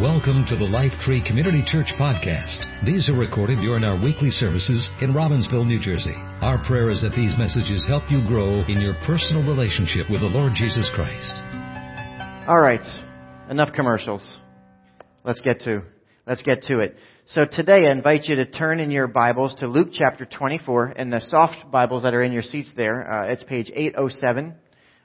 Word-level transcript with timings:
Welcome 0.00 0.46
to 0.46 0.54
the 0.54 0.62
Life 0.62 0.92
Tree 1.00 1.20
Community 1.26 1.60
Church 1.66 1.88
podcast. 1.98 2.86
These 2.86 3.08
are 3.08 3.18
recorded 3.18 3.56
during 3.56 3.82
our 3.82 4.00
weekly 4.00 4.30
services 4.30 4.88
in 5.02 5.10
Robbinsville, 5.10 5.66
New 5.66 5.80
Jersey. 5.80 6.14
Our 6.40 6.64
prayer 6.64 6.88
is 6.90 7.02
that 7.02 7.16
these 7.16 7.36
messages 7.36 7.84
help 7.88 8.04
you 8.08 8.24
grow 8.28 8.62
in 8.68 8.80
your 8.80 8.94
personal 9.04 9.42
relationship 9.42 10.08
with 10.08 10.20
the 10.20 10.28
Lord 10.28 10.52
Jesus 10.54 10.88
Christ. 10.94 11.32
All 12.46 12.60
right, 12.60 12.84
enough 13.50 13.72
commercials. 13.74 14.38
Let's 15.24 15.40
get 15.40 15.62
to 15.62 15.82
let's 16.28 16.44
get 16.44 16.62
to 16.68 16.78
it. 16.78 16.94
So 17.26 17.44
today 17.44 17.88
I 17.88 17.90
invite 17.90 18.26
you 18.26 18.36
to 18.36 18.46
turn 18.46 18.78
in 18.78 18.92
your 18.92 19.08
Bibles 19.08 19.56
to 19.56 19.66
Luke 19.66 19.88
chapter 19.92 20.24
24 20.24 20.94
and 20.96 21.12
the 21.12 21.20
soft 21.22 21.72
Bibles 21.72 22.04
that 22.04 22.14
are 22.14 22.22
in 22.22 22.30
your 22.30 22.42
seats 22.42 22.70
there. 22.76 23.10
Uh, 23.10 23.32
it's 23.32 23.42
page 23.42 23.72
807. 23.74 24.54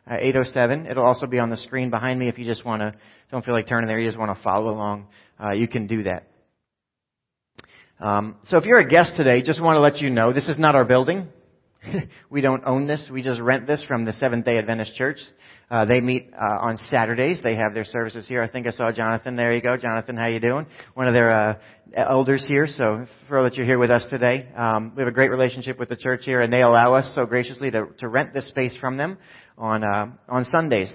Uh, 0.09 0.15
807. 0.19 0.87
It'll 0.87 1.05
also 1.05 1.27
be 1.27 1.39
on 1.39 1.49
the 1.49 1.57
screen 1.57 1.89
behind 1.89 2.19
me 2.19 2.27
if 2.27 2.37
you 2.37 2.45
just 2.45 2.65
want 2.65 2.81
to 2.81 2.93
don't 3.33 3.43
feel 3.43 3.55
like 3.55 3.67
turning 3.67 3.87
there, 3.87 3.99
you 3.99 4.07
just 4.07 4.19
want 4.19 4.37
to 4.37 4.43
follow 4.43 4.69
along, 4.69 5.07
uh, 5.43 5.53
you 5.53 5.67
can 5.67 5.87
do 5.87 6.03
that. 6.03 6.27
Um, 7.99 8.35
so 8.43 8.57
if 8.59 8.65
you're 8.65 8.79
a 8.79 8.87
guest 8.87 9.13
today, 9.17 9.41
just 9.41 9.59
want 9.59 9.75
to 9.75 9.79
let 9.79 9.97
you 9.97 10.11
know 10.11 10.31
this 10.33 10.47
is 10.47 10.59
not 10.59 10.75
our 10.75 10.85
building. 10.85 11.27
we 12.29 12.41
don't 12.41 12.63
own 12.63 12.85
this. 12.85 13.09
We 13.11 13.23
just 13.23 13.41
rent 13.41 13.65
this 13.65 13.83
from 13.87 14.05
the 14.05 14.13
Seventh 14.13 14.45
Day 14.45 14.59
Adventist 14.59 14.93
Church. 14.95 15.17
Uh, 15.71 15.85
they 15.85 15.99
meet 15.99 16.29
uh, 16.33 16.59
on 16.59 16.77
Saturdays. 16.91 17.41
They 17.41 17.55
have 17.55 17.73
their 17.73 17.85
services 17.85 18.27
here. 18.27 18.43
I 18.43 18.49
think 18.49 18.67
I 18.67 18.71
saw 18.71 18.91
Jonathan. 18.91 19.35
There 19.35 19.55
you 19.55 19.61
go, 19.61 19.77
Jonathan. 19.77 20.15
How 20.15 20.27
you 20.27 20.39
doing? 20.39 20.67
One 20.93 21.07
of 21.07 21.15
their 21.15 21.31
uh, 21.31 21.55
elders 21.95 22.45
here. 22.47 22.67
So 22.67 23.07
for 23.27 23.41
that 23.41 23.55
you're 23.55 23.65
here 23.65 23.79
with 23.79 23.89
us 23.89 24.05
today. 24.11 24.47
Um, 24.55 24.93
we 24.95 25.01
have 25.01 25.09
a 25.09 25.13
great 25.13 25.31
relationship 25.31 25.79
with 25.79 25.89
the 25.89 25.95
church 25.95 26.21
here, 26.23 26.41
and 26.41 26.53
they 26.53 26.61
allow 26.61 26.93
us 26.93 27.11
so 27.15 27.25
graciously 27.25 27.71
to, 27.71 27.87
to 27.97 28.07
rent 28.07 28.33
this 28.33 28.47
space 28.49 28.77
from 28.79 28.97
them 28.97 29.17
on 29.57 29.83
uh, 29.83 30.11
on 30.27 30.45
Sundays. 30.45 30.93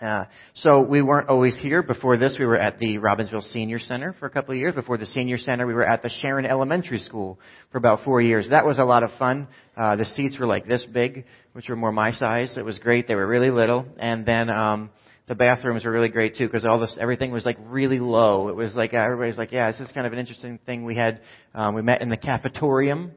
Uh, 0.00 0.24
so 0.54 0.80
we 0.80 1.02
weren't 1.02 1.28
always 1.28 1.56
here. 1.60 1.82
Before 1.82 2.16
this, 2.16 2.36
we 2.38 2.46
were 2.46 2.56
at 2.56 2.78
the 2.78 2.98
Robbinsville 2.98 3.50
Senior 3.52 3.80
Center 3.80 4.14
for 4.20 4.26
a 4.26 4.30
couple 4.30 4.52
of 4.52 4.58
years. 4.58 4.74
Before 4.74 4.96
the 4.96 5.06
Senior 5.06 5.38
Center, 5.38 5.66
we 5.66 5.74
were 5.74 5.88
at 5.88 6.02
the 6.02 6.10
Sharon 6.20 6.46
Elementary 6.46 6.98
School 6.98 7.40
for 7.72 7.78
about 7.78 8.04
four 8.04 8.20
years. 8.20 8.48
That 8.50 8.64
was 8.64 8.78
a 8.78 8.84
lot 8.84 9.02
of 9.02 9.10
fun. 9.18 9.48
Uh, 9.76 9.96
the 9.96 10.04
seats 10.04 10.38
were 10.38 10.46
like 10.46 10.68
this 10.68 10.86
big, 10.92 11.24
which 11.52 11.68
were 11.68 11.74
more 11.74 11.90
my 11.90 12.12
size. 12.12 12.54
It 12.56 12.64
was 12.64 12.78
great. 12.78 13.08
They 13.08 13.16
were 13.16 13.26
really 13.26 13.50
little. 13.50 13.86
And 13.98 14.24
then, 14.24 14.50
um, 14.50 14.90
the 15.26 15.34
bathrooms 15.34 15.84
were 15.84 15.90
really 15.90 16.08
great 16.08 16.36
too 16.36 16.46
because 16.46 16.64
all 16.64 16.80
this 16.80 16.96
everything 16.98 17.30
was 17.30 17.44
like 17.44 17.58
really 17.66 17.98
low. 17.98 18.48
It 18.48 18.56
was 18.56 18.74
like 18.74 18.94
everybody's 18.94 19.36
like, 19.36 19.52
yeah, 19.52 19.70
this 19.70 19.80
is 19.80 19.92
kind 19.92 20.06
of 20.06 20.12
an 20.12 20.18
interesting 20.18 20.58
thing. 20.64 20.84
We 20.84 20.96
had 20.96 21.20
um, 21.54 21.74
we 21.74 21.82
met 21.82 22.00
in 22.00 22.08
the 22.08 22.16
cafetorium. 22.16 23.10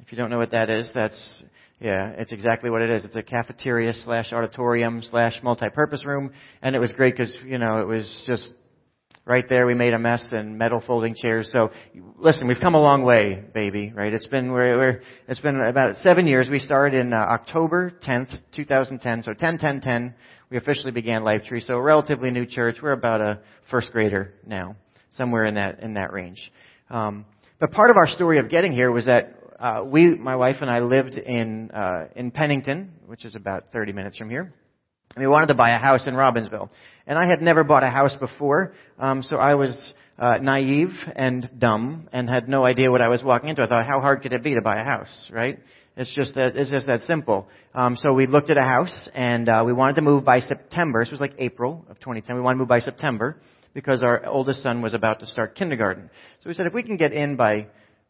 If 0.00 0.10
you 0.10 0.18
don't 0.18 0.30
know 0.30 0.38
what 0.38 0.50
that 0.50 0.68
is, 0.68 0.90
that's 0.94 1.44
yeah, 1.80 2.10
it's 2.18 2.32
exactly 2.32 2.70
what 2.70 2.82
it 2.82 2.90
is. 2.90 3.04
It's 3.04 3.16
a 3.16 3.22
cafeteria 3.22 3.92
slash 3.92 4.32
auditorium 4.32 5.00
slash 5.02 5.38
multi-purpose 5.42 6.04
room, 6.04 6.32
and 6.60 6.74
it 6.74 6.80
was 6.80 6.92
great 6.92 7.16
because 7.16 7.34
you 7.44 7.58
know 7.58 7.80
it 7.80 7.86
was 7.86 8.24
just 8.26 8.52
right 9.24 9.44
there. 9.48 9.64
We 9.64 9.74
made 9.74 9.92
a 9.92 9.98
mess 9.98 10.24
and 10.32 10.58
metal 10.58 10.82
folding 10.84 11.14
chairs. 11.14 11.48
So 11.52 11.70
listen, 12.16 12.48
we've 12.48 12.60
come 12.60 12.74
a 12.74 12.80
long 12.80 13.04
way, 13.04 13.44
baby. 13.54 13.92
Right? 13.94 14.12
It's 14.12 14.26
been 14.26 14.50
we're, 14.50 14.76
we're 14.76 15.02
it's 15.28 15.38
been 15.38 15.60
about 15.60 15.96
seven 15.98 16.26
years. 16.26 16.48
We 16.50 16.58
started 16.58 16.98
in 16.98 17.12
uh, 17.12 17.16
October 17.16 17.92
10th, 18.04 18.36
2010. 18.56 19.22
So 19.22 19.32
10, 19.34 19.58
10, 19.58 19.80
10. 19.80 20.14
We 20.50 20.56
officially 20.56 20.90
began 20.90 21.22
Life 21.22 21.44
Tree. 21.44 21.60
So 21.60 21.74
a 21.74 21.82
relatively 21.82 22.30
new 22.30 22.46
church. 22.46 22.78
We're 22.82 22.92
about 22.92 23.20
a 23.20 23.40
first 23.70 23.92
grader 23.92 24.34
now, 24.44 24.74
somewhere 25.10 25.44
in 25.44 25.54
that 25.54 25.80
in 25.80 25.94
that 25.94 26.12
range. 26.12 26.40
Um, 26.90 27.24
but 27.60 27.70
part 27.70 27.90
of 27.90 27.96
our 27.96 28.08
story 28.08 28.38
of 28.38 28.48
getting 28.48 28.72
here 28.72 28.90
was 28.90 29.06
that 29.06 29.37
uh, 29.58 29.82
we, 29.84 30.14
my 30.16 30.36
wife 30.36 30.56
and 30.60 30.70
I, 30.70 30.80
lived 30.80 31.14
in 31.14 31.70
uh, 31.70 32.06
in 32.14 32.30
Pennington, 32.30 32.92
which 33.06 33.24
is 33.24 33.34
about 33.34 33.72
30 33.72 33.92
minutes 33.92 34.16
from 34.16 34.30
here. 34.30 34.52
And 35.16 35.24
we 35.24 35.26
wanted 35.26 35.46
to 35.48 35.54
buy 35.54 35.70
a 35.70 35.78
house 35.78 36.06
in 36.06 36.14
Robbinsville, 36.14 36.68
and 37.06 37.18
I 37.18 37.26
had 37.26 37.40
never 37.40 37.64
bought 37.64 37.82
a 37.82 37.90
house 37.90 38.14
before, 38.20 38.74
um, 38.98 39.22
so 39.22 39.36
I 39.36 39.54
was 39.54 39.94
uh, 40.18 40.34
naive 40.40 40.90
and 41.16 41.50
dumb 41.58 42.08
and 42.12 42.28
had 42.28 42.48
no 42.48 42.64
idea 42.64 42.90
what 42.90 43.00
I 43.00 43.08
was 43.08 43.22
walking 43.24 43.48
into. 43.48 43.62
I 43.62 43.68
thought, 43.68 43.86
how 43.86 44.00
hard 44.00 44.22
could 44.22 44.32
it 44.32 44.42
be 44.44 44.54
to 44.54 44.60
buy 44.60 44.80
a 44.80 44.84
house, 44.84 45.30
right? 45.32 45.58
It's 45.96 46.14
just 46.14 46.36
that 46.36 46.54
it's 46.54 46.70
just 46.70 46.86
that 46.86 47.00
simple. 47.02 47.48
Um, 47.74 47.96
so 47.96 48.12
we 48.12 48.28
looked 48.28 48.50
at 48.50 48.56
a 48.56 48.62
house, 48.62 49.08
and 49.14 49.48
uh, 49.48 49.64
we 49.66 49.72
wanted 49.72 49.96
to 49.96 50.02
move 50.02 50.24
by 50.24 50.38
September. 50.40 51.02
This 51.02 51.10
was 51.10 51.20
like 51.20 51.34
April 51.38 51.84
of 51.90 51.98
2010. 51.98 52.36
We 52.36 52.42
wanted 52.42 52.56
to 52.56 52.58
move 52.60 52.68
by 52.68 52.80
September 52.80 53.40
because 53.74 54.02
our 54.02 54.24
oldest 54.26 54.62
son 54.62 54.82
was 54.82 54.94
about 54.94 55.20
to 55.20 55.26
start 55.26 55.56
kindergarten. 55.56 56.10
So 56.42 56.48
we 56.48 56.54
said, 56.54 56.66
if 56.66 56.72
we 56.72 56.84
can 56.84 56.96
get 56.96 57.12
in 57.12 57.34
by 57.34 57.66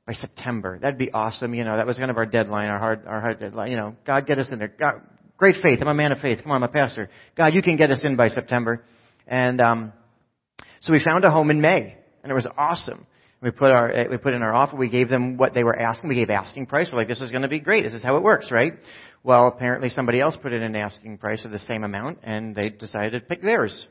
by 0.09 0.15
September. 0.15 0.79
That'd 0.81 0.97
be 0.97 1.13
awesome. 1.13 1.55
You 1.55 1.65
know, 1.65 1.77
that 1.77 1.87
was 1.87 1.99
kind 1.99 2.11
of 2.11 2.17
our 2.17 2.25
deadline, 2.25 2.69
our 2.69 2.79
hard, 2.79 3.07
our 3.07 3.21
hard 3.21 3.41
deadline. 3.41 3.71
You 3.71 3.77
know, 3.77 3.97
God, 4.07 4.27
get 4.27 4.39
us 4.39 4.49
in 4.51 4.59
there. 4.59 4.69
God, 4.69 5.03
great 5.37 5.57
faith. 5.63 5.81
I'm 5.83 5.89
a 5.89 5.93
man 5.93 6.13
of 6.13 6.19
faith. 6.19 6.43
Come 6.43 6.51
on, 6.51 6.63
I'm 6.63 6.69
a 6.69 6.73
pastor. 6.73 7.11
God, 7.37 7.53
you 7.53 7.61
can 7.61 7.77
get 7.77 7.91
us 7.91 8.01
in 8.03 8.17
by 8.17 8.29
September. 8.29 8.83
And 9.27 9.61
um, 9.61 9.93
so 10.81 10.95
we 10.95 11.05
found 11.05 11.25
a 11.25 11.31
home 11.31 11.51
in 11.51 11.61
May, 11.61 11.95
and 12.23 12.33
it 12.33 12.35
was 12.35 12.47
awesome. 12.57 13.07
We 13.43 13.51
put 13.51 13.71
our 13.71 14.07
we 14.11 14.17
put 14.17 14.33
in 14.33 14.43
our 14.43 14.55
offer. 14.55 14.77
We 14.77 14.89
gave 14.89 15.11
them 15.11 15.37
what 15.37 15.53
they 15.53 15.63
were 15.63 15.79
asking. 15.79 16.09
We 16.09 16.15
gave 16.15 16.31
asking 16.31 16.67
price. 16.67 16.89
We're 16.91 17.01
like, 17.01 17.09
this 17.09 17.21
is 17.21 17.31
going 17.31 17.43
to 17.43 17.49
be 17.49 17.61
great. 17.61 17.85
This 17.85 17.93
is 17.93 18.03
how 18.03 18.17
it 18.17 18.23
works, 18.23 18.51
right? 18.51 18.73
Well, 19.23 19.47
apparently 19.47 19.91
somebody 19.91 20.23
else 20.23 20.39
put 20.41 20.55
in 20.55 20.63
an 20.63 20.75
asking 20.75 21.19
price 21.19 21.45
of 21.45 21.51
the 21.51 21.59
same 21.59 21.85
amount, 21.85 22.21
and 22.23 22.57
they 22.57 22.71
decided 22.71 23.13
to 23.13 23.21
pick 23.21 23.43
theirs. 23.43 23.87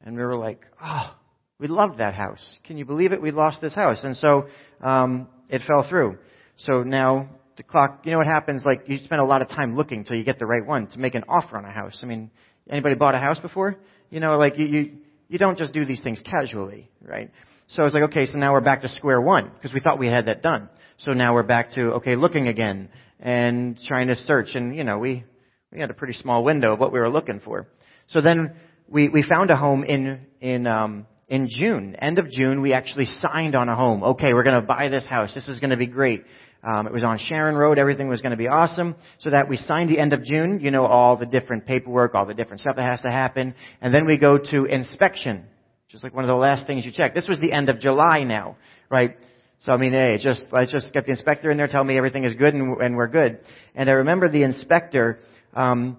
And 0.00 0.16
we 0.16 0.22
were 0.22 0.36
like, 0.36 0.64
oh, 0.82 1.14
we 1.62 1.68
loved 1.68 1.98
that 1.98 2.14
house. 2.14 2.44
Can 2.64 2.76
you 2.76 2.84
believe 2.84 3.12
it? 3.12 3.22
We 3.22 3.30
lost 3.30 3.60
this 3.60 3.72
house. 3.72 4.00
And 4.02 4.16
so, 4.16 4.48
um, 4.82 5.28
it 5.48 5.62
fell 5.66 5.86
through. 5.88 6.18
So 6.56 6.82
now 6.82 7.30
the 7.56 7.62
clock, 7.62 8.02
you 8.04 8.12
know 8.12 8.18
what 8.18 8.26
happens? 8.26 8.62
Like 8.64 8.88
you 8.88 8.98
spend 8.98 9.20
a 9.20 9.24
lot 9.24 9.42
of 9.42 9.48
time 9.48 9.76
looking 9.76 10.00
until 10.00 10.16
you 10.16 10.24
get 10.24 10.38
the 10.38 10.46
right 10.46 10.64
one 10.64 10.86
to 10.88 10.98
make 10.98 11.14
an 11.14 11.24
offer 11.28 11.56
on 11.56 11.64
a 11.64 11.70
house. 11.70 12.00
I 12.02 12.06
mean, 12.06 12.30
anybody 12.68 12.94
bought 12.94 13.14
a 13.14 13.18
house 13.18 13.38
before? 13.38 13.76
You 14.10 14.20
know, 14.20 14.36
like 14.38 14.58
you, 14.58 14.66
you, 14.66 14.92
you 15.28 15.38
don't 15.38 15.58
just 15.58 15.72
do 15.72 15.84
these 15.84 16.02
things 16.02 16.22
casually, 16.24 16.90
right? 17.02 17.30
So 17.68 17.82
I 17.82 17.84
was 17.84 17.94
like, 17.94 18.04
okay, 18.04 18.26
so 18.26 18.38
now 18.38 18.52
we're 18.52 18.60
back 18.60 18.82
to 18.82 18.88
square 18.88 19.20
one 19.20 19.50
because 19.54 19.72
we 19.72 19.80
thought 19.80 19.98
we 19.98 20.06
had 20.06 20.26
that 20.26 20.42
done. 20.42 20.68
So 20.98 21.12
now 21.12 21.34
we're 21.34 21.42
back 21.42 21.72
to, 21.72 21.94
okay, 21.94 22.16
looking 22.16 22.48
again 22.48 22.88
and 23.18 23.78
trying 23.88 24.08
to 24.08 24.16
search. 24.16 24.48
And, 24.54 24.76
you 24.76 24.84
know, 24.84 24.98
we, 24.98 25.24
we 25.72 25.80
had 25.80 25.90
a 25.90 25.94
pretty 25.94 26.12
small 26.12 26.44
window 26.44 26.74
of 26.74 26.80
what 26.80 26.92
we 26.92 27.00
were 27.00 27.08
looking 27.08 27.40
for. 27.40 27.66
So 28.08 28.20
then 28.20 28.54
we, 28.88 29.08
we 29.08 29.22
found 29.22 29.50
a 29.50 29.56
home 29.56 29.84
in, 29.84 30.20
in, 30.40 30.66
um, 30.66 31.06
in 31.28 31.48
June, 31.48 31.96
end 31.96 32.18
of 32.18 32.28
June, 32.30 32.60
we 32.60 32.72
actually 32.72 33.06
signed 33.06 33.54
on 33.54 33.68
a 33.68 33.76
home. 33.76 34.02
Okay, 34.02 34.34
we're 34.34 34.42
going 34.42 34.60
to 34.60 34.66
buy 34.66 34.88
this 34.88 35.06
house. 35.06 35.34
This 35.34 35.48
is 35.48 35.60
going 35.60 35.70
to 35.70 35.76
be 35.76 35.86
great. 35.86 36.24
Um, 36.62 36.86
it 36.86 36.92
was 36.92 37.02
on 37.02 37.18
Sharon 37.18 37.56
Road. 37.56 37.78
Everything 37.78 38.08
was 38.08 38.20
going 38.20 38.30
to 38.30 38.36
be 38.36 38.48
awesome. 38.48 38.94
So 39.20 39.30
that 39.30 39.48
we 39.48 39.56
signed 39.56 39.90
the 39.90 39.98
end 39.98 40.12
of 40.12 40.24
June. 40.24 40.60
You 40.60 40.70
know, 40.70 40.84
all 40.84 41.16
the 41.16 41.26
different 41.26 41.66
paperwork, 41.66 42.14
all 42.14 42.26
the 42.26 42.34
different 42.34 42.60
stuff 42.60 42.76
that 42.76 42.88
has 42.88 43.00
to 43.02 43.10
happen. 43.10 43.54
And 43.80 43.92
then 43.92 44.06
we 44.06 44.18
go 44.18 44.38
to 44.38 44.64
inspection. 44.66 45.44
Just 45.88 46.04
like 46.04 46.14
one 46.14 46.24
of 46.24 46.28
the 46.28 46.34
last 46.34 46.66
things 46.66 46.84
you 46.84 46.92
check. 46.92 47.14
This 47.14 47.28
was 47.28 47.40
the 47.40 47.52
end 47.52 47.68
of 47.68 47.80
July 47.80 48.24
now, 48.24 48.56
right? 48.90 49.16
So 49.60 49.72
I 49.72 49.76
mean, 49.76 49.92
hey, 49.92 50.18
just, 50.20 50.46
let's 50.50 50.72
just 50.72 50.92
get 50.92 51.04
the 51.04 51.12
inspector 51.12 51.50
in 51.50 51.56
there, 51.56 51.68
tell 51.68 51.84
me 51.84 51.96
everything 51.96 52.24
is 52.24 52.34
good 52.34 52.54
and, 52.54 52.80
and 52.80 52.96
we're 52.96 53.08
good. 53.08 53.40
And 53.74 53.88
I 53.88 53.92
remember 53.94 54.28
the 54.28 54.42
inspector, 54.42 55.18
um, 55.54 55.98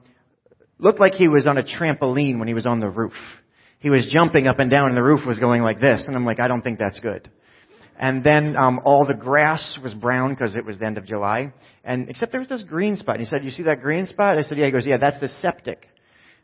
looked 0.80 1.00
like 1.00 1.14
he 1.14 1.28
was 1.28 1.48
on 1.48 1.58
a 1.58 1.64
trampoline 1.64 2.40
when 2.40 2.48
he 2.48 2.54
was 2.54 2.66
on 2.66 2.80
the 2.80 2.90
roof 2.90 3.14
he 3.84 3.90
was 3.90 4.08
jumping 4.10 4.48
up 4.48 4.60
and 4.60 4.72
down 4.72 4.88
and 4.88 4.96
the 4.96 5.04
roof 5.04 5.26
was 5.28 5.40
going 5.40 5.62
like 5.62 5.82
this. 5.82 6.06
And 6.08 6.16
I'm 6.16 6.26
like, 6.26 6.40
I 6.40 6.48
don't 6.48 6.62
think 6.62 6.80
that's 6.80 7.02
good. 7.02 7.30
And 8.00 8.24
then 8.24 8.56
um, 8.56 8.80
all 8.86 9.06
the 9.06 9.14
grass 9.14 9.78
was 9.84 9.94
brown 9.94 10.34
because 10.34 10.56
it 10.56 10.66
was 10.66 10.80
the 10.80 10.86
end 10.86 10.98
of 10.98 11.06
July. 11.06 11.54
And 11.84 12.10
except 12.10 12.32
there 12.32 12.40
was 12.40 12.48
this 12.48 12.64
green 12.64 12.96
spot. 12.96 13.16
And 13.16 13.26
he 13.26 13.30
said, 13.30 13.44
"You 13.44 13.52
see 13.52 13.64
that 13.64 13.82
green 13.82 14.06
spot?" 14.06 14.38
I 14.38 14.44
said, 14.44 14.58
"Yeah." 14.58 14.66
He 14.66 14.72
goes, 14.72 14.88
"Yeah, 14.88 14.98
that's 14.98 15.20
the 15.20 15.28
septic." 15.28 15.86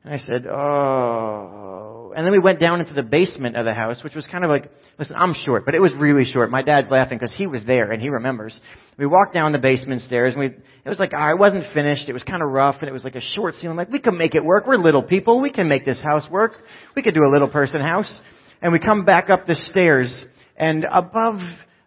And 0.04 0.14
I 0.14 0.18
said, 0.18 0.48
"Oh." 0.48 2.14
And 2.16 2.26
then 2.26 2.32
we 2.32 2.40
went 2.40 2.60
down 2.60 2.80
into 2.80 2.94
the 2.94 3.04
basement 3.04 3.56
of 3.56 3.66
the 3.66 3.74
house, 3.74 4.04
which 4.04 4.16
was 4.16 4.26
kind 4.28 4.44
of 4.44 4.50
like, 4.50 4.72
listen, 4.98 5.16
I'm 5.18 5.34
short, 5.34 5.66
but 5.66 5.76
it 5.76 5.82
was 5.82 5.94
really 5.94 6.26
short. 6.26 6.50
My 6.50 6.62
dad's 6.62 6.90
laughing 6.90 7.18
because 7.18 7.34
he 7.34 7.48
was 7.48 7.64
there 7.66 7.92
and 7.92 8.02
he 8.02 8.10
remembers. 8.10 8.60
We 8.98 9.06
walked 9.06 9.34
down 9.34 9.52
the 9.52 9.60
basement 9.60 10.02
stairs 10.02 10.34
and 10.34 10.42
we, 10.42 10.48
it 10.48 10.90
was 10.90 11.00
like, 11.00 11.12
it 11.14 11.40
wasn't 11.40 11.72
finished. 11.74 12.10
It 12.10 12.14
was 12.14 12.24
kind 12.24 12.42
of 12.42 12.50
rough 12.50 12.78
and 12.80 12.90
it 12.90 12.92
was 12.92 13.04
like 13.04 13.16
a 13.16 13.22
short 13.22 13.56
ceiling. 13.56 13.78
Like, 13.78 13.90
we 13.90 14.02
can 14.02 14.18
make 14.18 14.36
it 14.36 14.44
work. 14.44 14.66
We're 14.66 14.78
little 14.78 15.04
people. 15.04 15.42
We 15.42 15.52
can 15.52 15.70
make 15.70 15.86
this 15.86 16.02
house 16.02 16.28
work. 16.30 16.54
We 16.96 17.04
could 17.04 17.14
do 17.14 17.24
a 17.24 17.32
little 17.32 17.50
person 17.50 17.82
house. 17.82 18.22
And 18.62 18.74
we 18.74 18.80
come 18.80 19.06
back 19.06 19.30
up 19.30 19.46
the 19.46 19.56
stairs 19.56 20.26
and 20.58 20.86
above 20.92 21.40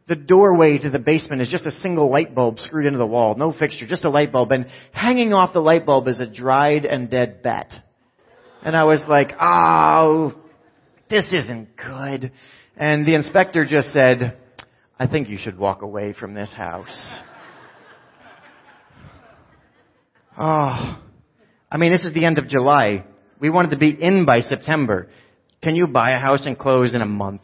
the 0.09 0.17
doorway 0.17 0.79
to 0.79 0.91
the 0.91 0.99
basement 0.99 1.43
is 1.43 1.51
just 1.51 1.67
a 1.67 1.73
single 1.73 2.11
light 2.11 2.35
bulb 2.35 2.59
screwed 2.61 2.87
into 2.87 2.99
the 2.99 3.07
wall. 3.07 3.35
No 3.37 3.53
fixture, 3.53 3.87
just 3.87 4.05
a 4.05 4.11
light 4.11 4.33
bulb. 4.33 4.53
And 4.53 4.67
hanging 4.93 5.33
off 5.33 5.53
the 5.53 5.61
light 5.61 5.85
bulb 5.85 6.09
is 6.09 6.21
a 6.21 6.27
dried 6.27 6.85
and 6.85 7.11
dead 7.11 7.43
bat. 7.43 7.73
And 8.65 8.77
I 8.77 8.85
was 8.85 9.03
like, 9.09 9.33
oh, 9.41 10.35
this 11.11 11.25
isn't 11.33 11.77
good. 11.77 12.33
And 12.77 13.07
the 13.07 13.15
inspector 13.15 13.67
just 13.67 13.93
said, 13.93 14.39
I 14.99 15.07
think 15.07 15.29
you 15.29 15.37
should 15.37 15.59
walk 15.59 15.83
away 15.83 16.13
from 16.13 16.35
this 16.35 16.53
house. 16.53 16.89
Oh, 20.35 20.99
I 21.71 21.77
mean, 21.77 21.93
this 21.93 22.05
is 22.05 22.15
the 22.15 22.25
end 22.25 22.39
of 22.39 22.49
July. 22.49 23.05
We 23.39 23.51
wanted 23.51 23.73
to 23.73 23.77
be 23.77 23.91
in 23.91 24.25
by 24.25 24.41
September. 24.41 25.11
Can 25.63 25.77
you 25.77 25.87
buy 25.87 26.13
a 26.13 26.19
house 26.19 26.47
and 26.47 26.59
close 26.59 26.95
in 26.95 27.03
a 27.03 27.07
month? 27.07 27.43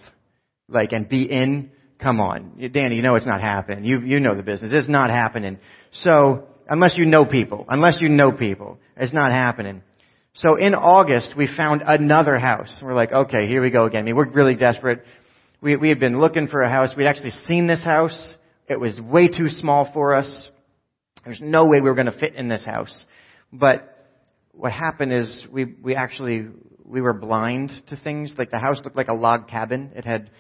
Like, 0.69 0.93
and 0.93 1.07
be 1.07 1.25
in? 1.25 1.71
Come 1.99 2.19
on. 2.19 2.71
Danny, 2.73 2.97
you 2.97 3.03
know 3.03 3.15
it's 3.17 3.27
not 3.27 3.43
happening. 3.43 3.85
You, 3.85 4.01
you 4.01 4.21
know 4.21 4.35
the 4.35 4.43
business. 4.43 4.71
It's 4.73 4.89
not 4.89 5.11
happening. 5.11 5.59
So, 5.93 6.45
unless 6.67 6.93
you 6.97 7.05
know 7.05 7.27
people, 7.27 7.67
unless 7.69 7.97
you 8.01 8.09
know 8.09 8.33
people, 8.33 8.79
it's 8.97 9.13
not 9.13 9.33
happening. 9.33 9.83
So 10.35 10.57
in 10.57 10.75
August, 10.75 11.35
we 11.37 11.49
found 11.57 11.83
another 11.87 12.39
house. 12.39 12.81
We're 12.83 12.95
like, 12.95 13.13
okay, 13.13 13.47
here 13.49 13.61
we 13.61 13.71
go 13.71 13.87
again. 13.87 14.01
I 14.01 14.03
mean, 14.05 14.17
we're 14.17 14.31
really 14.31 14.55
desperate. 14.55 15.03
We, 15.61 15.77
we 15.77 15.89
had 15.89 15.99
been 15.99 16.21
looking 16.21 16.47
for 16.47 16.61
a 16.61 16.69
house. 16.69 16.91
We'd 16.97 17.07
actually 17.07 17.33
seen 17.47 17.67
this 17.67 17.83
house. 17.83 18.35
It 18.69 18.79
was 18.79 18.99
way 19.01 19.29
too 19.29 19.49
small 19.49 19.91
for 19.93 20.15
us. 20.15 20.51
There's 21.25 21.41
no 21.41 21.67
way 21.67 21.81
we 21.81 21.89
were 21.89 21.95
going 21.95 22.07
to 22.07 22.19
fit 22.19 22.35
in 22.37 22.49
this 22.49 22.65
house. 22.65 23.05
But 23.53 24.09
what 24.53 24.73
happened 24.73 25.13
is 25.13 25.47
we, 25.51 25.65
we 25.83 25.97
actually, 25.97 26.47
we 26.85 27.01
were 27.01 27.15
blind 27.15 27.73
to 27.89 27.97
things. 27.97 28.35
Like 28.39 28.51
the 28.51 28.59
house 28.59 28.81
looked 28.85 28.97
like 28.97 29.09
a 29.09 29.15
log 29.15 29.49
cabin. 29.49 29.93
It 29.97 30.05
had 30.05 30.31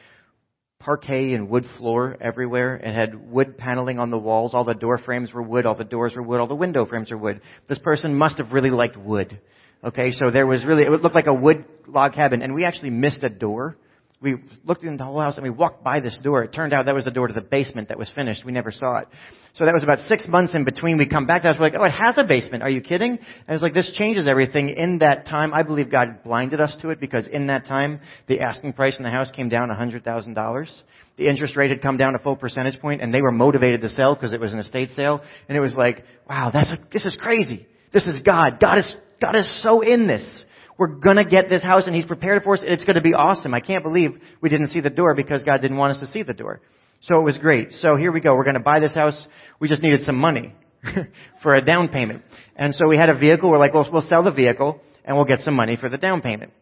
parquet 0.78 1.32
and 1.32 1.48
wood 1.48 1.66
floor 1.76 2.16
everywhere. 2.20 2.76
It 2.76 2.94
had 2.94 3.30
wood 3.30 3.58
paneling 3.58 3.98
on 3.98 4.10
the 4.10 4.18
walls. 4.18 4.54
All 4.54 4.64
the 4.64 4.74
door 4.74 4.98
frames 4.98 5.32
were 5.32 5.42
wood. 5.42 5.66
All 5.66 5.74
the 5.74 5.84
doors 5.84 6.14
were 6.14 6.22
wood. 6.22 6.40
All 6.40 6.46
the 6.46 6.54
window 6.54 6.86
frames 6.86 7.10
were 7.10 7.18
wood. 7.18 7.40
This 7.68 7.80
person 7.80 8.14
must 8.14 8.38
have 8.38 8.52
really 8.52 8.70
liked 8.70 8.96
wood. 8.96 9.40
Okay, 9.82 10.10
so 10.12 10.30
there 10.30 10.46
was 10.46 10.64
really, 10.64 10.82
it 10.82 10.90
looked 10.90 11.14
like 11.14 11.26
a 11.26 11.34
wood 11.34 11.64
log 11.86 12.14
cabin, 12.14 12.42
and 12.42 12.54
we 12.54 12.64
actually 12.64 12.90
missed 12.90 13.22
a 13.22 13.28
door. 13.28 13.76
We 14.20 14.34
looked 14.64 14.82
in 14.82 14.96
the 14.96 15.04
whole 15.04 15.20
house 15.20 15.36
and 15.36 15.44
we 15.44 15.50
walked 15.50 15.84
by 15.84 16.00
this 16.00 16.18
door. 16.24 16.42
It 16.42 16.52
turned 16.52 16.72
out 16.72 16.86
that 16.86 16.94
was 16.94 17.04
the 17.04 17.12
door 17.12 17.28
to 17.28 17.32
the 17.32 17.40
basement 17.40 17.90
that 17.90 17.98
was 17.98 18.10
finished. 18.12 18.44
We 18.44 18.50
never 18.50 18.72
saw 18.72 18.98
it. 18.98 19.08
So 19.54 19.64
that 19.64 19.72
was 19.72 19.84
about 19.84 20.00
six 20.08 20.26
months 20.26 20.54
in 20.54 20.64
between. 20.64 20.98
We 20.98 21.06
come 21.06 21.26
back 21.26 21.42
to 21.42 21.48
house. 21.48 21.56
We're 21.56 21.66
like, 21.66 21.74
oh, 21.78 21.84
it 21.84 21.92
has 21.92 22.18
a 22.18 22.24
basement. 22.24 22.64
Are 22.64 22.68
you 22.68 22.80
kidding? 22.80 23.12
And 23.12 23.54
it's 23.54 23.62
like, 23.62 23.74
this 23.74 23.92
changes 23.94 24.26
everything. 24.26 24.70
In 24.70 24.98
that 24.98 25.26
time, 25.26 25.54
I 25.54 25.62
believe 25.62 25.88
God 25.88 26.24
blinded 26.24 26.60
us 26.60 26.76
to 26.82 26.90
it 26.90 26.98
because 26.98 27.28
in 27.28 27.46
that 27.46 27.66
time, 27.66 28.00
the 28.26 28.40
asking 28.40 28.72
price 28.72 28.98
in 28.98 29.04
the 29.04 29.10
house 29.10 29.30
came 29.30 29.48
down 29.48 29.68
$100,000. 29.68 30.82
The 31.16 31.28
interest 31.28 31.56
rate 31.56 31.70
had 31.70 31.80
come 31.80 31.96
down 31.96 32.16
a 32.16 32.18
full 32.18 32.36
percentage 32.36 32.80
point 32.80 33.00
and 33.00 33.14
they 33.14 33.22
were 33.22 33.30
motivated 33.30 33.82
to 33.82 33.88
sell 33.88 34.16
because 34.16 34.32
it 34.32 34.40
was 34.40 34.52
an 34.52 34.58
estate 34.58 34.90
sale. 34.96 35.20
And 35.48 35.56
it 35.56 35.60
was 35.60 35.76
like, 35.76 36.02
wow, 36.28 36.50
that's 36.52 36.72
a, 36.72 36.78
this 36.92 37.06
is 37.06 37.16
crazy. 37.20 37.68
This 37.92 38.06
is 38.08 38.20
God. 38.22 38.58
God 38.60 38.78
is 38.78 38.92
God 39.20 39.36
is 39.36 39.60
so 39.62 39.80
in 39.80 40.06
this. 40.06 40.44
We're 40.78 40.86
gonna 40.86 41.24
get 41.24 41.48
this 41.48 41.62
house 41.62 41.86
and 41.86 41.94
He's 41.94 42.06
prepared 42.06 42.44
for 42.44 42.54
us. 42.54 42.60
It's 42.64 42.84
gonna 42.84 43.02
be 43.02 43.14
awesome. 43.14 43.52
I 43.52 43.60
can't 43.60 43.82
believe 43.82 44.20
we 44.40 44.48
didn't 44.48 44.68
see 44.68 44.80
the 44.80 44.90
door 44.90 45.14
because 45.14 45.42
God 45.42 45.60
didn't 45.60 45.76
want 45.76 45.94
us 45.94 46.00
to 46.00 46.06
see 46.12 46.22
the 46.22 46.34
door. 46.34 46.60
So 47.02 47.18
it 47.20 47.24
was 47.24 47.38
great. 47.38 47.72
So 47.72 47.96
here 47.96 48.12
we 48.12 48.20
go. 48.20 48.34
We're 48.34 48.44
gonna 48.44 48.60
buy 48.60 48.80
this 48.80 48.94
house. 48.94 49.26
We 49.60 49.68
just 49.68 49.82
needed 49.82 50.02
some 50.02 50.16
money 50.16 50.54
for 51.42 51.54
a 51.54 51.64
down 51.64 51.88
payment. 51.88 52.22
And 52.56 52.74
so 52.74 52.88
we 52.88 52.96
had 52.96 53.08
a 53.08 53.18
vehicle. 53.18 53.50
We're 53.50 53.58
like, 53.58 53.74
well, 53.74 53.88
we'll 53.92 54.02
sell 54.02 54.22
the 54.22 54.32
vehicle 54.32 54.80
and 55.04 55.16
we'll 55.16 55.26
get 55.26 55.40
some 55.40 55.54
money 55.54 55.76
for 55.76 55.88
the 55.88 55.98
down 55.98 56.20
payment. 56.22 56.52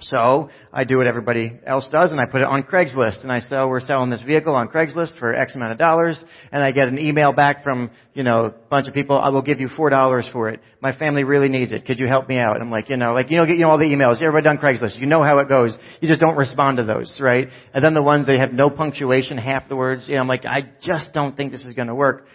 So 0.00 0.50
I 0.72 0.84
do 0.84 0.96
what 0.96 1.06
everybody 1.06 1.52
else 1.64 1.88
does 1.90 2.10
and 2.10 2.20
I 2.20 2.26
put 2.26 2.40
it 2.40 2.46
on 2.46 2.64
Craigslist 2.64 3.22
and 3.22 3.30
I 3.30 3.40
sell, 3.40 3.68
we're 3.68 3.80
selling 3.80 4.10
this 4.10 4.22
vehicle 4.22 4.54
on 4.54 4.68
Craigslist 4.68 5.18
for 5.18 5.32
X 5.34 5.54
amount 5.54 5.72
of 5.72 5.78
dollars 5.78 6.22
and 6.50 6.62
I 6.62 6.72
get 6.72 6.88
an 6.88 6.98
email 6.98 7.32
back 7.32 7.62
from, 7.62 7.90
you 8.14 8.24
know, 8.24 8.46
a 8.46 8.50
bunch 8.50 8.88
of 8.88 8.94
people, 8.94 9.16
I 9.16 9.28
will 9.28 9.42
give 9.42 9.60
you 9.60 9.68
four 9.68 9.90
dollars 9.90 10.28
for 10.32 10.48
it. 10.48 10.60
My 10.80 10.96
family 10.96 11.22
really 11.22 11.48
needs 11.48 11.72
it. 11.72 11.86
Could 11.86 12.00
you 12.00 12.08
help 12.08 12.28
me 12.28 12.38
out? 12.38 12.56
And 12.56 12.64
I'm 12.64 12.70
like, 12.70 12.90
you 12.90 12.96
know, 12.96 13.12
like, 13.12 13.30
you 13.30 13.36
know, 13.36 13.46
get, 13.46 13.54
you 13.54 13.62
know 13.62 13.70
all 13.70 13.78
the 13.78 13.84
emails. 13.84 14.20
Everybody 14.20 14.44
done 14.44 14.58
Craigslist. 14.58 14.98
You 14.98 15.06
know 15.06 15.22
how 15.22 15.38
it 15.38 15.48
goes. 15.48 15.76
You 16.00 16.08
just 16.08 16.20
don't 16.20 16.36
respond 16.36 16.78
to 16.78 16.84
those, 16.84 17.18
right? 17.20 17.48
And 17.72 17.84
then 17.84 17.94
the 17.94 18.02
ones 18.02 18.26
they 18.26 18.38
have 18.38 18.52
no 18.52 18.70
punctuation, 18.70 19.38
half 19.38 19.68
the 19.68 19.76
words, 19.76 20.08
you 20.08 20.16
know, 20.16 20.22
I'm 20.22 20.28
like, 20.28 20.44
I 20.44 20.72
just 20.82 21.12
don't 21.12 21.36
think 21.36 21.52
this 21.52 21.64
is 21.64 21.74
going 21.74 21.88
to 21.88 21.94
work. 21.94 22.26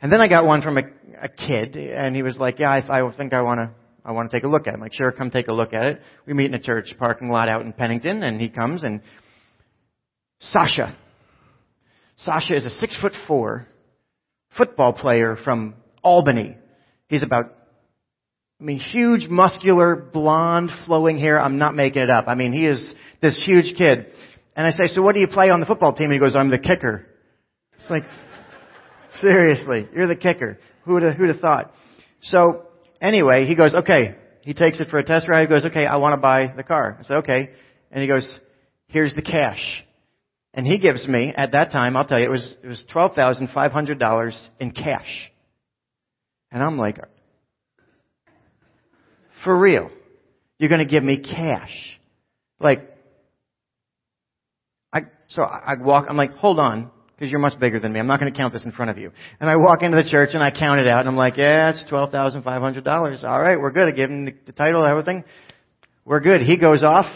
And 0.00 0.12
then 0.12 0.20
I 0.20 0.28
got 0.28 0.44
one 0.44 0.62
from 0.62 0.78
a, 0.78 0.82
a 1.20 1.28
kid 1.28 1.76
and 1.76 2.14
he 2.14 2.22
was 2.22 2.36
like, 2.36 2.58
yeah, 2.58 2.70
I, 2.70 3.00
I 3.00 3.16
think 3.16 3.32
I 3.32 3.42
want 3.42 3.58
to 3.60 3.83
I 4.04 4.12
want 4.12 4.30
to 4.30 4.36
take 4.36 4.44
a 4.44 4.48
look 4.48 4.66
at 4.66 4.74
it. 4.74 4.74
I'm 4.74 4.80
like, 4.80 4.92
sure, 4.92 5.10
come 5.12 5.30
take 5.30 5.48
a 5.48 5.52
look 5.52 5.72
at 5.72 5.84
it. 5.84 6.00
We 6.26 6.34
meet 6.34 6.46
in 6.46 6.54
a 6.54 6.60
church 6.60 6.94
parking 6.98 7.30
lot 7.30 7.48
out 7.48 7.62
in 7.62 7.72
Pennington, 7.72 8.22
and 8.22 8.40
he 8.40 8.50
comes 8.50 8.84
and 8.84 9.00
Sasha. 10.40 10.96
Sasha 12.16 12.54
is 12.54 12.64
a 12.66 12.70
six 12.70 12.98
foot 13.00 13.12
four 13.26 13.66
football 14.56 14.92
player 14.92 15.36
from 15.42 15.74
Albany. 16.02 16.56
He's 17.08 17.22
about, 17.22 17.46
I 18.60 18.64
mean, 18.64 18.78
huge, 18.78 19.28
muscular, 19.28 19.96
blonde, 19.96 20.70
flowing 20.86 21.18
hair. 21.18 21.40
I'm 21.40 21.58
not 21.58 21.74
making 21.74 22.02
it 22.02 22.10
up. 22.10 22.26
I 22.28 22.34
mean, 22.34 22.52
he 22.52 22.66
is 22.66 22.94
this 23.22 23.42
huge 23.44 23.76
kid. 23.76 24.06
And 24.54 24.66
I 24.66 24.70
say, 24.70 24.86
so 24.88 25.02
what 25.02 25.14
do 25.14 25.20
you 25.20 25.28
play 25.28 25.50
on 25.50 25.60
the 25.60 25.66
football 25.66 25.94
team? 25.94 26.04
And 26.04 26.14
he 26.14 26.20
goes, 26.20 26.36
I'm 26.36 26.50
the 26.50 26.58
kicker. 26.58 27.06
It's 27.78 27.90
like, 27.90 28.04
seriously, 29.20 29.88
you're 29.94 30.06
the 30.06 30.16
kicker. 30.16 30.58
Who 30.84 30.94
would 30.94 31.02
have, 31.02 31.16
who'd 31.16 31.30
have 31.30 31.40
thought? 31.40 31.72
So 32.22 32.66
Anyway, 33.04 33.44
he 33.44 33.54
goes, 33.54 33.74
okay. 33.74 34.16
He 34.40 34.54
takes 34.54 34.80
it 34.80 34.88
for 34.88 34.98
a 34.98 35.04
test 35.04 35.28
ride. 35.28 35.42
He 35.42 35.48
goes, 35.48 35.66
okay, 35.66 35.84
I 35.84 35.96
want 35.96 36.14
to 36.14 36.20
buy 36.20 36.52
the 36.56 36.62
car. 36.62 36.96
I 36.98 37.02
said, 37.02 37.18
okay. 37.18 37.50
And 37.90 38.00
he 38.00 38.08
goes, 38.08 38.38
here's 38.88 39.14
the 39.14 39.20
cash. 39.20 39.84
And 40.54 40.66
he 40.66 40.78
gives 40.78 41.06
me, 41.06 41.34
at 41.36 41.52
that 41.52 41.70
time, 41.70 41.98
I'll 41.98 42.06
tell 42.06 42.18
you, 42.18 42.24
it 42.24 42.30
was, 42.30 42.54
it 42.62 42.66
was 42.66 42.84
$12,500 42.94 44.48
in 44.58 44.70
cash. 44.70 45.30
And 46.50 46.62
I'm 46.62 46.78
like, 46.78 46.98
for 49.44 49.58
real? 49.58 49.90
You're 50.58 50.70
going 50.70 50.86
to 50.86 50.90
give 50.90 51.04
me 51.04 51.18
cash? 51.18 51.98
Like, 52.58 52.90
I, 54.94 55.02
so 55.28 55.42
I 55.42 55.74
walk, 55.78 56.06
I'm 56.08 56.16
like, 56.16 56.32
hold 56.32 56.58
on 56.58 56.90
because 57.24 57.30
you're 57.30 57.40
much 57.40 57.58
bigger 57.58 57.80
than 57.80 57.90
me. 57.90 58.00
I'm 58.00 58.06
not 58.06 58.20
going 58.20 58.30
to 58.30 58.36
count 58.36 58.52
this 58.52 58.66
in 58.66 58.72
front 58.72 58.90
of 58.90 58.98
you. 58.98 59.10
And 59.40 59.48
I 59.48 59.56
walk 59.56 59.80
into 59.80 59.96
the 59.96 60.06
church 60.06 60.30
and 60.34 60.42
I 60.42 60.50
count 60.50 60.78
it 60.78 60.86
out 60.86 61.00
and 61.00 61.08
I'm 61.08 61.16
like, 61.16 61.38
yeah, 61.38 61.70
it's 61.70 61.82
$12,500. 61.90 63.24
All 63.24 63.40
right, 63.40 63.58
we're 63.58 63.70
good. 63.70 63.88
I 63.88 63.92
give 63.92 64.10
him 64.10 64.26
the, 64.26 64.52
title, 64.52 64.84
everything. 64.84 65.24
We're 66.04 66.20
good. 66.20 66.42
He 66.42 66.58
goes 66.58 66.82
off. 66.82 67.06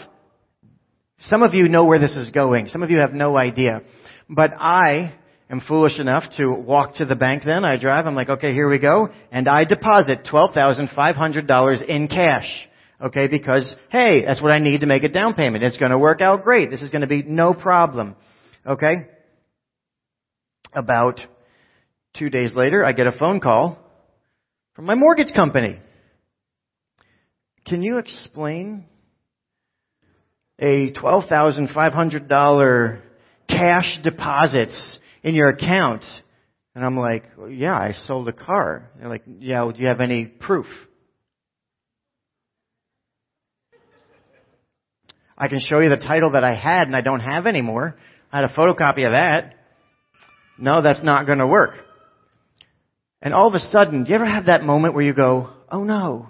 Some 1.21 1.43
of 1.43 1.53
you 1.53 1.69
know 1.69 1.85
where 1.85 1.99
this 1.99 2.15
is 2.15 2.31
going. 2.31 2.69
Some 2.69 2.81
of 2.81 2.89
you 2.89 2.97
have 2.97 3.13
no 3.13 3.37
idea. 3.37 3.83
But 4.27 4.53
I 4.57 5.13
am 5.47 5.61
foolish 5.67 5.99
enough 5.99 6.23
to 6.37 6.47
walk 6.51 6.95
to 6.95 7.05
the 7.05 7.15
bank 7.15 7.43
then. 7.45 7.63
I 7.63 7.77
drive. 7.77 8.07
I'm 8.07 8.15
like, 8.15 8.29
okay, 8.29 8.51
here 8.51 8.67
we 8.67 8.79
go. 8.79 9.09
And 9.31 9.47
I 9.47 9.63
deposit 9.63 10.27
$12,500 10.31 11.85
in 11.85 12.07
cash. 12.07 12.67
Okay, 12.99 13.27
because, 13.27 13.71
hey, 13.91 14.25
that's 14.25 14.41
what 14.41 14.51
I 14.51 14.57
need 14.57 14.81
to 14.81 14.87
make 14.87 15.03
a 15.03 15.07
down 15.07 15.35
payment. 15.35 15.63
It's 15.63 15.77
going 15.77 15.91
to 15.91 15.99
work 15.99 16.19
out 16.19 16.43
great. 16.43 16.71
This 16.71 16.81
is 16.81 16.89
going 16.89 17.01
to 17.01 17.07
be 17.07 17.21
no 17.21 17.53
problem. 17.53 18.15
Okay? 18.65 19.07
About 20.73 21.19
two 22.17 22.29
days 22.29 22.55
later, 22.55 22.85
I 22.85 22.93
get 22.93 23.07
a 23.07 23.11
phone 23.11 23.39
call 23.39 23.77
from 24.75 24.85
my 24.85 24.95
mortgage 24.95 25.33
company. 25.33 25.79
Can 27.65 27.81
you 27.81 27.97
explain 27.97 28.85
a 30.59 30.91
$12,500 30.91 33.01
cash 33.47 33.99
deposits 34.03 34.97
in 35.23 35.33
your 35.35 35.49
account? 35.49 36.03
And 36.75 36.85
I'm 36.85 36.97
like, 36.97 37.23
yeah, 37.49 37.75
I 37.75 37.93
sold 38.05 38.27
a 38.27 38.33
car. 38.33 38.91
They're 38.97 39.09
like, 39.09 39.23
yeah, 39.39 39.63
well, 39.63 39.73
do 39.73 39.81
you 39.81 39.87
have 39.87 40.01
any 40.01 40.25
proof? 40.25 40.67
I 45.37 45.47
can 45.47 45.59
show 45.59 45.79
you 45.79 45.89
the 45.89 45.97
title 45.97 46.33
that 46.33 46.43
I 46.43 46.53
had 46.53 46.87
and 46.87 46.95
I 46.95 47.01
don't 47.01 47.21
have 47.21 47.45
anymore. 47.45 47.95
I 48.31 48.41
had 48.41 48.49
a 48.49 48.53
photocopy 48.53 49.05
of 49.05 49.13
that. 49.13 49.55
No, 50.59 50.81
that's 50.81 51.03
not 51.03 51.25
going 51.25 51.37
to 51.37 51.47
work. 51.47 51.71
And 53.21 53.33
all 53.33 53.47
of 53.47 53.53
a 53.53 53.59
sudden, 53.59 54.03
do 54.03 54.09
you 54.09 54.15
ever 54.15 54.25
have 54.25 54.45
that 54.47 54.63
moment 54.63 54.93
where 54.93 55.03
you 55.03 55.13
go, 55.13 55.49
oh 55.71 55.83
no, 55.83 56.29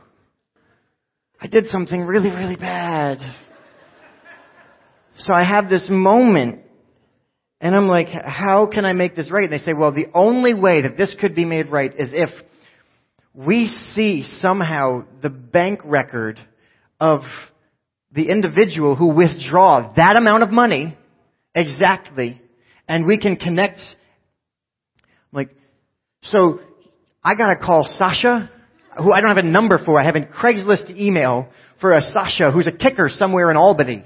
I 1.42 1.48
did 1.48 1.66
something 1.68 2.02
really, 2.02 2.30
really 2.30 2.56
bad. 2.56 3.20
So 5.18 5.34
I 5.34 5.44
have 5.44 5.70
this 5.70 5.88
moment 5.90 6.62
and 7.62 7.76
I'm 7.76 7.88
like, 7.88 8.08
how 8.08 8.68
can 8.72 8.86
I 8.86 8.94
make 8.94 9.16
this 9.16 9.30
right? 9.32 9.44
And 9.44 9.52
they 9.52 9.58
say, 9.58 9.74
well, 9.74 9.92
the 9.92 10.08
only 10.14 10.54
way 10.54 10.84
that 10.84 10.96
this 10.96 11.16
could 11.20 11.36
be 11.36 11.46
made 11.46 11.70
right 11.72 11.92
is 11.98 12.10
if 12.14 12.30
we 13.34 13.68
see 13.96 14.24
somehow 14.40 15.06
the 15.22 15.30
bank 15.30 15.82
record 15.84 16.40
of 17.00 17.22
the 18.12 18.30
individual 18.30 18.96
who 18.96 19.08
withdraw 19.08 19.94
that 19.96 20.16
amount 20.16 20.44
of 20.44 20.52
money 20.52 20.98
exactly 21.56 22.42
and 22.88 23.06
we 23.06 23.18
can 23.18 23.36
connect 23.36 23.80
so 26.24 26.60
I 27.24 27.36
gotta 27.36 27.56
call 27.58 27.88
Sasha, 27.98 28.50
who 28.98 29.14
I 29.14 29.22
don't 29.22 29.30
have 29.30 29.38
a 29.38 29.44
number 29.44 29.84
for. 29.84 30.00
I 30.00 30.06
have 30.06 30.16
a 30.16 30.22
Craigslist 30.22 30.90
email 30.90 31.50
for 31.80 31.94
a 31.94 32.02
Sasha 32.02 32.52
who's 32.52 32.68
a 32.68 32.72
kicker 32.72 33.10
somewhere 33.10 33.50
in 33.52 33.58
Albany. 33.58 34.04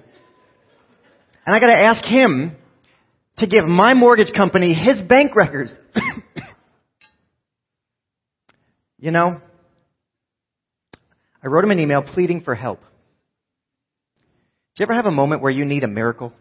And 1.46 1.56
I 1.56 1.60
gotta 1.60 1.78
ask 1.78 2.04
him 2.06 2.56
to 3.40 3.48
give 3.48 3.66
my 3.66 3.94
mortgage 3.94 4.34
company 4.34 4.74
his 4.74 5.02
bank 5.02 5.36
records. 5.36 5.74
you 9.00 9.12
know, 9.12 9.42
I 11.44 11.48
wrote 11.48 11.64
him 11.64 11.72
an 11.72 11.80
email 11.80 12.04
pleading 12.04 12.42
for 12.42 12.56
help. 12.56 12.80
Do 14.76 14.82
you 14.82 14.86
ever 14.86 14.94
have 14.94 15.06
a 15.06 15.12
moment 15.12 15.42
where 15.42 15.52
you 15.52 15.66
need 15.66 15.84
a 15.84 15.88
miracle? 15.88 16.32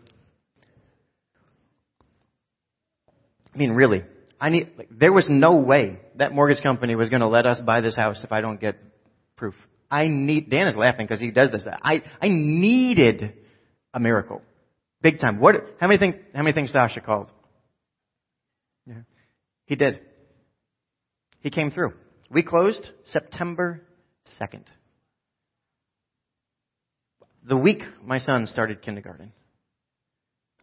I 3.54 3.58
mean, 3.58 3.72
really. 3.72 4.04
I 4.42 4.48
need, 4.50 4.70
like, 4.76 4.88
there 4.90 5.12
was 5.12 5.26
no 5.28 5.54
way 5.54 6.00
that 6.16 6.34
mortgage 6.34 6.60
company 6.64 6.96
was 6.96 7.08
going 7.08 7.20
to 7.20 7.28
let 7.28 7.46
us 7.46 7.60
buy 7.60 7.80
this 7.80 7.94
house 7.94 8.24
if 8.24 8.32
I 8.32 8.40
don't 8.40 8.60
get 8.60 8.76
proof. 9.36 9.54
I 9.88 10.08
need, 10.08 10.50
Dan 10.50 10.66
is 10.66 10.74
laughing 10.74 11.06
because 11.06 11.20
he 11.20 11.30
does 11.30 11.52
this. 11.52 11.64
I, 11.80 12.02
I 12.20 12.26
needed 12.26 13.34
a 13.94 14.00
miracle. 14.00 14.42
Big 15.00 15.20
time. 15.20 15.38
What, 15.38 15.54
how 15.78 15.86
many 15.86 15.98
think, 16.00 16.16
how 16.34 16.42
many 16.42 16.54
things 16.54 16.72
Sasha 16.72 17.00
called? 17.00 17.30
Yeah. 18.84 19.02
He 19.66 19.76
did. 19.76 20.00
He 21.40 21.50
came 21.50 21.70
through. 21.70 21.92
We 22.28 22.42
closed 22.42 22.90
September 23.04 23.82
2nd. 24.40 24.64
the 27.44 27.56
week 27.56 27.82
my 28.04 28.18
son 28.18 28.46
started 28.46 28.82
kindergarten. 28.82 29.32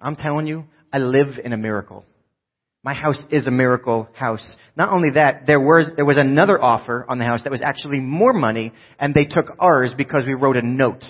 I'm 0.02 0.18
telling 0.18 0.48
you, 0.48 0.66
I 0.92 0.98
live 0.98 1.40
in 1.42 1.54
a 1.54 1.58
miracle. 1.58 2.06
My 2.82 2.94
house 2.94 3.22
is 3.30 3.46
a 3.46 3.52
miracle 3.52 4.08
house. 4.14 4.56
Not 4.78 4.90
only 4.92 5.12
that, 5.12 5.46
there 5.46 5.60
was, 5.60 5.92
there 5.98 6.06
was 6.06 6.18
another 6.18 6.62
offer 6.62 7.06
on 7.10 7.20
the 7.20 7.26
house 7.26 7.44
that 7.44 7.52
was 7.52 7.62
actually 7.62 8.00
more 8.00 8.32
money, 8.32 8.72
and 8.98 9.14
they 9.14 9.26
took 9.26 9.48
ours 9.60 9.94
because 9.98 10.26
we 10.26 10.34
wrote 10.34 10.56
a 10.56 10.62
note. 10.62 11.04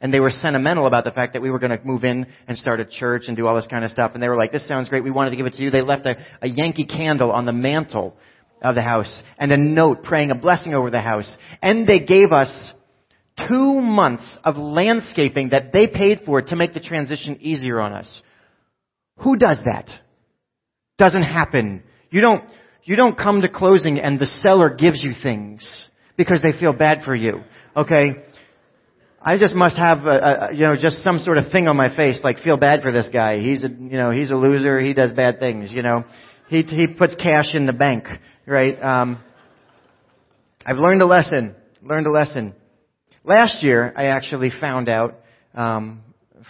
And 0.00 0.14
they 0.14 0.20
were 0.20 0.30
sentimental 0.30 0.86
about 0.86 1.04
the 1.04 1.10
fact 1.10 1.32
that 1.32 1.42
we 1.42 1.50
were 1.50 1.58
going 1.58 1.76
to 1.76 1.84
move 1.84 2.04
in 2.04 2.26
and 2.46 2.56
start 2.56 2.78
a 2.80 2.84
church 2.84 3.24
and 3.26 3.36
do 3.36 3.46
all 3.46 3.56
this 3.56 3.66
kind 3.66 3.84
of 3.84 3.90
stuff. 3.90 4.12
And 4.14 4.22
they 4.22 4.28
were 4.28 4.36
like, 4.36 4.52
this 4.52 4.68
sounds 4.68 4.88
great. 4.88 5.02
We 5.02 5.10
wanted 5.10 5.30
to 5.30 5.36
give 5.36 5.46
it 5.46 5.54
to 5.54 5.62
you. 5.62 5.70
They 5.70 5.80
left 5.80 6.06
a, 6.06 6.16
a 6.42 6.48
Yankee 6.48 6.84
candle 6.84 7.32
on 7.32 7.44
the 7.44 7.52
mantle 7.52 8.14
of 8.62 8.74
the 8.74 8.82
house 8.82 9.22
and 9.38 9.50
a 9.50 9.56
note 9.56 10.02
praying 10.04 10.30
a 10.30 10.34
blessing 10.34 10.74
over 10.74 10.90
the 10.90 11.00
house. 11.00 11.34
And 11.62 11.88
they 11.88 12.00
gave 12.00 12.30
us 12.30 12.72
two 13.48 13.80
months 13.80 14.38
of 14.44 14.56
landscaping 14.56 15.48
that 15.48 15.72
they 15.72 15.86
paid 15.86 16.20
for 16.24 16.40
to 16.40 16.56
make 16.56 16.72
the 16.72 16.80
transition 16.80 17.38
easier 17.40 17.80
on 17.80 17.92
us. 17.92 18.22
Who 19.18 19.36
does 19.36 19.58
that? 19.64 19.88
Doesn't 20.98 21.22
happen. 21.22 21.82
You 22.10 22.20
don't, 22.20 22.44
you 22.84 22.96
don't 22.96 23.16
come 23.16 23.42
to 23.42 23.48
closing 23.48 23.98
and 23.98 24.18
the 24.18 24.26
seller 24.26 24.74
gives 24.74 25.02
you 25.02 25.12
things 25.22 25.68
because 26.16 26.40
they 26.42 26.58
feel 26.58 26.72
bad 26.72 27.02
for 27.04 27.14
you. 27.14 27.42
Okay? 27.76 28.24
I 29.26 29.38
just 29.38 29.56
must 29.56 29.76
have 29.76 30.06
a, 30.06 30.10
a, 30.50 30.54
you 30.54 30.60
know 30.60 30.76
just 30.76 31.02
some 31.02 31.18
sort 31.18 31.36
of 31.36 31.50
thing 31.50 31.66
on 31.66 31.76
my 31.76 31.94
face 31.96 32.20
like 32.22 32.38
feel 32.38 32.56
bad 32.56 32.82
for 32.82 32.92
this 32.92 33.08
guy. 33.12 33.40
He's 33.40 33.64
a 33.64 33.68
you 33.68 33.96
know 33.96 34.12
he's 34.12 34.30
a 34.30 34.36
loser. 34.36 34.78
He 34.78 34.94
does 34.94 35.12
bad 35.12 35.40
things. 35.40 35.72
You 35.72 35.82
know, 35.82 36.04
he 36.48 36.62
he 36.62 36.86
puts 36.86 37.16
cash 37.16 37.52
in 37.52 37.66
the 37.66 37.72
bank, 37.72 38.04
right? 38.46 38.80
Um, 38.80 39.18
I've 40.64 40.76
learned 40.76 41.02
a 41.02 41.06
lesson. 41.06 41.56
Learned 41.82 42.06
a 42.06 42.12
lesson. 42.12 42.54
Last 43.24 43.64
year, 43.64 43.92
I 43.96 44.06
actually 44.06 44.52
found 44.60 44.88
out 44.88 45.16
um, 45.56 46.02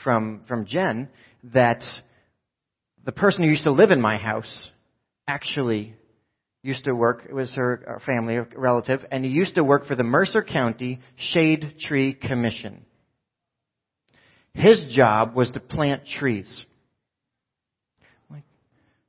from 0.05 0.43
from 0.47 0.67
Jen 0.67 1.09
that 1.55 1.83
the 3.07 3.13
person 3.13 3.45
who 3.45 3.49
used 3.49 3.63
to 3.63 3.71
live 3.71 3.93
in 3.93 4.01
my 4.01 4.19
house 4.19 4.71
actually 5.29 5.95
used 6.63 6.85
to 6.85 6.95
work, 6.95 7.23
it 7.29 7.33
was 7.33 7.55
her 7.55 8.03
family, 8.05 8.39
relative, 8.57 9.01
and 9.13 9.25
he 9.25 9.31
used 9.31 9.55
to 9.55 9.63
work 9.63 9.87
for 9.87 9.95
the 9.95 10.03
Mercer 10.03 10.43
County 10.43 11.01
Shade 11.17 11.77
Tree 11.79 12.13
Commission. 12.13 12.85
His 14.55 14.81
job 14.91 15.37
was 15.37 15.53
to 15.53 15.61
plant 15.61 16.03
trees. 16.19 16.67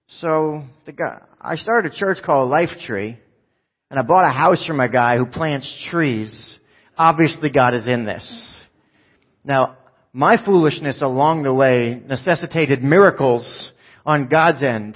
So 0.09 0.63
the 0.85 0.93
guy, 0.93 1.21
I 1.41 1.55
started 1.55 1.91
a 1.91 1.95
church 1.95 2.19
called 2.23 2.49
Life 2.49 2.69
Tree, 2.85 3.19
and 3.89 3.99
I 3.99 4.03
bought 4.03 4.29
a 4.29 4.31
house 4.31 4.63
from 4.65 4.79
a 4.79 4.87
guy 4.87 5.17
who 5.17 5.25
plants 5.25 5.87
trees. 5.89 6.59
Obviously 6.97 7.49
God 7.49 7.73
is 7.73 7.87
in 7.87 8.05
this. 8.05 8.61
Now, 9.43 9.77
my 10.13 10.37
foolishness 10.45 11.01
along 11.01 11.43
the 11.43 11.53
way 11.53 12.01
necessitated 12.05 12.83
miracles 12.83 13.71
on 14.07 14.29
God's 14.29 14.63
end, 14.63 14.95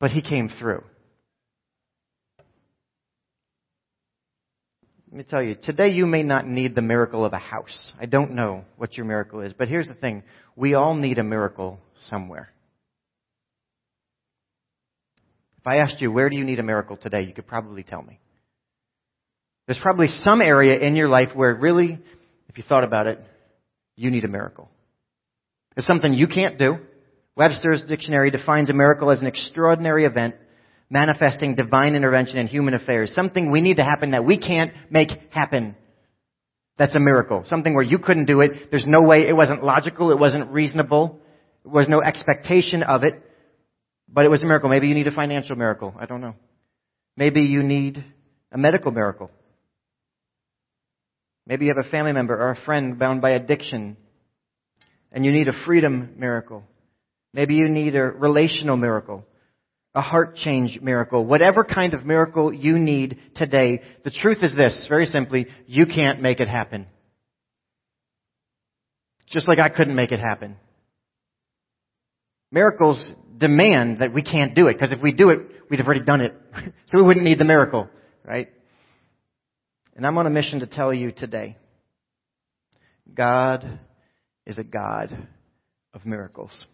but 0.00 0.10
He 0.10 0.20
came 0.20 0.50
through. 0.58 0.82
Let 5.10 5.16
me 5.16 5.24
tell 5.24 5.42
you, 5.42 5.56
today 5.62 5.88
you 5.88 6.04
may 6.04 6.22
not 6.22 6.46
need 6.46 6.74
the 6.74 6.82
miracle 6.82 7.24
of 7.24 7.32
a 7.32 7.38
house. 7.38 7.92
I 7.98 8.04
don't 8.04 8.34
know 8.34 8.64
what 8.76 8.98
your 8.98 9.06
miracle 9.06 9.40
is, 9.40 9.54
but 9.54 9.68
here's 9.68 9.88
the 9.88 9.94
thing. 9.94 10.22
We 10.54 10.74
all 10.74 10.94
need 10.94 11.18
a 11.18 11.24
miracle 11.24 11.78
somewhere. 12.10 12.50
If 15.58 15.66
I 15.66 15.76
asked 15.76 16.02
you, 16.02 16.12
where 16.12 16.28
do 16.28 16.36
you 16.36 16.44
need 16.44 16.58
a 16.58 16.64
miracle 16.64 16.98
today, 16.98 17.22
you 17.22 17.32
could 17.32 17.46
probably 17.46 17.84
tell 17.84 18.02
me. 18.02 18.18
There's 19.66 19.80
probably 19.80 20.08
some 20.08 20.42
area 20.42 20.78
in 20.78 20.94
your 20.94 21.08
life 21.08 21.30
where 21.34 21.54
really, 21.54 21.98
if 22.48 22.58
you 22.58 22.64
thought 22.68 22.84
about 22.84 23.06
it, 23.06 23.18
you 23.96 24.10
need 24.10 24.24
a 24.24 24.28
miracle. 24.28 24.68
It's 25.76 25.86
something 25.86 26.12
you 26.12 26.26
can't 26.26 26.58
do. 26.58 26.78
Webster's 27.38 27.84
dictionary 27.84 28.32
defines 28.32 28.68
a 28.68 28.72
miracle 28.72 29.12
as 29.12 29.20
an 29.20 29.28
extraordinary 29.28 30.04
event 30.04 30.34
manifesting 30.90 31.54
divine 31.54 31.94
intervention 31.94 32.36
in 32.36 32.48
human 32.48 32.74
affairs. 32.74 33.14
Something 33.14 33.52
we 33.52 33.60
need 33.60 33.76
to 33.76 33.84
happen 33.84 34.10
that 34.10 34.24
we 34.24 34.38
can't 34.38 34.72
make 34.90 35.10
happen. 35.30 35.76
That's 36.78 36.96
a 36.96 37.00
miracle. 37.00 37.44
Something 37.46 37.74
where 37.74 37.84
you 37.84 38.00
couldn't 38.00 38.24
do 38.24 38.40
it. 38.40 38.72
There's 38.72 38.86
no 38.88 39.02
way, 39.02 39.28
it 39.28 39.36
wasn't 39.36 39.62
logical, 39.62 40.10
it 40.10 40.18
wasn't 40.18 40.50
reasonable, 40.50 41.20
there 41.62 41.72
was 41.72 41.88
no 41.88 42.02
expectation 42.02 42.82
of 42.82 43.04
it, 43.04 43.22
but 44.08 44.24
it 44.24 44.30
was 44.30 44.42
a 44.42 44.44
miracle. 44.44 44.68
Maybe 44.68 44.88
you 44.88 44.94
need 44.94 45.06
a 45.06 45.14
financial 45.14 45.54
miracle. 45.54 45.94
I 45.96 46.06
don't 46.06 46.20
know. 46.20 46.34
Maybe 47.16 47.42
you 47.42 47.62
need 47.62 48.04
a 48.50 48.58
medical 48.58 48.90
miracle. 48.90 49.30
Maybe 51.46 51.66
you 51.66 51.72
have 51.76 51.86
a 51.86 51.90
family 51.90 52.12
member 52.12 52.34
or 52.34 52.50
a 52.50 52.60
friend 52.64 52.98
bound 52.98 53.22
by 53.22 53.30
addiction 53.30 53.96
and 55.12 55.24
you 55.24 55.30
need 55.30 55.46
a 55.46 55.64
freedom 55.64 56.14
miracle. 56.16 56.64
Maybe 57.32 57.54
you 57.54 57.68
need 57.68 57.94
a 57.94 58.04
relational 58.04 58.76
miracle, 58.76 59.24
a 59.94 60.00
heart 60.00 60.36
change 60.36 60.80
miracle, 60.80 61.24
whatever 61.24 61.64
kind 61.64 61.94
of 61.94 62.04
miracle 62.04 62.52
you 62.52 62.78
need 62.78 63.18
today. 63.36 63.82
The 64.04 64.10
truth 64.10 64.38
is 64.42 64.54
this, 64.56 64.86
very 64.88 65.06
simply, 65.06 65.46
you 65.66 65.86
can't 65.86 66.22
make 66.22 66.40
it 66.40 66.48
happen. 66.48 66.86
Just 69.26 69.46
like 69.46 69.58
I 69.58 69.68
couldn't 69.68 69.94
make 69.94 70.10
it 70.10 70.20
happen. 70.20 70.56
Miracles 72.50 73.12
demand 73.36 73.98
that 73.98 74.14
we 74.14 74.22
can't 74.22 74.54
do 74.54 74.68
it, 74.68 74.74
because 74.74 74.90
if 74.90 75.02
we 75.02 75.12
do 75.12 75.30
it, 75.30 75.40
we'd 75.70 75.78
have 75.78 75.86
already 75.86 76.04
done 76.04 76.22
it. 76.22 76.32
so 76.86 76.96
we 76.96 77.02
wouldn't 77.02 77.24
need 77.24 77.38
the 77.38 77.44
miracle, 77.44 77.88
right? 78.24 78.48
And 79.94 80.06
I'm 80.06 80.16
on 80.16 80.26
a 80.26 80.30
mission 80.30 80.60
to 80.60 80.66
tell 80.66 80.94
you 80.94 81.12
today 81.12 81.56
God 83.12 83.80
is 84.46 84.58
a 84.58 84.64
God 84.64 85.28
of 85.92 86.06
miracles. 86.06 86.64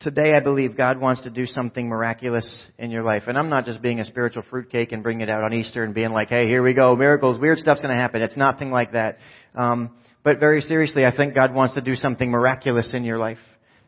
Today, 0.00 0.34
I 0.34 0.40
believe 0.40 0.76
God 0.76 1.00
wants 1.00 1.22
to 1.22 1.30
do 1.30 1.46
something 1.46 1.88
miraculous 1.88 2.46
in 2.78 2.90
your 2.90 3.02
life. 3.02 3.22
And 3.26 3.38
I'm 3.38 3.48
not 3.48 3.64
just 3.64 3.80
being 3.80 3.98
a 3.98 4.04
spiritual 4.04 4.44
fruitcake 4.50 4.92
and 4.92 5.02
bringing 5.02 5.22
it 5.22 5.30
out 5.30 5.42
on 5.42 5.54
Easter 5.54 5.84
and 5.84 5.94
being 5.94 6.12
like, 6.12 6.28
hey, 6.28 6.46
here 6.46 6.62
we 6.62 6.74
go, 6.74 6.94
miracles, 6.94 7.40
weird 7.40 7.58
stuff's 7.58 7.80
going 7.80 7.94
to 7.94 8.00
happen. 8.00 8.20
It's 8.20 8.36
nothing 8.36 8.70
like 8.70 8.92
that. 8.92 9.18
Um, 9.54 9.96
but 10.22 10.38
very 10.38 10.60
seriously, 10.60 11.06
I 11.06 11.16
think 11.16 11.34
God 11.34 11.54
wants 11.54 11.74
to 11.74 11.80
do 11.80 11.94
something 11.94 12.30
miraculous 12.30 12.92
in 12.92 13.04
your 13.04 13.16
life. 13.16 13.38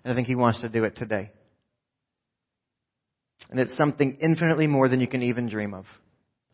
And 0.02 0.12
I 0.12 0.16
think 0.16 0.28
He 0.28 0.34
wants 0.34 0.62
to 0.62 0.70
do 0.70 0.84
it 0.84 0.96
today. 0.96 1.30
And 3.50 3.60
it's 3.60 3.76
something 3.76 4.16
infinitely 4.20 4.66
more 4.66 4.88
than 4.88 5.00
you 5.00 5.08
can 5.08 5.22
even 5.22 5.48
dream 5.48 5.74
of. 5.74 5.84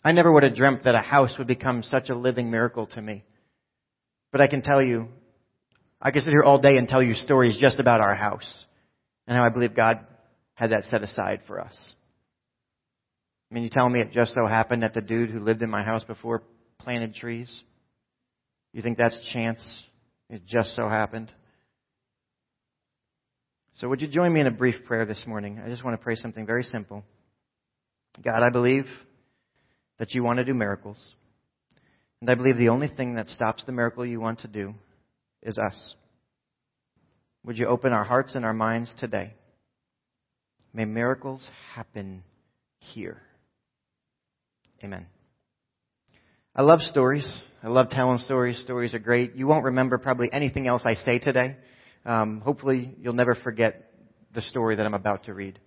I 0.04 0.12
never 0.12 0.32
would 0.32 0.42
have 0.42 0.56
dreamt 0.56 0.84
that 0.84 0.96
a 0.96 1.00
house 1.00 1.34
would 1.38 1.46
become 1.46 1.82
such 1.84 2.08
a 2.08 2.14
living 2.14 2.50
miracle 2.50 2.88
to 2.88 3.00
me. 3.00 3.24
But 4.32 4.40
I 4.40 4.48
can 4.48 4.62
tell 4.62 4.82
you, 4.82 5.08
I 6.02 6.10
could 6.10 6.22
sit 6.22 6.30
here 6.30 6.42
all 6.42 6.60
day 6.60 6.76
and 6.76 6.88
tell 6.88 7.02
you 7.02 7.14
stories 7.14 7.56
just 7.58 7.78
about 7.78 8.00
our 8.00 8.16
house 8.16 8.64
and 9.26 9.36
how 9.36 9.44
I 9.44 9.48
believe 9.48 9.74
God 9.74 10.00
had 10.54 10.70
that 10.70 10.84
set 10.84 11.02
aside 11.02 11.40
for 11.46 11.60
us. 11.60 11.94
I 13.50 13.54
mean, 13.54 13.64
you 13.64 13.70
telling 13.70 13.92
me 13.92 14.00
it 14.00 14.12
just 14.12 14.34
so 14.34 14.46
happened 14.46 14.82
that 14.82 14.94
the 14.94 15.00
dude 15.00 15.30
who 15.30 15.40
lived 15.40 15.62
in 15.62 15.70
my 15.70 15.82
house 15.82 16.04
before 16.04 16.42
planted 16.78 17.14
trees? 17.14 17.62
You 18.72 18.82
think 18.82 18.98
that's 18.98 19.16
chance? 19.32 19.64
It 20.28 20.42
just 20.46 20.74
so 20.74 20.88
happened? 20.88 21.30
So, 23.74 23.88
would 23.88 24.00
you 24.00 24.08
join 24.08 24.32
me 24.32 24.40
in 24.40 24.46
a 24.46 24.52
brief 24.52 24.84
prayer 24.86 25.04
this 25.04 25.24
morning? 25.26 25.60
I 25.64 25.68
just 25.68 25.84
want 25.84 25.98
to 25.98 26.02
pray 26.02 26.14
something 26.14 26.46
very 26.46 26.62
simple. 26.62 27.04
God, 28.22 28.42
I 28.42 28.50
believe 28.50 28.86
that 29.98 30.14
you 30.14 30.22
want 30.22 30.38
to 30.38 30.44
do 30.44 30.54
miracles. 30.54 31.14
And 32.20 32.30
I 32.30 32.34
believe 32.34 32.56
the 32.56 32.68
only 32.68 32.88
thing 32.88 33.16
that 33.16 33.28
stops 33.28 33.64
the 33.64 33.72
miracle 33.72 34.06
you 34.06 34.20
want 34.20 34.40
to 34.40 34.48
do 34.48 34.74
is 35.42 35.58
us. 35.58 35.94
Would 37.44 37.58
you 37.58 37.66
open 37.66 37.92
our 37.92 38.04
hearts 38.04 38.34
and 38.34 38.44
our 38.44 38.54
minds 38.54 38.92
today? 38.98 39.34
May 40.72 40.86
miracles 40.86 41.48
happen 41.74 42.24
here. 42.78 43.20
Amen. 44.82 45.06
I 46.56 46.62
love 46.62 46.80
stories. 46.80 47.26
I 47.62 47.68
love 47.68 47.90
telling 47.90 48.18
stories. 48.18 48.58
Stories 48.62 48.94
are 48.94 48.98
great. 48.98 49.34
You 49.34 49.46
won't 49.46 49.64
remember 49.64 49.98
probably 49.98 50.32
anything 50.32 50.66
else 50.66 50.84
I 50.86 50.94
say 50.94 51.18
today. 51.18 51.56
Um, 52.06 52.40
hopefully, 52.40 52.94
you'll 52.98 53.12
never 53.12 53.34
forget 53.34 53.90
the 54.34 54.40
story 54.40 54.76
that 54.76 54.86
I'm 54.86 54.94
about 54.94 55.24
to 55.24 55.34
read. 55.34 55.58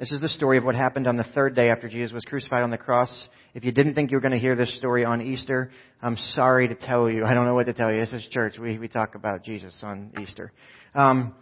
This 0.00 0.12
is 0.12 0.20
the 0.22 0.30
story 0.30 0.56
of 0.56 0.64
what 0.64 0.74
happened 0.74 1.06
on 1.06 1.18
the 1.18 1.24
third 1.34 1.54
day 1.54 1.68
after 1.68 1.86
Jesus 1.86 2.10
was 2.10 2.24
crucified 2.24 2.62
on 2.62 2.70
the 2.70 2.78
cross. 2.78 3.28
If 3.52 3.66
you 3.66 3.70
didn't 3.70 3.94
think 3.94 4.10
you 4.10 4.16
were 4.16 4.22
going 4.22 4.32
to 4.32 4.38
hear 4.38 4.56
this 4.56 4.74
story 4.78 5.04
on 5.04 5.20
Easter, 5.20 5.70
I'm 6.00 6.16
sorry 6.16 6.68
to 6.68 6.74
tell 6.74 7.10
you. 7.10 7.26
I 7.26 7.34
don't 7.34 7.44
know 7.44 7.54
what 7.54 7.66
to 7.66 7.74
tell 7.74 7.92
you. 7.92 8.00
This 8.00 8.14
is 8.14 8.26
church. 8.30 8.58
We, 8.58 8.78
we 8.78 8.88
talk 8.88 9.14
about 9.14 9.44
Jesus 9.44 9.78
on 9.82 10.12
Easter. 10.18 10.52
Um, 10.94 11.34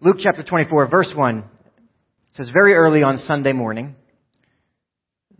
Luke 0.00 0.16
chapter 0.18 0.42
24, 0.42 0.88
verse 0.90 1.12
1 1.14 1.44
says, 2.32 2.50
Very 2.52 2.74
early 2.74 3.04
on 3.04 3.16
Sunday 3.16 3.52
morning, 3.52 3.94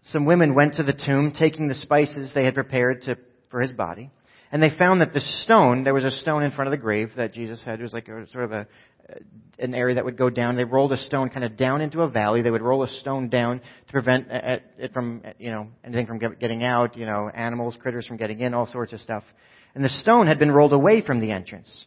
some 0.05 0.25
women 0.25 0.55
went 0.55 0.75
to 0.75 0.85
the 0.85 0.93
tomb 0.93 1.33
taking 1.37 1.67
the 1.67 1.75
spices 1.75 2.31
they 2.37 2.45
had 2.45 2.55
prepared 2.55 3.03
to, 3.03 3.19
for 3.51 3.63
his 3.63 3.73
body. 3.73 4.13
And 4.53 4.63
they 4.63 4.71
found 4.79 5.01
that 5.01 5.13
the 5.13 5.21
stone, 5.43 5.83
there 5.83 5.93
was 5.93 6.05
a 6.05 6.13
stone 6.13 6.45
in 6.45 6.53
front 6.53 6.69
of 6.69 6.71
the 6.71 6.81
grave 6.81 7.11
that 7.17 7.33
Jesus 7.35 7.65
had. 7.65 7.81
It 7.81 7.83
was 7.83 7.93
like 7.93 8.07
a 8.07 8.29
sort 8.31 8.45
of 8.45 8.53
a, 8.53 8.69
an 9.59 9.75
area 9.75 9.95
that 9.97 10.05
would 10.05 10.17
go 10.17 10.31
down. 10.31 10.57
They 10.57 10.65
rolled 10.65 10.93
a 10.93 10.97
stone 10.97 11.31
kind 11.31 11.45
of 11.45 11.57
down 11.57 11.81
into 11.81 12.03
a 12.03 12.09
valley. 12.09 12.43
They 12.43 12.51
would 12.51 12.63
roll 12.63 12.83
a 12.83 12.89
stone 12.89 13.29
down 13.29 13.61
to 13.61 13.93
prevent 13.93 14.31
uh, 14.31 14.35
uh, 14.35 14.59
it 14.79 14.93
from, 14.93 15.23
you 15.39 15.51
know, 15.51 15.69
anything 15.85 16.07
from 16.07 16.19
getting 16.19 16.65
out, 16.65 16.97
you 16.97 17.07
know, 17.07 17.31
animals, 17.33 17.77
critters 17.81 18.07
from 18.07 18.17
getting 18.17 18.41
in, 18.41 18.55
all 18.55 18.67
sorts 18.67 18.93
of 18.93 19.01
stuff. 19.01 19.25
and 19.75 19.85
the 19.85 19.89
stone 19.89 20.27
had 20.27 20.39
been 20.39 20.51
rolled 20.51 20.73
away 20.73 21.03
from 21.03 21.21
the 21.21 21.31
entrance. 21.31 21.87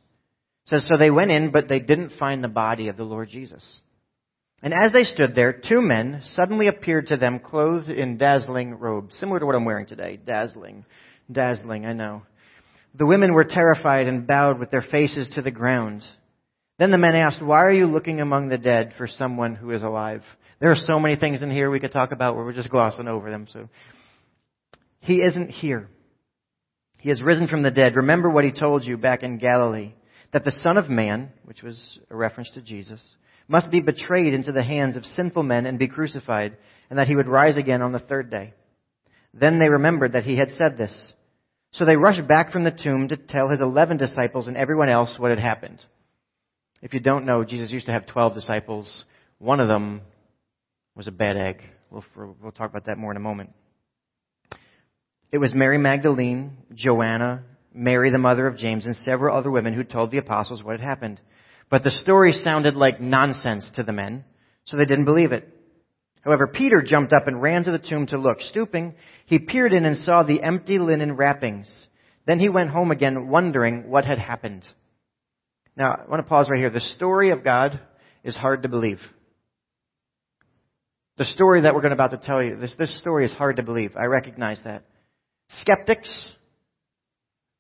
It 0.65 0.69
says, 0.69 0.87
so 0.87 0.97
they 0.97 1.11
went 1.11 1.31
in, 1.31 1.51
but 1.51 1.69
they 1.69 1.79
didn't 1.79 2.13
find 2.19 2.43
the 2.43 2.49
body 2.49 2.89
of 2.89 2.97
the 2.97 3.03
Lord 3.03 3.29
Jesus. 3.29 3.81
And 4.61 4.73
as 4.73 4.91
they 4.91 5.03
stood 5.03 5.35
there, 5.35 5.53
two 5.53 5.81
men 5.81 6.21
suddenly 6.23 6.67
appeared 6.67 7.07
to 7.07 7.17
them 7.17 7.39
clothed 7.39 7.89
in 7.89 8.17
dazzling 8.17 8.75
robes, 8.75 9.15
similar 9.19 9.39
to 9.39 9.45
what 9.45 9.55
I'm 9.55 9.65
wearing 9.65 9.85
today. 9.85 10.19
Dazzling. 10.25 10.83
Dazzling, 11.31 11.85
I 11.85 11.93
know. 11.93 12.23
The 12.95 13.05
women 13.05 13.33
were 13.33 13.45
terrified 13.45 14.07
and 14.07 14.25
bowed 14.25 14.59
with 14.59 14.71
their 14.71 14.81
faces 14.81 15.29
to 15.35 15.41
the 15.41 15.51
ground. 15.51 16.03
Then 16.79 16.91
the 16.91 16.97
men 16.97 17.15
asked, 17.15 17.41
Why 17.41 17.63
are 17.63 17.71
you 17.71 17.87
looking 17.87 18.21
among 18.21 18.49
the 18.49 18.57
dead 18.57 18.93
for 18.97 19.07
someone 19.07 19.55
who 19.55 19.71
is 19.71 19.81
alive? 19.81 20.23
There 20.59 20.71
are 20.71 20.75
so 20.75 20.99
many 20.99 21.15
things 21.15 21.41
in 21.41 21.49
here 21.49 21.69
we 21.69 21.79
could 21.79 21.91
talk 21.91 22.11
about 22.11 22.35
where 22.35 22.45
we're 22.45 22.53
just 22.53 22.69
glossing 22.69 23.07
over 23.07 23.29
them. 23.29 23.47
So 23.51 23.69
he 24.99 25.21
isn't 25.21 25.49
here. 25.49 25.89
He 26.99 27.09
has 27.09 27.21
risen 27.21 27.47
from 27.47 27.63
the 27.63 27.71
dead. 27.71 27.95
Remember 27.95 28.29
what 28.29 28.43
he 28.43 28.51
told 28.51 28.83
you 28.83 28.97
back 28.97 29.23
in 29.23 29.37
Galilee 29.37 29.93
that 30.33 30.43
the 30.43 30.51
Son 30.51 30.77
of 30.77 30.89
Man, 30.89 31.31
which 31.45 31.63
was 31.63 31.99
a 32.09 32.15
reference 32.15 32.51
to 32.51 32.61
Jesus, 32.61 33.01
must 33.47 33.71
be 33.71 33.81
betrayed 33.81 34.33
into 34.33 34.51
the 34.51 34.63
hands 34.63 34.97
of 34.97 35.05
sinful 35.05 35.43
men 35.43 35.65
and 35.65 35.79
be 35.79 35.87
crucified, 35.87 36.57
and 36.89 36.99
that 36.99 37.07
he 37.07 37.15
would 37.15 37.27
rise 37.27 37.57
again 37.57 37.81
on 37.81 37.93
the 37.93 37.99
third 37.99 38.29
day. 38.29 38.53
Then 39.33 39.59
they 39.59 39.69
remembered 39.69 40.13
that 40.13 40.25
he 40.25 40.35
had 40.35 40.49
said 40.57 40.77
this. 40.77 41.13
So 41.71 41.85
they 41.85 41.95
rushed 41.95 42.27
back 42.27 42.51
from 42.51 42.63
the 42.63 42.71
tomb 42.71 43.07
to 43.09 43.17
tell 43.17 43.49
his 43.49 43.61
eleven 43.61 43.97
disciples 43.97 44.47
and 44.47 44.57
everyone 44.57 44.89
else 44.89 45.15
what 45.17 45.29
had 45.29 45.39
happened. 45.39 45.83
If 46.81 46.93
you 46.93 46.99
don't 46.99 47.25
know, 47.25 47.43
Jesus 47.43 47.71
used 47.71 47.87
to 47.87 47.91
have 47.91 48.05
twelve 48.05 48.35
disciples. 48.35 49.05
One 49.39 49.59
of 49.59 49.67
them 49.67 50.01
was 50.95 51.07
a 51.07 51.11
bad 51.11 51.37
egg. 51.37 51.61
We'll, 51.89 52.03
we'll 52.15 52.51
talk 52.51 52.69
about 52.69 52.85
that 52.85 52.97
more 52.97 53.11
in 53.11 53.17
a 53.17 53.21
moment. 53.21 53.51
It 55.31 55.39
was 55.39 55.53
Mary 55.53 55.77
Magdalene, 55.77 56.57
Joanna, 56.73 57.43
Mary 57.73 58.11
the 58.11 58.17
mother 58.17 58.47
of 58.47 58.57
James, 58.57 58.85
and 58.85 58.95
several 58.97 59.35
other 59.35 59.51
women 59.51 59.73
who 59.73 59.83
told 59.83 60.11
the 60.11 60.17
apostles 60.17 60.63
what 60.63 60.79
had 60.79 60.87
happened. 60.87 61.19
But 61.69 61.83
the 61.83 61.91
story 61.91 62.31
sounded 62.31 62.75
like 62.75 63.01
nonsense 63.01 63.69
to 63.75 63.83
the 63.83 63.91
men, 63.91 64.23
so 64.65 64.77
they 64.77 64.85
didn't 64.85 65.05
believe 65.05 65.31
it. 65.31 65.47
However, 66.21 66.47
Peter 66.47 66.81
jumped 66.81 67.13
up 67.13 67.27
and 67.27 67.41
ran 67.41 67.63
to 67.63 67.71
the 67.71 67.79
tomb 67.79 68.07
to 68.07 68.17
look. 68.17 68.41
Stooping, 68.41 68.95
he 69.25 69.39
peered 69.39 69.73
in 69.73 69.85
and 69.85 69.97
saw 69.97 70.23
the 70.23 70.41
empty 70.43 70.79
linen 70.79 71.15
wrappings. 71.15 71.69
Then 72.25 72.39
he 72.39 72.49
went 72.49 72.69
home 72.69 72.91
again, 72.91 73.29
wondering 73.29 73.89
what 73.89 74.05
had 74.05 74.19
happened. 74.19 74.65
Now, 75.77 75.91
I 75.91 76.09
want 76.09 76.23
to 76.23 76.27
pause 76.27 76.49
right 76.49 76.57
here. 76.57 76.71
The 76.71 76.81
story 76.81 77.29
of 77.29 77.43
God 77.43 77.79
is 78.23 78.35
hard 78.35 78.63
to 78.63 78.69
believe. 78.69 78.99
The 81.17 81.25
story 81.25 81.61
that 81.61 81.75
we're 81.75 81.81
going 81.81 81.93
about 81.93 82.11
to 82.11 82.17
tell 82.17 82.41
you, 82.41 82.57
this, 82.57 82.75
this 82.79 82.99
story 82.99 83.25
is 83.25 83.31
hard 83.31 83.57
to 83.57 83.63
believe. 83.63 83.95
I 83.95 84.05
recognize 84.05 84.59
that. 84.65 84.83
Skeptics, 85.61 86.31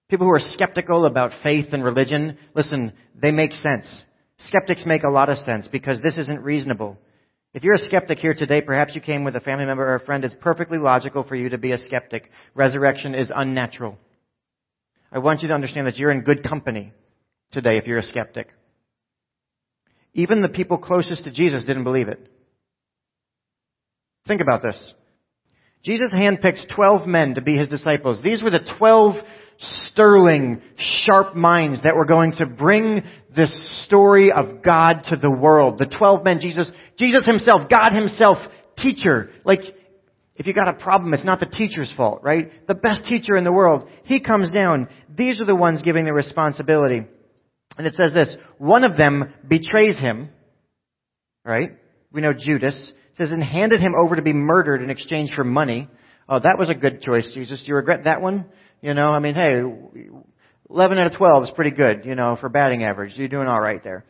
people 0.09 0.25
who 0.25 0.33
are 0.33 0.39
skeptical 0.39 1.05
about 1.05 1.31
faith 1.43 1.67
and 1.73 1.83
religion, 1.83 2.37
listen, 2.55 2.93
they 3.15 3.31
make 3.31 3.51
sense. 3.51 4.03
Skeptics 4.39 4.83
make 4.85 5.03
a 5.03 5.09
lot 5.09 5.29
of 5.29 5.37
sense 5.39 5.67
because 5.71 6.01
this 6.01 6.17
isn't 6.17 6.41
reasonable. 6.41 6.97
If 7.53 7.63
you're 7.63 7.75
a 7.75 7.79
skeptic 7.79 8.17
here 8.17 8.33
today, 8.33 8.61
perhaps 8.61 8.95
you 8.95 9.01
came 9.01 9.23
with 9.25 9.35
a 9.35 9.41
family 9.41 9.65
member 9.65 9.87
or 9.87 9.95
a 9.95 10.05
friend, 10.05 10.25
it's 10.25 10.35
perfectly 10.41 10.79
logical 10.79 11.23
for 11.23 11.35
you 11.35 11.49
to 11.49 11.57
be 11.57 11.71
a 11.71 11.77
skeptic. 11.77 12.29
Resurrection 12.55 13.13
is 13.13 13.31
unnatural. 13.33 13.97
I 15.11 15.19
want 15.19 15.41
you 15.41 15.47
to 15.49 15.53
understand 15.53 15.85
that 15.85 15.97
you're 15.97 16.11
in 16.11 16.21
good 16.21 16.43
company 16.43 16.93
today 17.51 17.77
if 17.77 17.87
you're 17.87 17.99
a 17.99 18.03
skeptic. 18.03 18.49
Even 20.13 20.41
the 20.41 20.49
people 20.49 20.77
closest 20.77 21.23
to 21.25 21.31
Jesus 21.31 21.65
didn't 21.65 21.83
believe 21.83 22.07
it. 22.07 22.19
Think 24.27 24.41
about 24.41 24.61
this. 24.61 24.93
Jesus 25.83 26.11
handpicked 26.11 26.73
12 26.75 27.07
men 27.07 27.35
to 27.35 27.41
be 27.41 27.55
his 27.55 27.67
disciples. 27.67 28.21
These 28.21 28.43
were 28.43 28.49
the 28.49 28.67
12 28.77 29.15
sterling, 29.59 30.61
sharp 30.77 31.35
minds 31.35 31.83
that 31.83 31.95
were 31.95 32.05
going 32.05 32.33
to 32.33 32.45
bring 32.45 33.03
this 33.35 33.85
story 33.85 34.31
of 34.31 34.61
God 34.61 35.03
to 35.05 35.15
the 35.15 35.31
world. 35.31 35.77
The 35.77 35.85
12 35.85 36.23
men, 36.23 36.39
Jesus, 36.39 36.69
Jesus 36.97 37.25
himself, 37.25 37.69
God 37.69 37.93
himself, 37.93 38.37
teacher. 38.77 39.29
Like, 39.45 39.61
if 40.35 40.45
you 40.45 40.53
got 40.53 40.67
a 40.67 40.73
problem, 40.73 41.13
it's 41.13 41.23
not 41.23 41.39
the 41.39 41.45
teacher's 41.47 41.91
fault, 41.95 42.21
right? 42.23 42.67
The 42.67 42.75
best 42.75 43.05
teacher 43.05 43.35
in 43.35 43.43
the 43.43 43.51
world. 43.51 43.87
He 44.03 44.21
comes 44.21 44.51
down. 44.51 44.87
These 45.15 45.39
are 45.39 45.45
the 45.45 45.55
ones 45.55 45.81
giving 45.81 46.05
the 46.05 46.13
responsibility. 46.13 47.05
And 47.77 47.85
it 47.85 47.93
says 47.93 48.13
this, 48.13 48.35
one 48.57 48.83
of 48.83 48.97
them 48.97 49.33
betrays 49.47 49.97
him, 49.97 50.29
right? 51.45 51.77
We 52.11 52.21
know 52.21 52.33
Judas 52.33 52.91
says, 53.17 53.31
and 53.31 53.43
handed 53.43 53.79
him 53.79 53.93
over 53.95 54.15
to 54.15 54.21
be 54.21 54.33
murdered 54.33 54.81
in 54.81 54.89
exchange 54.89 55.31
for 55.35 55.43
money. 55.43 55.87
Oh, 56.29 56.39
that 56.39 56.57
was 56.57 56.69
a 56.69 56.75
good 56.75 57.01
choice, 57.01 57.27
Jesus. 57.33 57.61
Do 57.61 57.69
you 57.69 57.75
regret 57.75 58.03
that 58.05 58.21
one? 58.21 58.45
You 58.81 58.93
know, 58.93 59.07
I 59.07 59.19
mean, 59.19 59.33
hey, 59.33 59.63
11 60.69 60.97
out 60.97 61.07
of 61.07 61.17
12 61.17 61.43
is 61.43 61.49
pretty 61.55 61.71
good, 61.71 62.05
you 62.05 62.15
know, 62.15 62.37
for 62.39 62.49
batting 62.49 62.83
average. 62.83 63.13
You're 63.15 63.27
doing 63.27 63.47
alright 63.47 63.83
there. 63.83 64.05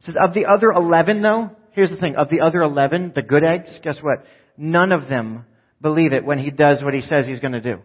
It 0.00 0.06
says, 0.06 0.16
of 0.18 0.34
the 0.34 0.46
other 0.46 0.70
11 0.70 1.22
though, 1.22 1.50
here's 1.72 1.90
the 1.90 1.96
thing, 1.96 2.16
of 2.16 2.28
the 2.28 2.40
other 2.40 2.60
11, 2.62 3.12
the 3.14 3.22
good 3.22 3.44
eggs, 3.44 3.78
guess 3.82 3.98
what? 4.00 4.24
None 4.56 4.92
of 4.92 5.08
them 5.08 5.44
believe 5.80 6.12
it 6.12 6.24
when 6.24 6.38
he 6.38 6.50
does 6.50 6.82
what 6.82 6.94
he 6.94 7.02
says 7.02 7.26
he's 7.26 7.40
gonna 7.40 7.60
do. 7.60 7.78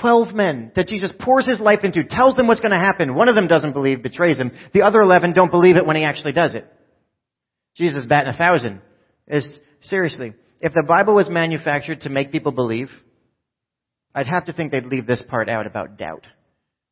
Twelve 0.00 0.34
men 0.34 0.72
that 0.76 0.88
Jesus 0.88 1.12
pours 1.20 1.46
his 1.46 1.60
life 1.60 1.80
into, 1.82 2.04
tells 2.04 2.36
them 2.36 2.46
what's 2.46 2.60
going 2.60 2.72
to 2.72 2.78
happen. 2.78 3.14
One 3.14 3.28
of 3.28 3.34
them 3.34 3.48
doesn't 3.48 3.72
believe, 3.72 4.02
betrays 4.02 4.38
him. 4.38 4.52
The 4.72 4.82
other 4.82 5.00
eleven 5.00 5.32
don't 5.32 5.50
believe 5.50 5.76
it 5.76 5.86
when 5.86 5.96
he 5.96 6.04
actually 6.04 6.32
does 6.32 6.54
it. 6.54 6.66
Jesus 7.76 8.04
batting 8.04 8.32
a 8.32 8.36
thousand. 8.36 8.80
Is 9.26 9.46
seriously, 9.82 10.34
if 10.60 10.72
the 10.72 10.84
Bible 10.86 11.14
was 11.14 11.28
manufactured 11.30 12.02
to 12.02 12.10
make 12.10 12.32
people 12.32 12.52
believe, 12.52 12.90
I'd 14.14 14.26
have 14.26 14.46
to 14.46 14.52
think 14.52 14.70
they'd 14.70 14.84
leave 14.84 15.06
this 15.06 15.22
part 15.28 15.48
out 15.48 15.66
about 15.66 15.96
doubt. 15.96 16.26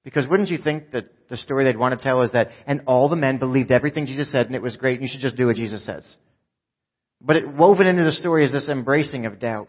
Because 0.04 0.26
wouldn't 0.26 0.48
you 0.48 0.58
think 0.58 0.90
that 0.92 1.28
the 1.28 1.36
story 1.36 1.64
they'd 1.64 1.78
want 1.78 1.98
to 1.98 2.02
tell 2.02 2.22
is 2.22 2.32
that, 2.32 2.48
and 2.66 2.82
all 2.86 3.08
the 3.08 3.16
men 3.16 3.38
believed 3.38 3.70
everything 3.70 4.06
Jesus 4.06 4.30
said 4.30 4.46
and 4.46 4.54
it 4.54 4.62
was 4.62 4.76
great 4.76 4.98
and 4.98 5.02
you 5.02 5.12
should 5.12 5.20
just 5.20 5.36
do 5.36 5.46
what 5.46 5.56
Jesus 5.56 5.84
says. 5.86 6.16
But 7.20 7.36
it, 7.36 7.48
woven 7.48 7.86
into 7.86 8.04
the 8.04 8.12
story 8.12 8.44
is 8.44 8.52
this 8.52 8.68
embracing 8.68 9.26
of 9.26 9.38
doubt. 9.38 9.68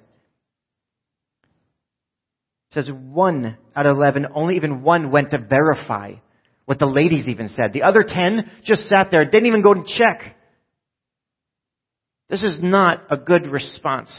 Says 2.73 2.89
one 2.91 3.57
out 3.75 3.85
of 3.85 3.95
eleven, 3.95 4.27
only 4.33 4.55
even 4.55 4.81
one 4.81 5.11
went 5.11 5.31
to 5.31 5.37
verify 5.37 6.13
what 6.65 6.79
the 6.79 6.85
ladies 6.85 7.27
even 7.27 7.49
said. 7.49 7.71
The 7.71 7.83
other 7.83 8.03
ten 8.07 8.51
just 8.63 8.87
sat 8.89 9.09
there, 9.11 9.25
didn't 9.25 9.45
even 9.45 9.61
go 9.61 9.73
to 9.73 9.83
check. 9.85 10.35
This 12.29 12.41
is 12.41 12.59
not 12.63 13.03
a 13.09 13.17
good 13.17 13.47
response. 13.47 14.11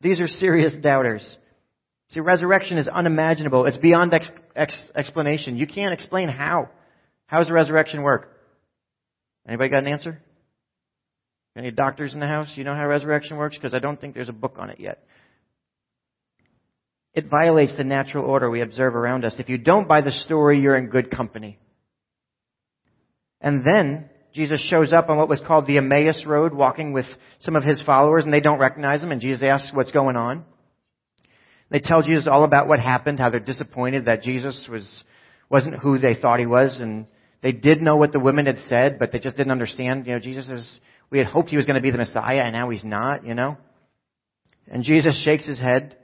These 0.00 0.20
are 0.20 0.26
serious 0.26 0.74
doubters. 0.82 1.36
See, 2.08 2.20
resurrection 2.20 2.78
is 2.78 2.88
unimaginable. 2.88 3.64
It's 3.66 3.76
beyond 3.76 4.12
ex- 4.12 4.30
ex- 4.56 4.88
explanation. 4.96 5.56
You 5.56 5.66
can't 5.66 5.92
explain 5.92 6.28
how. 6.28 6.70
How 7.26 7.38
does 7.38 7.48
the 7.48 7.54
resurrection 7.54 8.02
work? 8.02 8.28
Anybody 9.46 9.70
got 9.70 9.84
an 9.84 9.88
answer? 9.88 10.20
Any 11.56 11.70
doctors 11.70 12.12
in 12.12 12.20
the 12.20 12.26
house? 12.26 12.52
You 12.56 12.64
know 12.64 12.74
how 12.74 12.86
resurrection 12.86 13.36
works? 13.36 13.56
Because 13.56 13.74
I 13.74 13.78
don't 13.78 14.00
think 14.00 14.14
there's 14.14 14.28
a 14.28 14.32
book 14.32 14.56
on 14.58 14.70
it 14.70 14.80
yet. 14.80 15.04
It 17.14 17.28
violates 17.30 17.76
the 17.76 17.84
natural 17.84 18.24
order 18.24 18.50
we 18.50 18.60
observe 18.60 18.96
around 18.96 19.24
us. 19.24 19.36
If 19.38 19.48
you 19.48 19.56
don't 19.56 19.86
buy 19.86 20.00
the 20.00 20.10
story, 20.10 20.58
you're 20.58 20.76
in 20.76 20.88
good 20.88 21.10
company. 21.10 21.58
And 23.40 23.64
then 23.64 24.10
Jesus 24.34 24.66
shows 24.68 24.92
up 24.92 25.08
on 25.08 25.16
what 25.16 25.28
was 25.28 25.40
called 25.46 25.66
the 25.66 25.78
Emmaus 25.78 26.24
Road, 26.26 26.52
walking 26.52 26.92
with 26.92 27.06
some 27.38 27.54
of 27.54 27.62
his 27.62 27.80
followers, 27.82 28.24
and 28.24 28.32
they 28.32 28.40
don't 28.40 28.58
recognize 28.58 29.00
him, 29.00 29.12
and 29.12 29.20
Jesus 29.20 29.42
asks 29.44 29.70
what's 29.72 29.92
going 29.92 30.16
on. 30.16 30.44
They 31.70 31.78
tell 31.78 32.02
Jesus 32.02 32.26
all 32.26 32.42
about 32.42 32.66
what 32.66 32.80
happened, 32.80 33.20
how 33.20 33.30
they're 33.30 33.38
disappointed 33.38 34.06
that 34.06 34.22
Jesus 34.22 34.66
was, 34.68 35.04
wasn't 35.48 35.78
who 35.78 35.98
they 35.98 36.16
thought 36.16 36.40
he 36.40 36.46
was, 36.46 36.80
and 36.80 37.06
they 37.42 37.52
did 37.52 37.80
know 37.80 37.96
what 37.96 38.12
the 38.12 38.18
women 38.18 38.46
had 38.46 38.58
said, 38.68 38.98
but 38.98 39.12
they 39.12 39.20
just 39.20 39.36
didn't 39.36 39.52
understand. 39.52 40.06
You 40.06 40.14
know, 40.14 40.18
Jesus 40.18 40.48
is, 40.48 40.80
we 41.10 41.18
had 41.18 41.28
hoped 41.28 41.50
he 41.50 41.56
was 41.56 41.66
going 41.66 41.76
to 41.76 41.82
be 41.82 41.92
the 41.92 41.98
Messiah, 41.98 42.42
and 42.44 42.54
now 42.54 42.70
he's 42.70 42.84
not, 42.84 43.24
you 43.24 43.34
know? 43.34 43.56
And 44.66 44.82
Jesus 44.82 45.22
shakes 45.24 45.46
his 45.46 45.60
head 45.60 45.96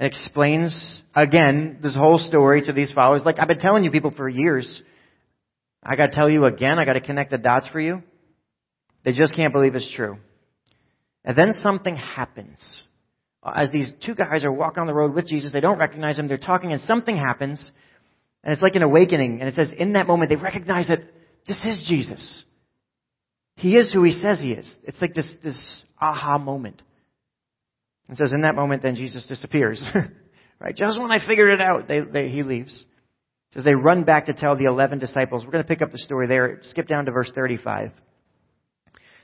and 0.00 0.06
explains 0.06 1.02
again 1.14 1.78
this 1.82 1.94
whole 1.94 2.18
story 2.18 2.62
to 2.62 2.72
these 2.72 2.90
followers. 2.90 3.22
Like, 3.24 3.36
I've 3.38 3.48
been 3.48 3.58
telling 3.58 3.84
you 3.84 3.90
people 3.90 4.12
for 4.16 4.28
years, 4.28 4.82
I 5.82 5.94
got 5.94 6.06
to 6.06 6.16
tell 6.16 6.28
you 6.28 6.46
again, 6.46 6.78
I 6.78 6.86
got 6.86 6.94
to 6.94 7.02
connect 7.02 7.30
the 7.30 7.38
dots 7.38 7.68
for 7.68 7.78
you. 7.78 8.02
They 9.04 9.12
just 9.12 9.34
can't 9.34 9.52
believe 9.52 9.74
it's 9.74 9.92
true. 9.94 10.16
And 11.22 11.36
then 11.36 11.52
something 11.52 11.96
happens. 11.96 12.58
As 13.44 13.70
these 13.70 13.92
two 14.04 14.14
guys 14.14 14.42
are 14.44 14.52
walking 14.52 14.80
on 14.80 14.86
the 14.86 14.94
road 14.94 15.14
with 15.14 15.26
Jesus, 15.26 15.52
they 15.52 15.60
don't 15.60 15.78
recognize 15.78 16.18
him, 16.18 16.28
they're 16.28 16.38
talking, 16.38 16.72
and 16.72 16.80
something 16.82 17.16
happens. 17.16 17.70
And 18.42 18.54
it's 18.54 18.62
like 18.62 18.74
an 18.74 18.82
awakening. 18.82 19.40
And 19.40 19.48
it 19.50 19.54
says, 19.54 19.70
in 19.78 19.92
that 19.94 20.06
moment, 20.06 20.30
they 20.30 20.36
recognize 20.36 20.88
that 20.88 21.00
this 21.46 21.62
is 21.64 21.86
Jesus. 21.88 22.44
He 23.56 23.76
is 23.76 23.92
who 23.92 24.02
he 24.02 24.12
says 24.12 24.38
he 24.40 24.52
is. 24.52 24.74
It's 24.84 25.00
like 25.00 25.12
this, 25.12 25.30
this 25.42 25.82
aha 26.00 26.38
moment. 26.38 26.80
And 28.10 28.18
says, 28.18 28.32
in 28.32 28.42
that 28.42 28.54
moment, 28.54 28.82
then 28.82 28.96
Jesus 28.96 29.24
disappears. 29.24 29.82
right? 30.60 30.76
Just 30.76 31.00
when 31.00 31.10
I 31.10 31.26
figured 31.26 31.52
it 31.52 31.62
out, 31.62 31.88
they, 31.88 32.00
they, 32.00 32.28
he 32.28 32.42
leaves 32.42 32.84
says 33.52 33.64
they 33.64 33.74
run 33.74 34.04
back 34.04 34.26
to 34.26 34.32
tell 34.32 34.56
the 34.56 34.64
11 34.64 34.98
disciples. 34.98 35.44
We're 35.44 35.52
going 35.52 35.64
to 35.64 35.68
pick 35.68 35.82
up 35.82 35.90
the 35.90 35.98
story 35.98 36.26
there. 36.26 36.60
Skip 36.62 36.86
down 36.86 37.06
to 37.06 37.12
verse 37.12 37.30
35. 37.34 37.86
It 37.86 37.92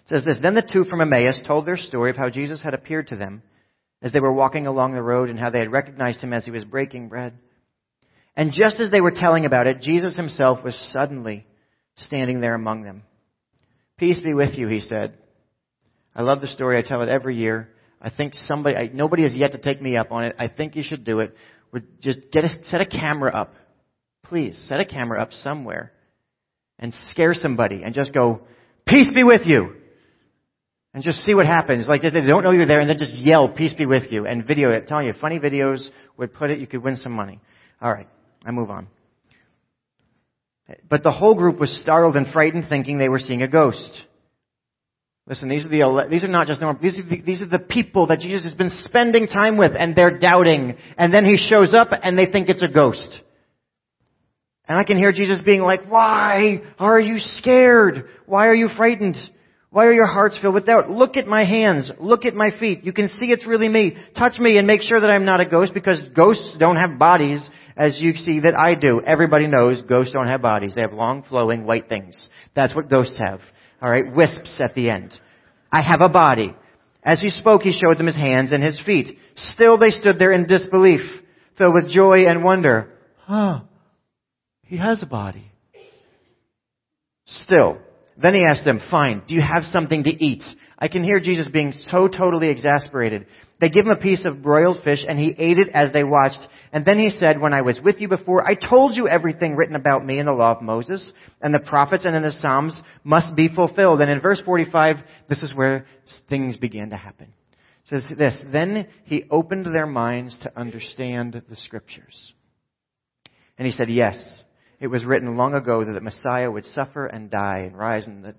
says 0.07 0.25
this, 0.25 0.39
Then 0.43 0.55
the 0.55 0.69
two 0.69 0.85
from 0.85 1.01
Emmaus 1.01 1.41
told 1.47 1.67
their 1.67 1.77
story 1.77 2.11
of 2.11 2.17
how 2.17 2.29
Jesus 2.29 2.63
had 2.63 2.75
appeared 2.75 3.09
to 3.09 3.17
them 3.17 3.43
as 4.03 4.13
they 4.13 4.21
were 4.21 4.33
walking 4.33 4.67
along 4.67 4.95
the 4.95 5.03
road 5.03 5.31
and 5.31 5.39
how 5.39 5.51
they 5.51 5.61
had 5.61 5.73
recognized 5.73 6.21
him 6.21 6.33
as 6.33 6.45
he 6.45 6.51
was 6.51 6.65
breaking 6.65 7.09
bread. 7.09 7.35
And 8.37 8.53
just 8.53 8.81
as 8.81 8.91
they 8.91 9.01
were 9.01 9.13
telling 9.13 9.47
about 9.47 9.67
it, 9.67 9.81
Jesus 9.81 10.17
himself 10.17 10.63
was 10.63 10.77
suddenly 10.93 11.47
standing 11.97 12.41
there 12.41 12.55
among 12.55 12.83
them. 12.83 13.03
Peace 13.97 14.21
be 14.21 14.35
with 14.35 14.59
you, 14.59 14.69
he 14.69 14.81
said. 14.81 15.15
I 16.15 16.23
love 16.23 16.41
the 16.41 16.49
story. 16.49 16.77
I 16.77 16.83
tell 16.83 17.03
it 17.03 17.09
every 17.09 17.37
year. 17.37 17.71
I 18.01 18.11
think 18.11 18.35
somebody, 18.35 18.77
I, 18.77 18.91
nobody 18.93 19.23
has 19.23 19.35
yet 19.35 19.53
to 19.53 19.59
take 19.59 19.81
me 19.81 19.97
up 19.97 20.13
on 20.13 20.25
it. 20.25 20.37
I 20.39 20.49
think 20.49 20.77
you 20.77 20.83
should 20.83 21.05
do 21.05 21.21
it. 21.21 21.35
Would 21.73 22.01
just 22.01 22.21
get 22.33 22.45
a, 22.45 22.49
set 22.65 22.81
a 22.81 22.87
camera 22.87 23.33
up. 23.33 23.55
Please, 24.25 24.63
set 24.69 24.81
a 24.81 24.85
camera 24.85 25.21
up 25.21 25.33
somewhere 25.33 25.93
and 26.79 26.93
scare 27.11 27.35
somebody 27.35 27.83
and 27.83 27.95
just 27.95 28.13
go, 28.13 28.43
peace 28.87 29.09
be 29.15 29.25
with 29.25 29.43
you. 29.45 29.75
And 30.95 31.03
just 31.03 31.21
see 31.21 31.35
what 31.35 31.47
happens. 31.47 31.87
Like 31.87 32.03
they 32.03 32.11
don't 32.11 32.43
know 32.43 32.53
you're 32.53 32.67
there 32.67 32.81
and 32.81 32.89
then 32.89 32.99
just 32.99 33.15
yell, 33.15 33.51
peace 33.51 33.75
be 33.75 33.85
with 33.87 34.11
you 34.11 34.27
and 34.27 34.47
video 34.47 34.73
it. 34.73 34.87
Telling 34.87 35.07
you, 35.07 35.15
funny 35.21 35.39
videos 35.39 35.87
would 36.17 36.33
put 36.33 36.51
it, 36.51 36.59
you 36.59 36.67
could 36.67 36.83
win 36.83 36.97
some 36.97 37.13
money. 37.13 37.41
Alright, 37.83 38.09
I 38.45 38.51
move 38.51 38.71
on. 38.71 38.89
But 40.89 41.03
the 41.03 41.13
whole 41.13 41.37
group 41.37 41.61
was 41.61 41.71
startled 41.83 42.17
and 42.17 42.27
frightened 42.33 42.65
thinking 42.69 42.99
they 42.99 43.09
were 43.09 43.19
seeing 43.19 43.43
a 43.43 43.49
ghost. 43.49 44.03
Listen, 45.29 45.49
these 45.49 45.67
are 45.67 45.69
the, 45.69 46.07
these 46.09 46.23
are 46.23 46.29
not 46.29 46.47
just 46.47 46.61
normal, 46.61 46.81
these 46.81 46.99
are 46.99 47.03
the, 47.03 47.21
these 47.21 47.43
are 47.43 47.49
the 47.49 47.59
people 47.59 48.07
that 48.09 48.21
Jesus 48.21 48.45
has 48.45 48.55
been 48.55 48.71
spending 48.83 49.27
time 49.27 49.57
with 49.57 49.73
and 49.77 49.97
they're 49.97 50.19
doubting. 50.19 50.77
And 50.97 51.13
then 51.13 51.25
he 51.25 51.37
shows 51.37 51.75
up 51.75 51.89
and 51.91 52.17
they 52.17 52.27
think 52.27 52.49
it's 52.49 52.63
a 52.63 52.69
ghost. 52.69 53.21
And 54.69 54.79
I 54.79 54.85
can 54.85 54.97
hear 54.97 55.13
Jesus 55.13 55.41
being 55.45 55.63
like, 55.63 55.89
why 55.89 56.61
are 56.79 57.01
you 57.01 57.19
scared? 57.19 58.07
Why 58.27 58.47
are 58.47 58.55
you 58.55 58.69
frightened? 58.77 59.17
Why 59.71 59.87
are 59.87 59.93
your 59.93 60.07
hearts 60.07 60.39
filled 60.41 60.55
with 60.55 60.67
doubt? 60.67 60.91
Look 60.91 61.17
at 61.17 61.27
my 61.27 61.45
hands. 61.45 61.91
Look 62.01 62.25
at 62.25 62.35
my 62.35 62.51
feet. 62.59 62.85
You 62.85 62.93
can 62.93 63.09
see 63.09 63.27
it's 63.27 63.47
really 63.47 63.69
me. 63.69 63.97
Touch 64.17 64.39
me 64.39 64.59
and 64.59 64.67
make 64.67 64.81
sure 64.81 65.01
that 65.01 65.11
I'm 65.11 65.25
not 65.25 65.41
a 65.41 65.47
ghost 65.47 65.75
because 65.75 66.01
ghosts 66.15 66.57
don't 66.59 66.77
have 66.77 66.99
bodies 66.99 67.47
as 67.77 68.01
you 68.01 68.15
see 68.15 68.41
that 68.41 68.59
I 68.59 68.75
do. 68.75 69.03
Everybody 69.03 69.49
knows 69.49 69.83
ghosts 69.83 70.13
don't 70.13 70.29
have 70.29 70.41
bodies. 70.41 70.75
They 70.75 70.81
have 70.81 70.93
long 70.93 71.25
flowing 71.25 71.65
white 71.65 71.89
things. 71.89 72.29
That's 72.55 72.75
what 72.75 72.89
ghosts 72.89 73.19
have. 73.19 73.41
Alright, 73.83 74.15
wisps 74.15 74.59
at 74.63 74.75
the 74.75 74.91
end. 74.91 75.13
I 75.71 75.83
have 75.83 76.01
a 76.01 76.09
body. 76.09 76.55
As 77.03 77.21
he 77.21 77.31
spoke, 77.31 77.63
he 77.63 77.73
showed 77.73 77.99
them 77.99 78.07
his 78.07 78.17
hands 78.17 78.53
and 78.53 78.63
his 78.63 78.81
feet. 78.85 79.19
Still 79.37 79.79
they 79.79 79.91
stood 79.91 80.19
there 80.19 80.33
in 80.33 80.47
disbelief, 80.47 81.01
filled 81.57 81.75
with 81.75 81.91
joy 81.91 82.27
and 82.27 82.43
wonder. 82.43 82.93
Huh. 83.19 83.61
He 84.63 84.77
has 84.79 85.03
a 85.03 85.07
body. 85.07 85.53
Still. 87.27 87.79
Then 88.21 88.35
he 88.35 88.45
asked 88.45 88.65
them, 88.65 88.81
fine, 88.91 89.23
do 89.29 89.35
you 89.35 89.43
have 89.43 89.63
something 89.65 90.05
to 90.05 90.11
eat? 90.11 90.43
I 90.79 90.89
can 90.89 91.05
hear 91.05 91.21
Jesus 91.21 91.49
being 91.49 91.73
so 91.91 92.09
totally 92.09 92.49
exasperated. 92.49 93.27
They 93.59 93.71
give 93.71 93.87
him 93.87 93.93
a 93.93 93.97
piece 93.97 94.27
of 94.27 94.43
broiled 94.43 94.79
fish 94.85 95.05
and 95.09 95.19
he 95.19 95.35
ate 95.39 95.59
it 95.59 95.69
as 95.73 95.93
they 95.93 96.05
watched. 96.05 96.47
And 96.73 96.85
then 96.85 96.99
he 96.99 97.09
said, 97.09 97.41
when 97.41 97.55
I 97.55 97.63
was 97.63 97.81
with 97.83 97.97
you 98.01 98.09
before, 98.09 98.47
I 98.47 98.55
told 98.55 98.95
you 98.95 99.09
everything 99.09 99.57
written 99.57 99.77
about 99.77 100.05
me 100.05 100.19
in 100.19 100.27
the 100.27 100.33
law 100.33 100.55
of 100.55 100.63
Moses 100.63 101.11
and 101.41 101.55
the 101.55 101.61
prophets 101.61 102.05
and 102.05 102.15
in 102.15 102.23
the 102.23 102.33
Psalms 102.33 102.79
must 103.03 103.35
be 103.35 103.49
fulfilled. 103.49 104.03
And 104.03 104.11
in 104.11 104.21
verse 104.21 104.43
45, 104.45 104.97
this 105.29 105.43
is 105.43 105.55
where 105.55 105.87
things 106.29 106.59
began 106.59 106.91
to 106.91 106.97
happen. 106.97 107.33
It 107.87 108.03
says 108.03 108.19
this, 108.19 108.39
then 108.53 108.89
he 109.05 109.25
opened 109.31 109.67
their 109.67 109.87
minds 109.87 110.39
to 110.43 110.59
understand 110.59 111.43
the 111.49 111.57
scriptures. 111.57 112.35
And 113.57 113.65
he 113.65 113.73
said, 113.73 113.89
yes, 113.89 114.17
it 114.81 114.89
was 114.89 115.07
written 115.07 115.39
long 115.39 115.55
ago 115.55 115.83
that 115.83 115.93
the 115.93 116.01
Messiah 116.03 116.51
would 116.51 116.67
suffer 116.67 117.07
and 117.07 117.31
die 117.31 117.61
and 117.61 117.79
rise, 117.79 118.05
the, 118.05 118.35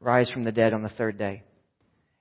rise 0.00 0.30
from 0.30 0.44
the 0.44 0.52
dead 0.52 0.72
on 0.72 0.82
the 0.82 0.88
third 0.88 1.18
day. 1.18 1.42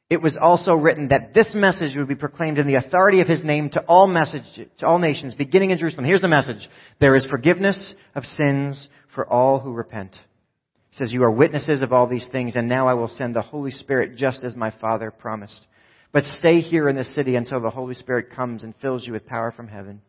It 0.10 0.22
was 0.22 0.38
also 0.39 0.74
written 0.74 1.08
that 1.08 1.34
this 1.34 1.50
message 1.56 1.96
would 1.96 2.08
be 2.08 2.16
proclaimed 2.16 2.58
in 2.58 2.68
the 2.68 2.76
authority 2.76 3.22
of 3.22 3.28
his 3.28 3.44
name 3.44 3.70
to 3.72 3.82
all 3.82 4.06
message, 4.06 4.44
to 4.80 4.86
all 4.86 5.00
nations, 5.00 5.34
beginning 5.34 5.72
in 5.72 5.78
Jerusalem. 5.78 6.06
Here's 6.06 6.22
the 6.22 6.28
message. 6.28 6.70
There 7.00 7.16
is 7.16 7.26
forgiveness 7.30 7.94
of 8.13 8.24
sins 8.26 8.88
for 9.16 9.28
all 9.28 9.60
who 9.60 9.74
repent. 9.74 10.13
It 10.13 10.98
says, 10.98 11.12
you 11.12 11.24
are 11.24 11.32
witnesses 11.32 11.82
of 11.82 11.94
all 11.94 12.08
these 12.08 12.28
things, 12.32 12.56
and 12.56 12.68
now 12.68 12.88
I 12.88 12.94
will 12.94 13.08
send 13.08 13.36
the 13.36 13.42
Holy 13.42 13.72
Spirit 13.72 14.16
just 14.16 14.44
as 14.44 14.56
my 14.56 14.72
Father 14.80 15.10
promised. 15.10 15.66
But 16.12 16.26
stay 16.26 16.60
here 16.60 16.88
in 16.89 16.96
the 16.96 17.06
city 17.06 17.36
until 17.36 17.62
the 17.62 17.72
Holy 17.72 17.96
Spirit 17.96 18.30
comes 18.36 18.62
and 18.62 18.76
fills 18.82 19.08
you 19.08 19.13
with 19.13 19.26
power 19.26 19.52
from 19.52 19.68
heaven. 19.68 20.02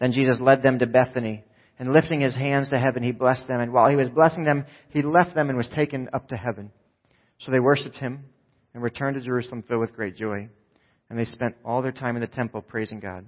Then 0.00 0.12
Jesus 0.12 0.38
led 0.40 0.62
them 0.62 0.78
to 0.78 0.86
Bethany, 0.86 1.44
and 1.78 1.92
lifting 1.92 2.20
his 2.20 2.34
hands 2.34 2.70
to 2.70 2.78
heaven, 2.78 3.02
he 3.02 3.12
blessed 3.12 3.46
them. 3.46 3.60
And 3.60 3.72
while 3.72 3.90
he 3.90 3.96
was 3.96 4.08
blessing 4.08 4.44
them, 4.44 4.64
he 4.88 5.02
left 5.02 5.34
them 5.34 5.50
and 5.50 5.58
was 5.58 5.68
taken 5.68 6.08
up 6.14 6.28
to 6.28 6.36
heaven. 6.36 6.72
So 7.40 7.50
they 7.50 7.60
worshipped 7.60 7.98
him 7.98 8.24
and 8.74 8.82
returned 8.82 9.16
to 9.16 9.20
Jerusalem 9.20 9.62
filled 9.66 9.80
with 9.80 9.94
great 9.94 10.16
joy. 10.16 10.48
And 11.10 11.18
they 11.18 11.24
spent 11.24 11.56
all 11.64 11.82
their 11.82 11.92
time 11.92 12.16
in 12.16 12.20
the 12.20 12.26
temple 12.26 12.62
praising 12.62 13.00
God. 13.00 13.26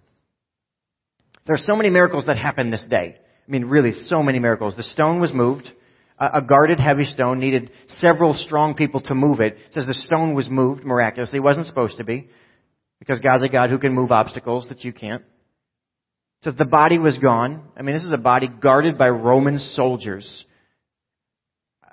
There 1.46 1.55
are 1.55 1.66
so 1.66 1.76
many 1.76 1.90
miracles 1.90 2.26
that 2.26 2.37
happen 2.37 2.70
this 2.70 2.85
day. 2.88 3.16
I 3.16 3.50
mean, 3.50 3.64
really, 3.64 3.92
so 3.92 4.22
many 4.22 4.38
miracles. 4.38 4.76
The 4.76 4.83
stone 4.83 5.20
was 5.20 5.33
moved. 5.33 5.70
A 6.18 6.42
guarded 6.42 6.79
heavy 6.79 7.07
stone 7.07 7.40
needed 7.40 7.70
several 7.96 8.35
strong 8.35 8.74
people 8.74 9.00
to 9.03 9.14
move 9.14 9.40
it. 9.40 9.55
It 9.55 9.72
says 9.72 9.87
the 9.87 9.94
stone 9.94 10.35
was 10.35 10.50
moved 10.50 10.85
miraculously. 10.85 11.38
It 11.38 11.42
wasn't 11.42 11.66
supposed 11.66 11.96
to 11.96 12.05
be. 12.05 12.29
Because 12.98 13.20
God's 13.20 13.44
a 13.44 13.48
God 13.48 13.70
who 13.70 13.79
can 13.79 13.94
move 13.94 14.12
obstacles 14.12 14.68
that 14.68 14.85
you 14.85 14.92
can't. 14.92 15.22
It 15.22 16.44
says 16.44 16.57
the 16.57 16.66
body 16.66 16.98
was 16.98 17.16
gone. 17.18 17.62
I 17.74 17.83
mean, 17.83 17.94
this 17.96 18.05
is 18.05 18.12
a 18.12 18.18
body 18.18 18.48
guarded 18.48 18.98
by 18.98 19.09
Roman 19.09 19.59
soldiers. 19.59 20.44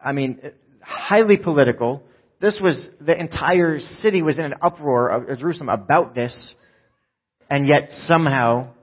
I 0.04 0.12
mean, 0.12 0.42
highly 0.82 1.38
political. 1.38 2.04
This 2.40 2.60
was, 2.62 2.88
the 3.02 3.20
entire 3.20 3.80
city 4.02 4.22
was 4.22 4.38
in 4.38 4.46
an 4.46 4.56
uproar 4.62 5.10
of 5.10 5.40
Jerusalem 5.40 5.70
about 5.70 6.14
this, 6.14 6.36
and 7.50 7.68
yet 7.68 7.90
somehow 8.06 8.74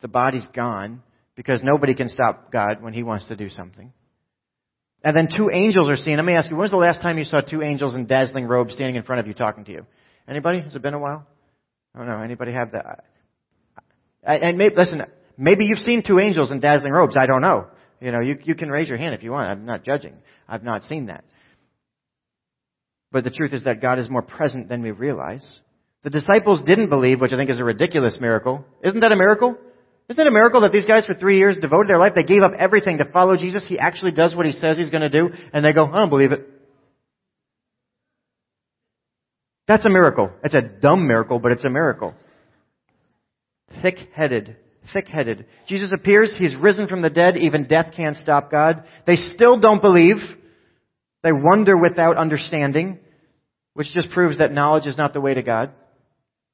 the 0.00 0.08
body's 0.08 0.46
gone 0.54 1.02
because 1.34 1.62
nobody 1.64 1.94
can 1.94 2.08
stop 2.08 2.52
God 2.52 2.82
when 2.82 2.92
He 2.92 3.02
wants 3.02 3.28
to 3.28 3.36
do 3.36 3.48
something. 3.48 3.92
And 5.02 5.16
then 5.16 5.28
two 5.34 5.50
angels 5.52 5.88
are 5.88 5.96
seen. 5.96 6.16
Let 6.16 6.24
me 6.24 6.34
ask 6.34 6.50
you, 6.50 6.56
when 6.56 6.64
was 6.64 6.70
the 6.70 6.76
last 6.76 7.00
time 7.00 7.18
you 7.18 7.24
saw 7.24 7.40
two 7.40 7.62
angels 7.62 7.94
in 7.94 8.06
dazzling 8.06 8.46
robes 8.46 8.74
standing 8.74 8.96
in 8.96 9.02
front 9.02 9.20
of 9.20 9.26
you 9.26 9.34
talking 9.34 9.64
to 9.64 9.72
you? 9.72 9.86
Anybody? 10.28 10.60
Has 10.60 10.74
it 10.74 10.82
been 10.82 10.94
a 10.94 10.98
while? 10.98 11.26
I 11.94 11.98
don't 11.98 12.08
know. 12.08 12.22
Anybody 12.22 12.52
have 12.52 12.72
that? 12.72 13.04
And 14.22 14.58
maybe, 14.58 14.74
listen, 14.74 15.02
maybe 15.36 15.64
you've 15.64 15.78
seen 15.78 16.02
two 16.04 16.18
angels 16.18 16.50
in 16.50 16.60
dazzling 16.60 16.92
robes. 16.92 17.16
I 17.16 17.26
don't 17.26 17.40
know. 17.40 17.66
You 18.00 18.10
know, 18.10 18.20
you, 18.20 18.38
you 18.42 18.54
can 18.54 18.68
raise 18.68 18.88
your 18.88 18.98
hand 18.98 19.14
if 19.14 19.22
you 19.22 19.30
want. 19.30 19.48
I'm 19.48 19.64
not 19.64 19.84
judging. 19.84 20.14
I've 20.48 20.64
not 20.64 20.82
seen 20.84 21.06
that. 21.06 21.24
But 23.16 23.24
the 23.24 23.30
truth 23.30 23.54
is 23.54 23.64
that 23.64 23.80
God 23.80 23.98
is 23.98 24.10
more 24.10 24.20
present 24.20 24.68
than 24.68 24.82
we 24.82 24.90
realize. 24.90 25.60
The 26.02 26.10
disciples 26.10 26.60
didn't 26.66 26.90
believe, 26.90 27.18
which 27.18 27.32
I 27.32 27.38
think 27.38 27.48
is 27.48 27.58
a 27.58 27.64
ridiculous 27.64 28.18
miracle. 28.20 28.62
Isn't 28.84 29.00
that 29.00 29.10
a 29.10 29.16
miracle? 29.16 29.56
Isn't 30.10 30.20
it 30.20 30.26
a 30.26 30.30
miracle 30.30 30.60
that 30.60 30.72
these 30.72 30.84
guys 30.84 31.06
for 31.06 31.14
three 31.14 31.38
years 31.38 31.56
devoted 31.58 31.88
their 31.88 31.96
life, 31.96 32.12
they 32.14 32.24
gave 32.24 32.42
up 32.42 32.52
everything 32.58 32.98
to 32.98 33.06
follow 33.06 33.34
Jesus? 33.38 33.64
He 33.66 33.78
actually 33.78 34.10
does 34.10 34.34
what 34.34 34.44
he 34.44 34.52
says 34.52 34.76
he's 34.76 34.90
going 34.90 35.00
to 35.00 35.08
do, 35.08 35.30
and 35.54 35.64
they 35.64 35.72
go, 35.72 35.86
I 35.86 35.96
don't 35.96 36.10
believe 36.10 36.32
it. 36.32 36.46
That's 39.66 39.86
a 39.86 39.90
miracle. 39.90 40.30
It's 40.44 40.54
a 40.54 40.60
dumb 40.60 41.08
miracle, 41.08 41.38
but 41.38 41.52
it's 41.52 41.64
a 41.64 41.70
miracle. 41.70 42.12
Thick-headed. 43.80 44.56
Thick-headed. 44.92 45.46
Jesus 45.68 45.90
appears, 45.90 46.34
he's 46.38 46.54
risen 46.54 46.86
from 46.86 47.00
the 47.00 47.08
dead, 47.08 47.38
even 47.38 47.66
death 47.66 47.94
can't 47.96 48.18
stop 48.18 48.50
God. 48.50 48.84
They 49.06 49.16
still 49.16 49.58
don't 49.58 49.80
believe. 49.80 50.18
They 51.22 51.32
wonder 51.32 51.78
without 51.78 52.18
understanding 52.18 52.98
which 53.76 53.92
just 53.92 54.08
proves 54.08 54.38
that 54.38 54.52
knowledge 54.52 54.86
is 54.86 54.96
not 54.96 55.12
the 55.12 55.20
way 55.20 55.34
to 55.34 55.42
God. 55.42 55.70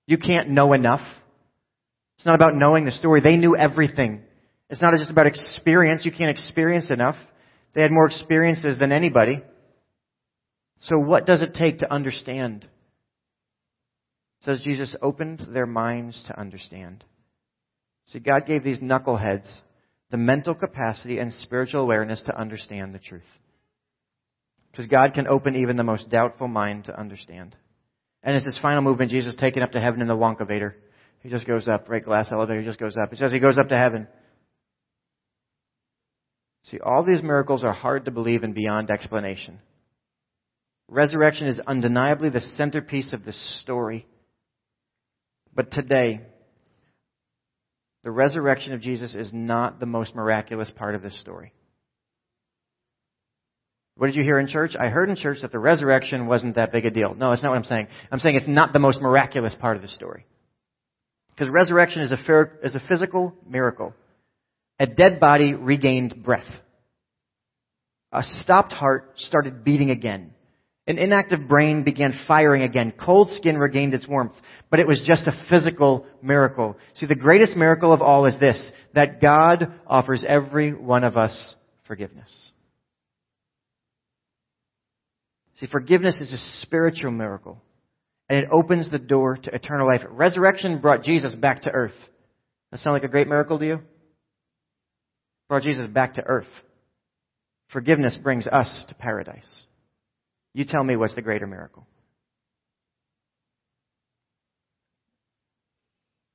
You 0.09 0.19
can't 0.19 0.51
know 0.51 0.73
enough. 0.73 1.07
It's 2.17 2.27
not 2.27 2.35
about 2.35 2.57
knowing 2.57 2.85
the 2.85 2.91
story. 2.91 3.21
They 3.21 3.37
knew 3.37 3.57
everything. 3.57 4.23
It's 4.69 4.83
not 4.83 4.93
just 4.99 5.09
about 5.09 5.29
experience. 5.29 6.05
You 6.05 6.11
can't 6.11 6.31
experience 6.31 6.91
enough. 6.91 7.15
They 7.77 7.83
had 7.83 7.93
more 7.93 8.07
experiences 8.07 8.77
than 8.77 8.91
anybody. 8.91 9.41
So 10.81 10.99
what 10.99 11.25
does 11.25 11.43
it 11.43 11.55
take 11.55 11.79
to 11.79 11.93
understand? 11.93 12.65
It 14.41 14.45
says 14.45 14.61
Jesus 14.65 14.97
opened 15.01 15.47
their 15.53 15.67
minds 15.67 16.21
to 16.27 16.37
understand. 16.37 17.05
See, 18.07 18.19
God 18.19 18.47
gave 18.49 18.65
these 18.65 18.81
knuckleheads 18.81 19.49
the 20.11 20.17
mental 20.17 20.57
capacity 20.57 21.21
and 21.21 21.33
spiritual 21.33 21.83
awareness 21.83 22.21
to 22.23 22.37
understand 22.37 22.93
the 22.93 22.99
truth. 22.99 23.23
Because 24.73 24.87
God 24.87 25.15
can 25.15 25.29
open 25.29 25.55
even 25.55 25.77
the 25.77 25.85
most 25.85 26.09
doubtful 26.11 26.49
mind 26.49 26.87
to 26.87 26.99
understand. 26.99 27.55
And 28.23 28.35
it's 28.35 28.47
this 28.47 28.59
final 28.61 28.83
movement, 28.83 29.11
Jesus 29.11 29.37
taken 29.37 29.63
up 29.63 29.73
to 29.73 29.81
heaven 29.81 30.01
in 30.01 30.09
the 30.09 30.17
Wonkavator. 30.17 30.73
He 31.21 31.29
just 31.29 31.47
goes 31.47 31.69
up, 31.69 31.89
right 31.89 32.05
glass 32.05 32.33
elevator, 32.33 32.61
he 32.61 32.67
just 32.67 32.81
goes 32.81 32.97
up. 32.97 33.11
He 33.11 33.17
says 33.17 33.33
he 33.33 33.39
goes 33.39 33.59
up 33.59 33.69
to 33.69 33.79
heaven. 33.79 34.09
See, 36.65 36.79
all 36.81 37.05
these 37.05 37.23
miracles 37.23 37.65
are 37.65 37.73
hard 37.73 38.07
to 38.07 38.11
believe 38.11 38.45
and 38.45 38.55
beyond 38.55 38.91
explanation. 38.91 39.59
Resurrection 40.89 41.49
is 41.49 41.61
undeniably 41.67 42.31
the 42.31 42.41
centerpiece 42.41 43.13
of 43.13 43.25
this 43.25 43.61
story. 43.61 44.07
But 45.55 45.71
today, 45.71 46.21
the 48.05 48.11
resurrection 48.11 48.73
of 48.75 48.81
Jesus 48.81 49.15
is 49.15 49.31
not 49.33 49.81
the 49.81 49.87
most 49.87 50.15
miraculous 50.15 50.71
part 50.71 50.95
of 50.95 51.03
this 51.03 51.19
story. 51.21 51.53
What 53.97 54.07
did 54.07 54.17
you 54.17 54.23
hear 54.23 54.39
in 54.39 54.47
church? 54.47 54.73
I 54.79 54.89
heard 54.89 55.11
in 55.11 55.17
church 55.17 55.39
that 55.43 55.53
the 55.53 55.59
resurrection 55.59 56.27
wasn't 56.27 56.55
that 56.55 56.73
big 56.73 56.87
a 56.87 56.91
deal. 56.91 57.15
No, 57.15 57.31
that's 57.31 57.43
not 57.43 57.51
what 57.51 57.59
I'm 57.59 57.65
saying. 57.65 57.89
I'm 58.11 58.19
saying 58.19 58.37
it's 58.37 58.49
not 58.49 58.73
the 58.73 58.79
most 58.79 59.01
miraculous 59.01 59.55
part 59.61 59.77
of 59.77 59.83
the 59.83 59.89
story. 59.89 60.25
Because 61.35 61.51
resurrection 61.51 62.03
is 62.03 62.13
a, 62.13 62.45
is 62.63 62.75
a 62.75 62.83
physical 62.89 63.35
miracle. 63.49 63.95
A 64.79 64.87
dead 64.87 65.21
body 65.21 65.55
regained 65.55 66.23
breath. 66.23 66.47
A 68.13 68.23
stopped 68.43 68.73
heart 68.73 69.13
started 69.17 69.65
beating 69.65 69.91
again. 69.91 70.33
An 70.87 70.99
inactive 70.99 71.47
brain 71.47 71.85
began 71.85 72.19
firing 72.27 72.63
again. 72.63 72.93
Cold 72.99 73.31
skin 73.33 73.57
regained 73.57 73.95
its 73.95 74.09
warmth. 74.09 74.33
But 74.71 74.81
it 74.81 74.87
was 74.87 75.01
just 75.07 75.27
a 75.27 75.47
physical 75.49 76.07
miracle. 76.23 76.77
See, 76.95 77.07
the 77.07 77.15
greatest 77.15 77.57
miracle 77.57 77.93
of 77.93 78.03
all 78.03 78.27
is 78.27 78.39
this, 78.41 78.61
that 78.95 79.21
God 79.21 79.73
offers 79.87 80.25
every 80.27 80.73
one 80.73 81.05
of 81.05 81.17
us 81.17 81.55
forgiveness. 81.87 82.53
See, 85.63 85.69
forgiveness 85.69 86.17
is 86.17 86.33
a 86.33 86.61
spiritual 86.67 87.13
miracle. 87.13 87.63
And 88.29 88.41
it 88.41 88.49
opens 88.51 88.91
the 88.91 88.99
door 88.99 89.37
to 89.37 89.55
eternal 89.55 89.87
life. 89.87 90.01
Resurrection 90.11 90.81
brought 90.81 91.05
Jesus 91.05 91.37
back 91.37 91.63
to 91.63 91.71
earth. 91.71 91.95
That 92.71 92.81
sound 92.81 92.95
like 92.95 93.05
a 93.05 93.09
great 93.09 93.29
miracle 93.29 93.61
to 93.61 93.67
you? 93.67 93.81
Brought 95.49 95.63
Jesus 95.63 95.89
back 95.89 96.15
to 96.15 96.23
earth. 96.25 96.49
Forgiveness 97.73 98.19
brings 98.21 98.49
us 98.49 98.85
to 98.89 98.95
paradise. 98.97 99.65
You 100.53 100.65
tell 100.65 100.83
me 100.83 100.97
what's 100.97 101.15
the 101.15 101.23
greater 101.23 101.47
miracle. 101.47 101.87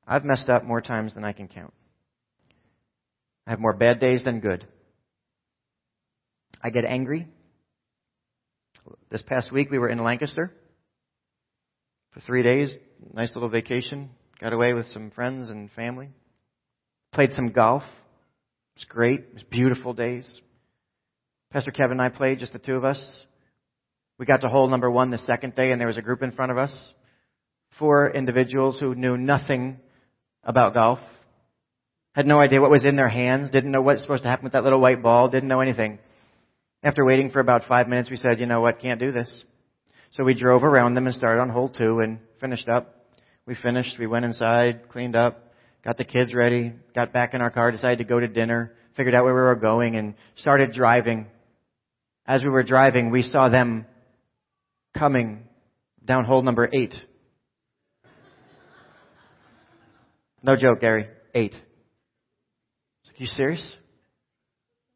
I've 0.07 0.23
messed 0.23 0.47
up 0.47 0.63
more 0.63 0.81
times 0.81 1.13
than 1.15 1.25
I 1.25 1.33
can 1.33 1.49
count. 1.49 1.73
I 3.45 3.49
have 3.49 3.59
more 3.59 3.73
bad 3.73 3.99
days 3.99 4.23
than 4.23 4.39
good. 4.39 4.65
I 6.63 6.69
get 6.69 6.85
angry. 6.85 7.27
This 9.09 9.21
past 9.21 9.51
week 9.51 9.71
we 9.71 9.79
were 9.79 9.89
in 9.89 10.03
Lancaster 10.03 10.51
for 12.13 12.19
three 12.19 12.43
days. 12.43 12.75
Nice 13.13 13.33
little 13.35 13.49
vacation. 13.49 14.09
Got 14.39 14.53
away 14.53 14.73
with 14.73 14.87
some 14.87 15.11
friends 15.11 15.49
and 15.49 15.71
family. 15.71 16.09
Played 17.13 17.33
some 17.33 17.51
golf. 17.51 17.83
It 17.83 18.79
was 18.79 18.85
great. 18.85 19.19
It 19.21 19.33
was 19.33 19.43
beautiful 19.43 19.93
days. 19.93 20.41
Pastor 21.51 21.71
Kevin 21.71 21.93
and 21.93 22.01
I 22.01 22.09
played, 22.09 22.39
just 22.39 22.53
the 22.53 22.59
two 22.59 22.75
of 22.75 22.83
us. 22.83 23.25
We 24.19 24.25
got 24.25 24.41
to 24.41 24.47
hole 24.47 24.67
number 24.67 24.91
one 24.91 25.09
the 25.09 25.17
second 25.19 25.55
day, 25.55 25.71
and 25.71 25.79
there 25.79 25.87
was 25.87 25.97
a 25.97 26.01
group 26.01 26.21
in 26.21 26.31
front 26.31 26.51
of 26.51 26.57
us. 26.57 26.75
Four 27.79 28.11
individuals 28.11 28.79
who 28.79 28.95
knew 28.95 29.17
nothing 29.17 29.77
about 30.43 30.73
golf, 30.73 30.99
had 32.15 32.25
no 32.25 32.39
idea 32.39 32.59
what 32.59 32.71
was 32.71 32.83
in 32.83 32.95
their 32.95 33.07
hands, 33.07 33.51
didn't 33.51 33.71
know 33.71 33.81
what 33.81 33.93
was 33.93 34.01
supposed 34.01 34.23
to 34.23 34.29
happen 34.29 34.43
with 34.43 34.53
that 34.53 34.63
little 34.63 34.81
white 34.81 35.03
ball, 35.03 35.29
didn't 35.29 35.49
know 35.49 35.61
anything. 35.61 35.99
After 36.83 37.03
waiting 37.03 37.31
for 37.31 37.39
about 37.39 37.63
five 37.67 37.87
minutes, 37.87 38.09
we 38.09 38.17
said, 38.17 38.39
you 38.39 38.45
know 38.45 38.61
what, 38.61 38.79
can't 38.79 38.99
do 38.99 39.11
this. 39.11 39.45
So 40.11 40.23
we 40.23 40.33
drove 40.33 40.63
around 40.63 40.93
them 40.93 41.07
and 41.07 41.15
started 41.15 41.41
on 41.41 41.49
hole 41.49 41.69
two 41.69 41.99
and 41.99 42.19
finished 42.39 42.69
up. 42.69 42.93
We 43.45 43.55
finished, 43.55 43.97
we 43.99 44.07
went 44.07 44.25
inside, 44.25 44.89
cleaned 44.89 45.15
up, 45.15 45.53
got 45.83 45.97
the 45.97 46.03
kids 46.03 46.33
ready, 46.33 46.73
got 46.93 47.13
back 47.13 47.33
in 47.33 47.41
our 47.41 47.49
car, 47.49 47.71
decided 47.71 47.99
to 47.99 48.03
go 48.03 48.19
to 48.19 48.27
dinner, 48.27 48.73
figured 48.95 49.15
out 49.15 49.23
where 49.23 49.33
we 49.33 49.41
were 49.41 49.55
going, 49.55 49.95
and 49.95 50.15
started 50.35 50.71
driving. 50.71 51.27
As 52.25 52.43
we 52.43 52.49
were 52.49 52.63
driving, 52.63 53.09
we 53.09 53.23
saw 53.23 53.49
them 53.49 53.85
coming 54.97 55.43
down 56.03 56.25
hole 56.25 56.41
number 56.41 56.69
eight. 56.71 56.93
No 60.43 60.55
joke, 60.55 60.81
Gary. 60.81 61.07
Eight. 61.33 61.53
Are 61.53 63.13
you 63.15 63.25
serious? 63.27 63.77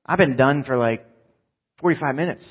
I've 0.05 0.17
been 0.17 0.35
done 0.35 0.63
for 0.63 0.77
like 0.77 1.05
45 1.81 2.15
minutes. 2.15 2.45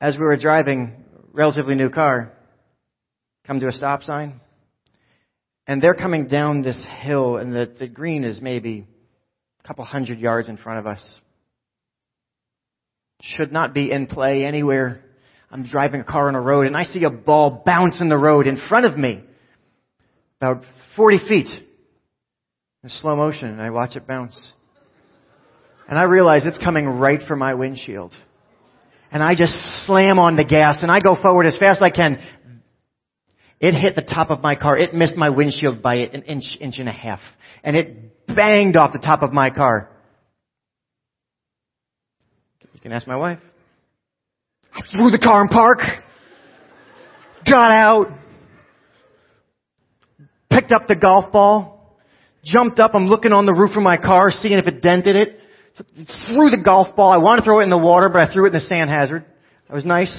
As 0.00 0.14
we 0.14 0.20
were 0.20 0.36
driving, 0.36 1.04
relatively 1.32 1.74
new 1.74 1.90
car, 1.90 2.32
come 3.46 3.60
to 3.60 3.68
a 3.68 3.72
stop 3.72 4.02
sign, 4.02 4.40
and 5.66 5.80
they're 5.80 5.94
coming 5.94 6.26
down 6.26 6.62
this 6.62 6.84
hill, 7.02 7.36
and 7.36 7.52
the, 7.52 7.72
the 7.78 7.88
green 7.88 8.24
is 8.24 8.40
maybe 8.40 8.86
a 9.62 9.68
couple 9.68 9.84
hundred 9.84 10.18
yards 10.18 10.48
in 10.48 10.56
front 10.56 10.80
of 10.80 10.86
us 10.86 11.20
should 13.22 13.52
not 13.52 13.72
be 13.72 13.90
in 13.90 14.06
play 14.06 14.44
anywhere. 14.44 15.02
I'm 15.50 15.64
driving 15.64 16.00
a 16.00 16.04
car 16.04 16.28
on 16.28 16.34
a 16.34 16.40
road 16.40 16.66
and 16.66 16.76
I 16.76 16.84
see 16.84 17.04
a 17.04 17.10
ball 17.10 17.62
bounce 17.64 18.00
in 18.00 18.08
the 18.08 18.16
road 18.16 18.46
in 18.46 18.60
front 18.68 18.86
of 18.86 18.98
me, 18.98 19.22
about 20.40 20.64
40 20.96 21.18
feet, 21.28 21.48
in 22.82 22.88
slow 22.88 23.16
motion, 23.16 23.48
and 23.48 23.62
I 23.62 23.70
watch 23.70 23.94
it 23.96 24.06
bounce. 24.06 24.52
And 25.88 25.98
I 25.98 26.04
realize 26.04 26.42
it's 26.44 26.58
coming 26.58 26.86
right 26.86 27.20
for 27.26 27.36
my 27.36 27.54
windshield. 27.54 28.14
And 29.10 29.22
I 29.22 29.34
just 29.34 29.52
slam 29.86 30.18
on 30.18 30.36
the 30.36 30.44
gas 30.44 30.78
and 30.82 30.90
I 30.90 31.00
go 31.00 31.16
forward 31.20 31.46
as 31.46 31.56
fast 31.58 31.78
as 31.78 31.82
I 31.82 31.90
can. 31.90 32.18
It 33.60 33.74
hit 33.74 33.94
the 33.94 34.02
top 34.02 34.30
of 34.30 34.40
my 34.40 34.54
car. 34.56 34.76
It 34.76 34.94
missed 34.94 35.16
my 35.16 35.30
windshield 35.30 35.82
by 35.82 35.96
an 35.96 36.22
inch, 36.22 36.56
inch 36.60 36.78
and 36.78 36.88
a 36.88 36.92
half. 36.92 37.20
And 37.62 37.76
it 37.76 38.26
banged 38.26 38.76
off 38.76 38.92
the 38.92 38.98
top 38.98 39.22
of 39.22 39.32
my 39.32 39.50
car. 39.50 39.90
You 42.72 42.80
can 42.80 42.92
ask 42.92 43.06
my 43.06 43.16
wife. 43.16 43.38
I 44.74 44.80
threw 44.90 45.10
the 45.10 45.18
car 45.18 45.42
in 45.42 45.48
park, 45.48 45.78
got 47.44 47.72
out, 47.72 48.06
picked 50.50 50.72
up 50.72 50.86
the 50.88 50.96
golf 50.96 51.30
ball, 51.30 51.98
jumped 52.42 52.80
up. 52.80 52.92
I'm 52.94 53.06
looking 53.06 53.32
on 53.32 53.44
the 53.44 53.54
roof 53.54 53.76
of 53.76 53.82
my 53.82 53.98
car, 53.98 54.30
seeing 54.30 54.58
if 54.58 54.66
it 54.66 54.80
dented 54.80 55.14
it. 55.14 55.38
Threw 55.76 56.50
the 56.50 56.60
golf 56.64 56.94
ball. 56.96 57.12
I 57.12 57.16
wanted 57.16 57.42
to 57.42 57.44
throw 57.44 57.60
it 57.60 57.64
in 57.64 57.70
the 57.70 57.78
water, 57.78 58.08
but 58.08 58.28
I 58.28 58.32
threw 58.32 58.44
it 58.44 58.48
in 58.48 58.52
the 58.54 58.60
sand 58.60 58.90
hazard. 58.90 59.24
That 59.68 59.74
was 59.74 59.84
nice. 59.84 60.12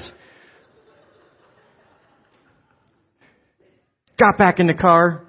Got 4.17 4.37
back 4.37 4.59
in 4.59 4.67
the 4.67 4.73
car, 4.73 5.25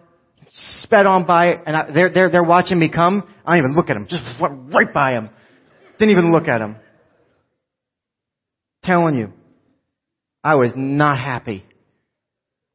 sped 0.82 1.06
on 1.06 1.26
by, 1.26 1.52
and 1.52 1.76
I, 1.76 1.90
they're, 1.92 2.12
they're, 2.12 2.30
they're 2.30 2.44
watching 2.44 2.78
me 2.78 2.90
come. 2.90 3.28
I 3.44 3.56
didn't 3.56 3.70
even 3.70 3.76
look 3.76 3.90
at 3.90 3.94
them. 3.94 4.06
Just 4.08 4.40
went 4.40 4.72
right 4.74 4.92
by 4.92 5.12
them. 5.12 5.30
Didn't 5.98 6.12
even 6.12 6.32
look 6.32 6.48
at 6.48 6.58
them. 6.58 6.76
Telling 8.82 9.16
you, 9.16 9.32
I 10.42 10.56
was 10.56 10.72
not 10.76 11.18
happy. 11.18 11.64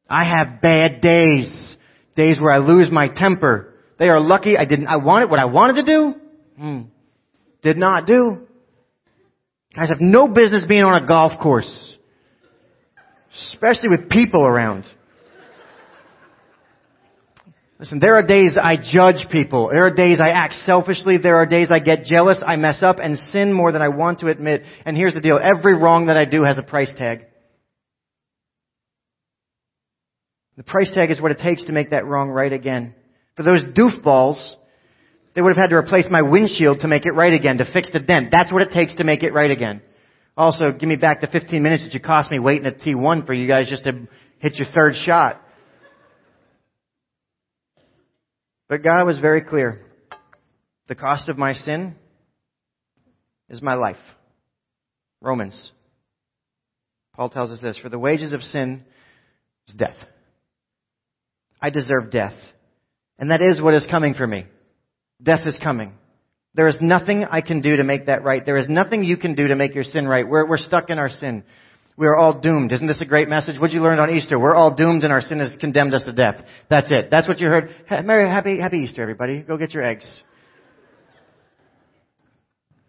I 0.08 0.24
have 0.24 0.60
bad 0.60 1.00
days. 1.00 1.76
Days 2.16 2.40
where 2.40 2.52
I 2.52 2.58
lose 2.58 2.90
my 2.90 3.08
temper. 3.08 3.74
They 3.98 4.08
are 4.08 4.20
lucky 4.20 4.56
I 4.58 4.64
didn't, 4.64 4.88
I 4.88 4.96
wanted 4.96 5.30
what 5.30 5.38
I 5.38 5.44
wanted 5.44 5.84
to 5.84 5.84
do. 5.84 6.14
Hmm. 6.58 6.80
Did 7.62 7.76
not 7.76 8.06
do. 8.06 8.46
Guys 9.74 9.88
have 9.88 10.00
no 10.00 10.28
business 10.28 10.64
being 10.66 10.82
on 10.82 11.02
a 11.02 11.06
golf 11.06 11.32
course. 11.40 11.96
Especially 13.52 13.88
with 13.88 14.08
people 14.08 14.44
around. 14.44 14.84
Listen, 17.78 17.98
there 17.98 18.16
are 18.16 18.22
days 18.22 18.54
I 18.60 18.76
judge 18.76 19.26
people. 19.30 19.70
There 19.72 19.84
are 19.84 19.94
days 19.94 20.18
I 20.20 20.30
act 20.30 20.54
selfishly. 20.66 21.16
There 21.16 21.36
are 21.36 21.46
days 21.46 21.68
I 21.72 21.78
get 21.78 22.04
jealous. 22.04 22.38
I 22.44 22.56
mess 22.56 22.82
up 22.82 22.98
and 22.98 23.16
sin 23.16 23.52
more 23.52 23.72
than 23.72 23.80
I 23.80 23.88
want 23.88 24.20
to 24.20 24.26
admit. 24.26 24.64
And 24.84 24.96
here's 24.96 25.14
the 25.14 25.20
deal. 25.20 25.40
Every 25.42 25.74
wrong 25.74 26.06
that 26.06 26.16
I 26.16 26.26
do 26.26 26.42
has 26.42 26.58
a 26.58 26.62
price 26.62 26.92
tag. 26.96 27.24
The 30.58 30.62
price 30.62 30.90
tag 30.92 31.10
is 31.10 31.22
what 31.22 31.30
it 31.30 31.38
takes 31.38 31.64
to 31.64 31.72
make 31.72 31.90
that 31.90 32.04
wrong 32.04 32.28
right 32.28 32.52
again. 32.52 32.94
For 33.36 33.44
those 33.44 33.62
doofballs, 33.64 34.56
they 35.40 35.42
would 35.42 35.56
have 35.56 35.62
had 35.62 35.70
to 35.70 35.76
replace 35.76 36.06
my 36.10 36.20
windshield 36.20 36.80
to 36.80 36.86
make 36.86 37.06
it 37.06 37.12
right 37.12 37.32
again, 37.32 37.56
to 37.56 37.72
fix 37.72 37.90
the 37.90 37.98
dent. 37.98 38.28
That's 38.30 38.52
what 38.52 38.60
it 38.60 38.72
takes 38.72 38.94
to 38.96 39.04
make 39.04 39.22
it 39.22 39.32
right 39.32 39.50
again. 39.50 39.80
Also, 40.36 40.70
give 40.70 40.86
me 40.86 40.96
back 40.96 41.22
the 41.22 41.28
15 41.28 41.62
minutes 41.62 41.82
that 41.82 41.94
you 41.94 42.00
cost 42.00 42.30
me 42.30 42.38
waiting 42.38 42.66
at 42.66 42.78
T1 42.80 43.24
for 43.24 43.32
you 43.32 43.48
guys 43.48 43.66
just 43.66 43.84
to 43.84 44.06
hit 44.38 44.56
your 44.56 44.66
third 44.74 44.96
shot. 44.96 45.40
But 48.68 48.82
God 48.82 49.06
was 49.06 49.18
very 49.18 49.40
clear. 49.40 49.80
The 50.88 50.94
cost 50.94 51.30
of 51.30 51.38
my 51.38 51.54
sin 51.54 51.94
is 53.48 53.62
my 53.62 53.76
life. 53.76 53.96
Romans. 55.22 55.72
Paul 57.14 57.30
tells 57.30 57.50
us 57.50 57.62
this, 57.62 57.78
for 57.78 57.88
the 57.88 57.98
wages 57.98 58.34
of 58.34 58.42
sin 58.42 58.84
is 59.68 59.74
death. 59.74 59.96
I 61.62 61.70
deserve 61.70 62.10
death. 62.10 62.36
And 63.18 63.30
that 63.30 63.40
is 63.40 63.58
what 63.62 63.72
is 63.72 63.86
coming 63.90 64.12
for 64.12 64.26
me. 64.26 64.44
Death 65.22 65.46
is 65.46 65.56
coming. 65.62 65.92
There 66.54 66.68
is 66.68 66.76
nothing 66.80 67.24
I 67.24 67.42
can 67.42 67.60
do 67.60 67.76
to 67.76 67.84
make 67.84 68.06
that 68.06 68.24
right. 68.24 68.44
There 68.44 68.56
is 68.56 68.68
nothing 68.68 69.04
you 69.04 69.16
can 69.16 69.34
do 69.34 69.48
to 69.48 69.56
make 69.56 69.74
your 69.74 69.84
sin 69.84 70.08
right. 70.08 70.28
We're, 70.28 70.48
we're 70.48 70.58
stuck 70.58 70.90
in 70.90 70.98
our 70.98 71.08
sin. 71.08 71.44
We 71.96 72.06
are 72.06 72.16
all 72.16 72.40
doomed. 72.40 72.72
Isn't 72.72 72.86
this 72.86 73.00
a 73.00 73.04
great 73.04 73.28
message? 73.28 73.60
What 73.60 73.72
you 73.72 73.82
learned 73.82 74.00
on 74.00 74.10
Easter? 74.10 74.38
We're 74.38 74.54
all 74.54 74.74
doomed 74.74 75.04
and 75.04 75.12
our 75.12 75.20
sin 75.20 75.38
has 75.38 75.54
condemned 75.60 75.94
us 75.94 76.02
to 76.04 76.12
death. 76.12 76.42
That's 76.68 76.90
it. 76.90 77.08
That's 77.10 77.28
what 77.28 77.38
you 77.40 77.48
heard. 77.48 77.68
Merry, 77.90 78.28
happy, 78.28 78.58
happy 78.58 78.78
Easter, 78.78 79.02
everybody. 79.02 79.42
Go 79.42 79.58
get 79.58 79.74
your 79.74 79.82
eggs. 79.82 80.06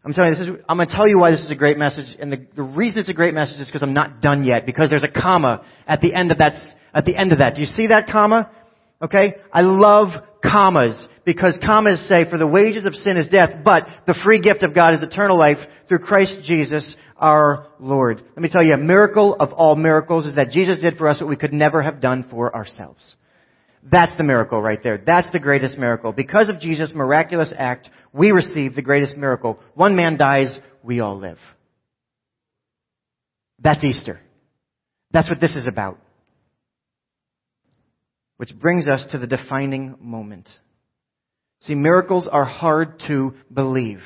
I'm 0.03 0.13
telling 0.13 0.33
you, 0.33 0.39
this 0.39 0.47
is, 0.47 0.63
I'm 0.67 0.77
going 0.77 0.87
to 0.87 0.95
tell 0.95 1.07
you 1.07 1.19
why 1.19 1.31
this 1.31 1.41
is 1.41 1.51
a 1.51 1.55
great 1.55 1.77
message. 1.77 2.15
And 2.19 2.31
the, 2.31 2.47
the 2.55 2.63
reason 2.63 2.99
it's 2.99 3.09
a 3.09 3.13
great 3.13 3.35
message 3.35 3.59
is 3.59 3.67
because 3.67 3.83
I'm 3.83 3.93
not 3.93 4.21
done 4.21 4.43
yet. 4.43 4.65
Because 4.65 4.89
there's 4.89 5.03
a 5.03 5.21
comma 5.21 5.63
at 5.85 6.01
the 6.01 6.13
end 6.13 6.31
of 6.31 6.39
that, 6.39 6.53
at 6.93 7.05
the 7.05 7.15
end 7.15 7.33
of 7.33 7.39
that. 7.39 7.55
Do 7.55 7.61
you 7.61 7.67
see 7.67 7.87
that 7.87 8.07
comma? 8.07 8.49
Okay? 9.01 9.35
I 9.53 9.61
love 9.61 10.09
commas 10.43 11.07
because 11.25 11.59
commas 11.63 12.07
say, 12.07 12.29
for 12.29 12.37
the 12.37 12.47
wages 12.47 12.85
of 12.85 12.95
sin 12.95 13.17
is 13.17 13.27
death, 13.27 13.63
but 13.63 13.85
the 14.07 14.15
free 14.23 14.41
gift 14.41 14.63
of 14.63 14.73
God 14.73 14.93
is 14.93 15.03
eternal 15.03 15.37
life 15.37 15.57
through 15.87 15.99
Christ 15.99 16.37
Jesus 16.43 16.95
our 17.17 17.67
Lord. 17.79 18.23
Let 18.35 18.41
me 18.41 18.49
tell 18.49 18.63
you, 18.63 18.73
a 18.73 18.77
miracle 18.77 19.35
of 19.39 19.53
all 19.53 19.75
miracles 19.75 20.25
is 20.25 20.35
that 20.35 20.49
Jesus 20.49 20.79
did 20.79 20.97
for 20.97 21.07
us 21.07 21.21
what 21.21 21.29
we 21.29 21.35
could 21.35 21.53
never 21.53 21.81
have 21.81 22.01
done 22.01 22.25
for 22.29 22.53
ourselves. 22.55 23.15
That's 23.83 24.15
the 24.17 24.23
miracle 24.23 24.61
right 24.61 24.81
there. 24.81 25.01
That's 25.03 25.31
the 25.31 25.39
greatest 25.39 25.77
miracle. 25.77 26.13
Because 26.13 26.49
of 26.49 26.59
Jesus' 26.59 26.91
miraculous 26.93 27.53
act, 27.55 27.89
we 28.13 28.31
receive 28.31 28.75
the 28.75 28.81
greatest 28.81 29.15
miracle. 29.15 29.59
One 29.75 29.95
man 29.95 30.17
dies, 30.17 30.59
we 30.83 30.99
all 30.99 31.17
live. 31.17 31.39
That's 33.59 33.83
Easter. 33.83 34.19
That's 35.11 35.29
what 35.29 35.39
this 35.39 35.55
is 35.55 35.67
about. 35.67 35.99
Which 38.37 38.57
brings 38.57 38.87
us 38.87 39.05
to 39.11 39.19
the 39.19 39.27
defining 39.27 39.95
moment. 39.99 40.49
See, 41.61 41.75
miracles 41.75 42.27
are 42.31 42.45
hard 42.45 43.01
to 43.07 43.33
believe. 43.53 44.01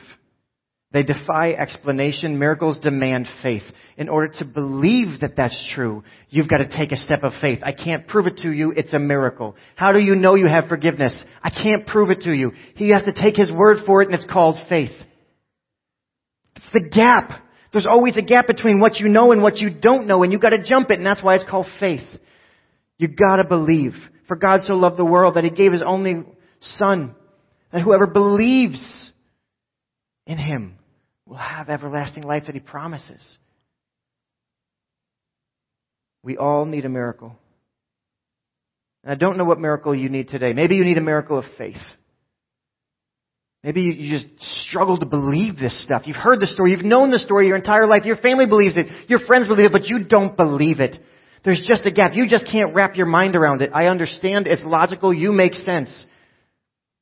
They 0.92 1.04
defy 1.04 1.52
explanation. 1.52 2.40
Miracles 2.40 2.80
demand 2.80 3.28
faith. 3.42 3.64
In 3.98 4.10
order 4.10 4.34
to 4.40 4.46
believe 4.46 5.22
that 5.22 5.36
that's 5.36 5.72
true, 5.74 6.04
you've 6.30 6.50
got 6.50 6.58
to 6.58 6.70
take 6.70 6.92
a 6.92 6.98
step 6.98 7.24
of 7.24 7.34
faith. 7.42 7.60
I 7.64 7.72
can't 7.72 8.08
prove 8.08 8.28
it 8.28 8.38
to 8.40 8.52
you. 8.52 8.72
It's 8.72 8.94
a 8.94 9.00
miracle. 9.00 9.56
How 9.76 9.94
do 9.94 10.00
you 10.00 10.16
know 10.16 10.36
you 10.36 10.48
have 10.48 10.68
forgiveness? 10.68 11.14
I 11.44 11.50
can't 11.50 11.86
prove 11.88 12.12
it 12.12 12.22
to 12.22 12.32
you. 12.32 12.54
You 12.78 12.94
have 12.94 13.06
to 13.06 13.14
take 13.14 13.36
His 13.36 13.52
word 13.52 13.80
for 13.86 14.02
it 14.02 14.06
and 14.06 14.16
it's 14.16 14.32
called 14.32 14.58
faith. 14.68 14.92
It's 16.56 16.66
the 16.74 16.90
gap. 16.90 17.42
There's 17.74 17.88
always 17.88 18.16
a 18.16 18.22
gap 18.22 18.48
between 18.48 18.80
what 18.80 18.96
you 18.96 19.10
know 19.10 19.34
and 19.34 19.42
what 19.42 19.58
you 19.58 19.70
don't 19.70 20.08
know 20.08 20.24
and 20.24 20.32
you've 20.32 20.42
got 20.42 20.52
to 20.52 20.64
jump 20.64 20.92
it 20.92 20.98
and 20.98 21.06
that's 21.06 21.24
why 21.24 21.36
it's 21.36 21.50
called 21.50 21.68
faith. 21.78 22.08
You've 22.98 23.18
got 23.18 23.38
to 23.38 23.44
believe. 23.46 23.94
For 24.30 24.38
God 24.38 24.62
so 24.64 24.74
loved 24.74 24.98
the 24.98 25.06
world 25.06 25.36
that 25.36 25.44
He 25.44 25.50
gave 25.50 25.74
His 25.74 25.84
only 25.86 26.24
Son 26.62 27.16
that 27.72 27.82
whoever 27.82 28.08
believes 28.08 29.12
in 30.26 30.38
Him 30.38 30.78
will 31.26 31.38
have 31.38 31.70
everlasting 31.70 32.24
life 32.24 32.44
that 32.46 32.56
He 32.56 32.62
promises. 32.62 33.38
We 36.24 36.38
all 36.38 36.66
need 36.66 36.86
a 36.86 36.90
miracle. 36.90 37.36
And 39.04 39.12
I 39.12 39.16
don't 39.16 39.38
know 39.38 39.44
what 39.44 39.60
miracle 39.60 39.94
you 39.94 40.10
need 40.10 40.30
today. 40.30 40.54
Maybe 40.54 40.76
you 40.76 40.84
need 40.84 40.98
a 40.98 41.02
miracle 41.02 41.38
of 41.38 41.46
faith. 41.58 41.76
Maybe 43.64 43.82
you 43.82 44.12
just 44.12 44.28
struggle 44.68 45.00
to 45.00 45.08
believe 45.08 45.58
this 45.58 45.84
stuff. 45.84 46.04
You've 46.06 46.16
heard 46.16 46.40
the 46.40 46.46
story. 46.46 46.72
You've 46.72 46.86
known 46.86 47.10
the 47.10 47.18
story 47.18 47.48
your 47.48 47.56
entire 47.56 47.88
life. 47.88 48.06
Your 48.06 48.18
family 48.18 48.46
believes 48.46 48.78
it. 48.78 48.88
Your 49.10 49.20
friends 49.20 49.48
believe 49.48 49.66
it, 49.66 49.72
but 49.72 49.86
you 49.86 50.04
don't 50.04 50.38
believe 50.38 50.80
it. 50.80 51.00
There's 51.44 51.64
just 51.68 51.86
a 51.86 51.92
gap. 51.92 52.14
You 52.14 52.28
just 52.28 52.48
can't 52.52 52.76
wrap 52.76 52.96
your 52.96 53.08
mind 53.08 53.36
around 53.36 53.62
it. 53.62 53.72
I 53.74 53.88
understand. 53.88 54.46
It's 54.46 54.64
logical. 54.64 55.14
You 55.14 55.32
make 55.32 55.54
sense. 55.54 56.06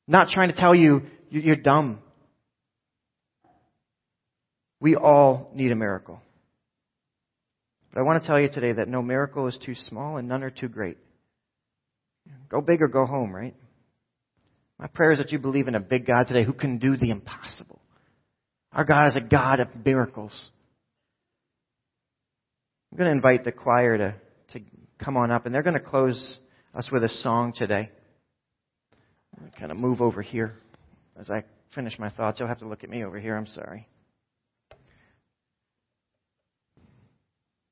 Not 0.06 0.28
trying 0.28 0.50
to 0.50 0.56
tell 0.56 0.74
you 0.74 1.02
you're 1.30 1.56
dumb. 1.56 1.98
We 4.80 4.96
all 4.96 5.50
need 5.54 5.72
a 5.72 5.76
miracle. 5.76 6.20
But 7.92 8.00
I 8.00 8.02
want 8.04 8.22
to 8.22 8.26
tell 8.26 8.40
you 8.40 8.48
today 8.48 8.72
that 8.72 8.88
no 8.88 9.02
miracle 9.02 9.46
is 9.46 9.58
too 9.64 9.74
small 9.74 10.16
and 10.16 10.28
none 10.28 10.42
are 10.42 10.50
too 10.50 10.68
great. 10.68 10.98
Go 12.48 12.60
big 12.60 12.82
or 12.82 12.88
go 12.88 13.06
home, 13.06 13.34
right? 13.34 13.54
My 14.78 14.88
prayer 14.88 15.12
is 15.12 15.18
that 15.18 15.32
you 15.32 15.38
believe 15.38 15.68
in 15.68 15.74
a 15.74 15.80
big 15.80 16.06
God 16.06 16.24
today 16.24 16.44
who 16.44 16.52
can 16.52 16.78
do 16.78 16.96
the 16.96 17.10
impossible. 17.10 17.80
Our 18.72 18.84
God 18.84 19.06
is 19.06 19.16
a 19.16 19.20
God 19.20 19.60
of 19.60 19.68
miracles. 19.84 20.50
I'm 22.90 22.98
going 22.98 23.08
to 23.08 23.16
invite 23.16 23.44
the 23.44 23.52
choir 23.52 23.98
to, 23.98 24.14
to 24.52 24.60
come 25.02 25.16
on 25.16 25.30
up, 25.30 25.46
and 25.46 25.54
they're 25.54 25.62
going 25.62 25.74
to 25.74 25.80
close 25.80 26.38
us 26.74 26.88
with 26.90 27.04
a 27.04 27.08
song 27.08 27.52
today. 27.56 27.90
Kind 29.58 29.72
of 29.72 29.78
move 29.78 30.00
over 30.00 30.22
here 30.22 30.54
as 31.18 31.30
I 31.30 31.44
finish 31.74 31.98
my 31.98 32.10
thoughts. 32.10 32.38
You'll 32.38 32.48
have 32.48 32.58
to 32.58 32.68
look 32.68 32.84
at 32.84 32.90
me 32.90 33.04
over 33.04 33.18
here. 33.18 33.36
I'm 33.36 33.46
sorry. 33.46 33.88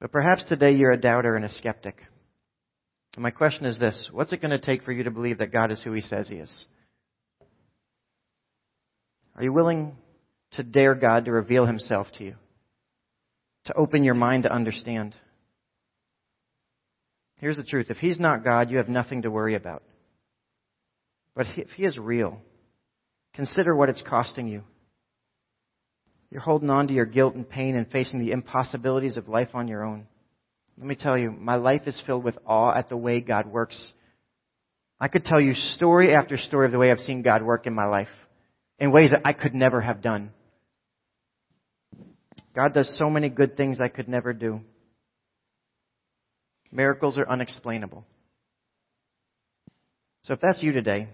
But 0.01 0.11
perhaps 0.11 0.45
today 0.49 0.73
you're 0.73 0.91
a 0.91 1.01
doubter 1.01 1.37
and 1.37 1.45
a 1.45 1.53
skeptic. 1.53 1.97
And 3.15 3.23
my 3.23 3.31
question 3.31 3.67
is 3.67 3.79
this 3.79 4.09
What's 4.13 4.33
it 4.33 4.41
going 4.41 4.51
to 4.51 4.59
take 4.59 4.83
for 4.83 4.93
you 4.93 5.05
to 5.05 5.11
believe 5.11 5.39
that 5.39 5.53
God 5.53 5.71
is 5.71 5.81
who 5.83 5.93
He 5.93 6.01
says 6.01 6.29
He 6.29 6.37
is? 6.37 6.67
Are 9.37 9.45
you 9.45 9.53
willing 9.53 9.97
to 10.53 10.63
dare 10.63 10.95
God 10.95 11.27
to 11.27 11.33
reveal 11.33 11.67
Himself 11.67 12.09
to 12.19 12.25
you? 12.25 12.35
To 13.67 13.75
open 13.75 14.03
your 14.03 14.15
mind 14.15 14.43
to 14.43 14.53
understand? 14.53 15.15
Here's 17.39 17.57
the 17.57 17.63
truth 17.63 17.87
if 17.91 17.99
He's 17.99 18.19
not 18.19 18.45
God, 18.45 18.71
you 18.71 18.79
have 18.79 18.89
nothing 18.89 19.23
to 19.23 19.31
worry 19.31 19.55
about. 19.55 19.83
But 21.35 21.47
if 21.57 21.71
He 21.71 21.85
is 21.85 21.99
real, 21.99 22.39
consider 23.35 23.75
what 23.75 23.89
it's 23.89 24.03
costing 24.03 24.49
you. 24.49 24.63
You're 26.31 26.41
holding 26.41 26.71
on 26.71 26.89
to 26.89 26.95
your 26.95 27.05
guilt 27.05 27.35
and 27.35 27.49
pain 27.49 27.77
and 27.77 27.91
facing 27.91 28.21
the 28.21 28.33
impossibilities 28.33 29.17
of 29.17 29.29
life 29.29 29.51
on 29.55 29.69
your 29.69 29.85
own. 29.85 30.07
Let 30.79 30.87
me 30.87 30.95
tell 30.95 31.19
you, 31.19 31.31
my 31.31 31.57
life 31.57 31.83
is 31.87 32.03
filled 32.07 32.25
with 32.25 32.39
awe 32.47 32.73
at 32.75 32.89
the 32.89 32.97
way 32.97 33.21
God 33.21 33.47
works. 33.47 33.93
I 34.99 35.09
could 35.09 35.25
tell 35.25 35.41
you 35.41 35.53
story 35.53 36.15
after 36.15 36.39
story 36.39 36.67
of 36.67 36.73
the 36.73 36.79
way 36.79 36.91
I've 36.91 37.01
seen 37.01 37.23
God 37.23 37.43
work 37.43 37.67
in 37.67 37.75
my 37.75 37.85
life 37.85 38.09
in 38.79 38.91
ways 38.91 39.11
that 39.11 39.23
I 39.25 39.33
could 39.33 39.55
never 39.55 39.81
have 39.81 40.01
done. 40.01 40.31
God 42.55 42.75
does 42.75 42.97
so 42.99 43.09
many 43.09 43.29
good 43.29 43.57
things 43.57 43.81
I 43.81 43.89
could 43.89 44.09
never 44.09 44.33
do. 44.33 44.61
Miracles 46.71 47.19
are 47.19 47.29
unexplainable. 47.29 48.05
So 50.25 50.35
if 50.35 50.41
that's 50.41 50.63
you 50.63 50.73
today, 50.73 51.09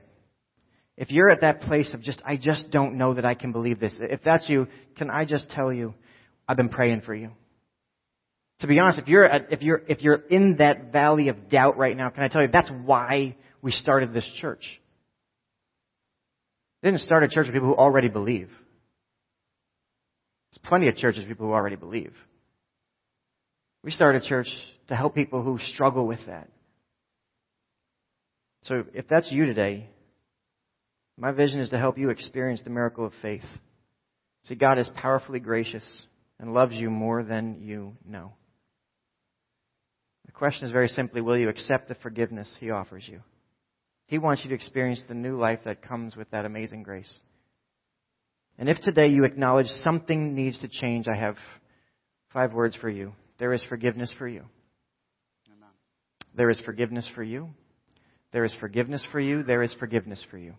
if 0.99 1.13
you're 1.13 1.31
at 1.31 1.43
that 1.43 1.61
place 1.61 1.95
of 1.95 2.03
just, 2.03 2.21
I 2.25 2.37
just 2.37 2.71
don't 2.71 2.99
know 2.99 3.15
that 3.15 3.25
I 3.25 3.35
can 3.35 3.53
believe 3.53 3.79
this, 3.79 3.95
if 4.01 4.21
that's 4.25 4.49
you, 4.49 4.67
can 4.97 5.11
I 5.11 5.25
just 5.25 5.49
tell 5.49 5.73
you, 5.73 5.95
I've 6.47 6.57
been 6.57 6.69
praying 6.69 7.03
for 7.03 7.15
you. 7.15 7.31
To 8.61 8.67
be 8.67 8.81
honest, 8.81 8.99
if 8.99 9.07
you're, 9.07 9.25
at, 9.25 9.53
if 9.53 9.63
you're, 9.63 9.81
if 9.87 10.03
you're 10.03 10.17
in 10.17 10.57
that 10.57 10.91
valley 10.91 11.29
of 11.29 11.49
doubt 11.49 11.79
right 11.79 11.97
now, 11.97 12.11
can 12.11 12.25
I 12.25 12.29
tell 12.29 12.43
you, 12.43 12.49
that's 12.49 12.71
why 12.85 13.37
we 13.63 13.71
started 13.71 14.13
this 14.13 14.29
church. 14.41 14.65
We 16.83 16.91
didn't 16.91 17.03
start 17.03 17.23
a 17.23 17.29
church 17.29 17.47
with 17.47 17.55
people 17.55 17.69
who 17.69 17.77
already 17.77 18.09
believe. 18.09 18.49
There's 20.51 20.65
plenty 20.65 20.89
of 20.89 20.97
churches 20.97 21.25
people 21.29 21.47
who 21.47 21.53
already 21.53 21.77
believe. 21.77 22.13
We 23.85 23.93
started 23.93 24.25
a 24.25 24.29
church 24.29 24.49
to 24.89 24.97
help 24.97 25.15
people 25.15 25.45
who 25.45 25.59
struggle 25.59 26.09
with 26.09 26.21
that. 26.27 26.49
So 28.63 28.83
if 28.93 29.07
that's 29.07 29.31
you 29.31 29.47
today, 29.47 29.91
my 31.19 31.33
vision 31.33 31.59
is 31.59 31.71
to 31.71 31.79
help 31.79 31.99
you 31.99 32.11
experience 32.11 32.63
the 32.63 32.71
miracle 32.71 33.05
of 33.05 33.13
faith. 33.21 33.45
See, 34.45 34.55
God 34.55 34.79
is 34.79 34.89
powerfully 34.95 35.41
gracious 35.41 35.85
and 36.39 36.55
loves 36.55 36.75
you 36.75 36.91
more 36.91 37.25
than 37.25 37.61
you 37.61 37.97
know. 38.09 38.33
The 40.27 40.33
question 40.33 40.65
is 40.65 40.71
very 40.71 40.89
simply 40.89 41.21
will 41.21 41.37
you 41.37 41.49
accept 41.49 41.89
the 41.89 41.97
forgiveness 41.97 42.55
He 42.61 42.71
offers 42.71 43.05
you? 43.07 43.21
He 44.07 44.19
wants 44.19 44.45
you 44.45 44.51
to 44.51 44.55
experience 44.55 45.03
the 45.09 45.15
new 45.15 45.37
life 45.37 45.61
that 45.65 45.83
comes 45.83 46.15
with 46.15 46.31
that 46.31 46.45
amazing 46.45 46.85
grace. 46.85 47.13
And 48.57 48.69
if 48.69 48.79
today 48.81 49.09
you 49.09 49.25
acknowledge 49.25 49.67
something 49.83 50.35
needs 50.35 50.59
to 50.61 50.69
change, 50.69 51.09
I 51.09 51.17
have 51.17 51.37
five 52.33 52.53
words 52.53 52.77
for 52.77 52.89
you. 52.89 53.13
There 53.39 53.53
is 53.53 53.63
forgiveness 53.69 54.13
for 54.19 54.27
you. 54.27 54.45
Amen. 55.49 55.71
There 56.35 56.51
is 56.51 56.61
forgiveness 56.65 57.09
for 57.15 57.23
you. 57.23 57.51
There 58.33 58.45
is 58.45 58.55
forgiveness 58.61 59.05
for 59.11 59.21
you. 59.21 59.43
There 59.43 59.63
is 59.63 59.75
forgiveness 59.79 60.25
for 60.31 60.39
you. 60.39 60.55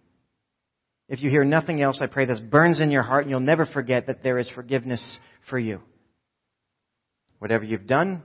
If 1.09 1.23
you 1.23 1.29
hear 1.31 1.43
nothing 1.43 1.81
else, 1.81 1.99
I 2.01 2.05
pray 2.05 2.25
this 2.25 2.39
burns 2.39 2.79
in 2.79 2.91
your 2.91 3.01
heart 3.01 3.23
and 3.23 3.31
you'll 3.31 3.39
never 3.39 3.65
forget 3.65 4.07
that 4.07 4.21
there 4.21 4.37
is 4.37 4.47
forgiveness 4.53 5.01
for 5.49 5.57
you. 5.57 5.81
Whatever 7.39 7.63
you've 7.63 7.87
done, 7.87 8.21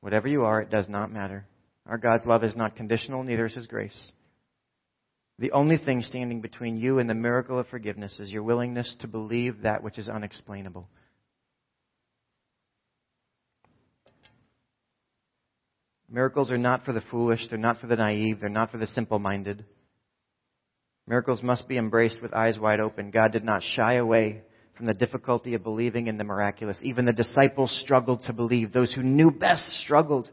whatever 0.00 0.28
you 0.28 0.44
are, 0.44 0.60
it 0.60 0.70
does 0.70 0.86
not 0.86 1.10
matter. 1.10 1.46
Our 1.86 1.96
God's 1.96 2.26
love 2.26 2.44
is 2.44 2.54
not 2.54 2.76
conditional, 2.76 3.22
neither 3.22 3.46
is 3.46 3.54
His 3.54 3.66
grace. 3.66 3.96
The 5.38 5.52
only 5.52 5.78
thing 5.78 6.02
standing 6.02 6.42
between 6.42 6.76
you 6.76 6.98
and 6.98 7.08
the 7.08 7.14
miracle 7.14 7.58
of 7.58 7.68
forgiveness 7.68 8.18
is 8.20 8.30
your 8.30 8.42
willingness 8.42 8.96
to 9.00 9.08
believe 9.08 9.62
that 9.62 9.82
which 9.82 9.98
is 9.98 10.08
unexplainable. 10.08 10.88
Miracles 16.10 16.50
are 16.50 16.58
not 16.58 16.84
for 16.84 16.92
the 16.92 17.02
foolish, 17.10 17.48
they're 17.48 17.58
not 17.58 17.80
for 17.80 17.86
the 17.86 17.96
naive, 17.96 18.40
they're 18.40 18.48
not 18.50 18.70
for 18.70 18.78
the 18.78 18.86
simple 18.88 19.18
minded. 19.18 19.64
Miracles 21.06 21.42
must 21.42 21.68
be 21.68 21.76
embraced 21.76 22.22
with 22.22 22.32
eyes 22.32 22.58
wide 22.58 22.80
open. 22.80 23.10
God 23.10 23.32
did 23.32 23.44
not 23.44 23.62
shy 23.74 23.94
away 23.94 24.42
from 24.76 24.86
the 24.86 24.94
difficulty 24.94 25.54
of 25.54 25.62
believing 25.62 26.06
in 26.06 26.16
the 26.16 26.24
miraculous. 26.24 26.78
Even 26.82 27.04
the 27.04 27.12
disciples 27.12 27.70
struggled 27.84 28.22
to 28.24 28.32
believe. 28.32 28.72
Those 28.72 28.92
who 28.92 29.02
knew 29.02 29.30
best 29.30 29.64
struggled. 29.84 30.30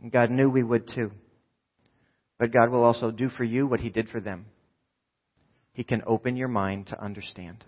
And 0.00 0.10
God 0.10 0.30
knew 0.30 0.48
we 0.48 0.62
would 0.62 0.88
too. 0.88 1.12
But 2.38 2.52
God 2.52 2.70
will 2.70 2.82
also 2.82 3.10
do 3.10 3.28
for 3.28 3.44
you 3.44 3.66
what 3.66 3.80
He 3.80 3.90
did 3.90 4.08
for 4.08 4.20
them. 4.20 4.46
He 5.74 5.84
can 5.84 6.02
open 6.06 6.36
your 6.36 6.48
mind 6.48 6.88
to 6.88 7.02
understand. 7.02 7.64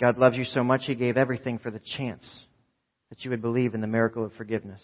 God 0.00 0.18
loves 0.18 0.36
you 0.36 0.44
so 0.44 0.62
much, 0.62 0.82
He 0.86 0.94
gave 0.94 1.16
everything 1.16 1.58
for 1.58 1.70
the 1.70 1.80
chance 1.96 2.44
that 3.10 3.24
you 3.24 3.30
would 3.30 3.42
believe 3.42 3.74
in 3.74 3.80
the 3.80 3.86
miracle 3.86 4.24
of 4.24 4.32
forgiveness. 4.34 4.82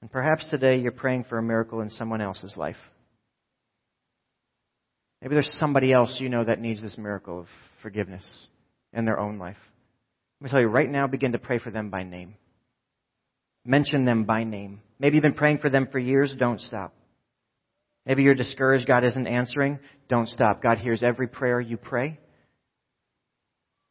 And 0.00 0.10
perhaps 0.10 0.46
today 0.50 0.78
you're 0.78 0.92
praying 0.92 1.24
for 1.28 1.38
a 1.38 1.42
miracle 1.42 1.80
in 1.80 1.90
someone 1.90 2.20
else's 2.20 2.56
life. 2.56 2.76
Maybe 5.24 5.36
there's 5.36 5.56
somebody 5.58 5.90
else 5.90 6.18
you 6.20 6.28
know 6.28 6.44
that 6.44 6.60
needs 6.60 6.82
this 6.82 6.98
miracle 6.98 7.40
of 7.40 7.46
forgiveness 7.80 8.46
in 8.92 9.06
their 9.06 9.18
own 9.18 9.38
life. 9.38 9.56
Let 10.38 10.44
me 10.44 10.50
tell 10.50 10.60
you, 10.60 10.66
right 10.66 10.90
now, 10.90 11.06
begin 11.06 11.32
to 11.32 11.38
pray 11.38 11.58
for 11.58 11.70
them 11.70 11.88
by 11.88 12.02
name. 12.02 12.34
Mention 13.64 14.04
them 14.04 14.24
by 14.24 14.44
name. 14.44 14.82
Maybe 14.98 15.16
you've 15.16 15.22
been 15.22 15.32
praying 15.32 15.58
for 15.58 15.70
them 15.70 15.88
for 15.90 15.98
years. 15.98 16.34
Don't 16.38 16.60
stop. 16.60 16.94
Maybe 18.04 18.22
you're 18.22 18.34
discouraged. 18.34 18.86
God 18.86 19.02
isn't 19.02 19.26
answering. 19.26 19.78
Don't 20.10 20.28
stop. 20.28 20.62
God 20.62 20.76
hears 20.76 21.02
every 21.02 21.26
prayer 21.26 21.58
you 21.58 21.78
pray. 21.78 22.18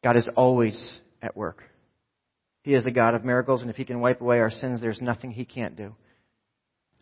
God 0.04 0.16
is 0.16 0.28
always 0.36 1.00
at 1.20 1.36
work. 1.36 1.64
He 2.62 2.74
is 2.74 2.84
the 2.84 2.92
God 2.92 3.16
of 3.16 3.24
miracles, 3.24 3.62
and 3.62 3.70
if 3.72 3.76
He 3.76 3.84
can 3.84 3.98
wipe 3.98 4.20
away 4.20 4.38
our 4.38 4.52
sins, 4.52 4.80
there's 4.80 5.02
nothing 5.02 5.32
He 5.32 5.44
can't 5.44 5.74
do. 5.74 5.96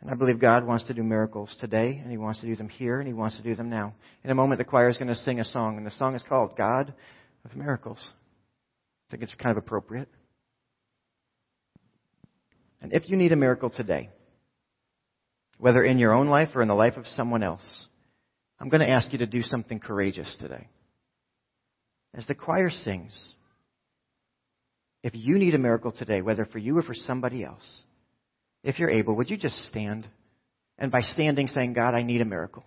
And 0.03 0.11
I 0.11 0.14
believe 0.14 0.40
God 0.40 0.66
wants 0.66 0.84
to 0.86 0.94
do 0.94 1.05
miracles 1.05 1.57
today, 1.61 2.00
and 2.03 2.11
He 2.11 2.18
wants 2.18 2.40
to 2.40 2.46
do 2.46 2.57
them 2.57 2.68
here, 2.68 2.98
and 2.98 3.07
He 3.07 3.14
wants 3.14 3.36
to 3.36 3.42
do 3.42 3.55
them 3.55 3.70
now. 3.70 3.94
In 4.24 4.30
a 4.30 4.34
moment, 4.34 4.59
the 4.59 4.64
choir 4.64 4.88
is 4.88 4.98
going 4.98 5.09
to 5.09 5.14
sing 5.14 5.38
a 5.38 5.44
song, 5.44 5.76
and 5.76 5.86
the 5.86 5.92
song 5.92 6.16
is 6.16 6.24
called 6.28 6.57
God 6.57 6.92
of 7.44 7.57
Miracles. 7.57 8.12
I 9.09 9.11
think 9.12 9.22
it's 9.22 9.34
kind 9.34 9.57
of 9.57 9.62
appropriate. 9.62 10.09
And 12.80 12.92
if 12.92 13.09
you 13.09 13.16
need 13.16 13.30
a 13.30 13.36
miracle 13.36 13.70
today, 13.70 14.11
whether 15.59 15.84
in 15.84 16.00
your 16.00 16.12
own 16.12 16.26
life 16.26 16.48
or 16.57 16.62
in 16.62 16.68
the 16.68 16.74
life 16.74 16.96
of 16.96 17.07
someone 17.07 17.44
else, 17.44 17.86
I'm 18.59 18.70
going 18.70 18.80
to 18.80 18.90
ask 18.90 19.12
you 19.12 19.20
to 19.20 19.26
do 19.26 19.42
something 19.42 19.78
courageous 19.78 20.36
today. 20.40 20.66
As 22.12 22.26
the 22.26 22.34
choir 22.34 22.70
sings, 22.70 23.16
if 25.05 25.14
you 25.14 25.38
need 25.38 25.55
a 25.55 25.59
miracle 25.59 25.92
today, 25.92 26.22
whether 26.22 26.44
for 26.44 26.59
you 26.59 26.76
or 26.76 26.82
for 26.82 26.94
somebody 26.94 27.44
else, 27.44 27.82
if 28.62 28.78
you're 28.78 28.90
able, 28.90 29.16
would 29.16 29.30
you 29.30 29.36
just 29.36 29.56
stand? 29.68 30.08
And 30.78 30.90
by 30.90 31.00
standing, 31.00 31.46
saying, 31.46 31.74
God, 31.74 31.94
I 31.94 32.02
need 32.02 32.20
a 32.20 32.24
miracle. 32.24 32.64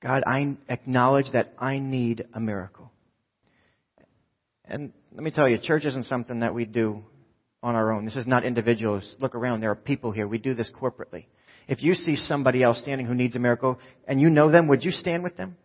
God, 0.00 0.22
I 0.26 0.56
acknowledge 0.68 1.32
that 1.32 1.54
I 1.58 1.78
need 1.78 2.26
a 2.32 2.40
miracle. 2.40 2.92
And 4.64 4.92
let 5.12 5.22
me 5.22 5.30
tell 5.30 5.48
you, 5.48 5.58
church 5.58 5.84
isn't 5.84 6.04
something 6.04 6.40
that 6.40 6.54
we 6.54 6.64
do 6.64 7.02
on 7.62 7.74
our 7.74 7.92
own. 7.92 8.04
This 8.04 8.16
is 8.16 8.26
not 8.26 8.44
individuals. 8.44 9.16
Look 9.18 9.34
around. 9.34 9.60
There 9.60 9.70
are 9.70 9.76
people 9.76 10.12
here. 10.12 10.28
We 10.28 10.38
do 10.38 10.54
this 10.54 10.70
corporately. 10.78 11.24
If 11.66 11.82
you 11.82 11.94
see 11.94 12.16
somebody 12.16 12.62
else 12.62 12.80
standing 12.80 13.06
who 13.06 13.14
needs 13.14 13.34
a 13.34 13.38
miracle 13.38 13.78
and 14.06 14.20
you 14.20 14.30
know 14.30 14.50
them, 14.50 14.68
would 14.68 14.84
you 14.84 14.90
stand 14.90 15.22
with 15.22 15.36
them? 15.36 15.56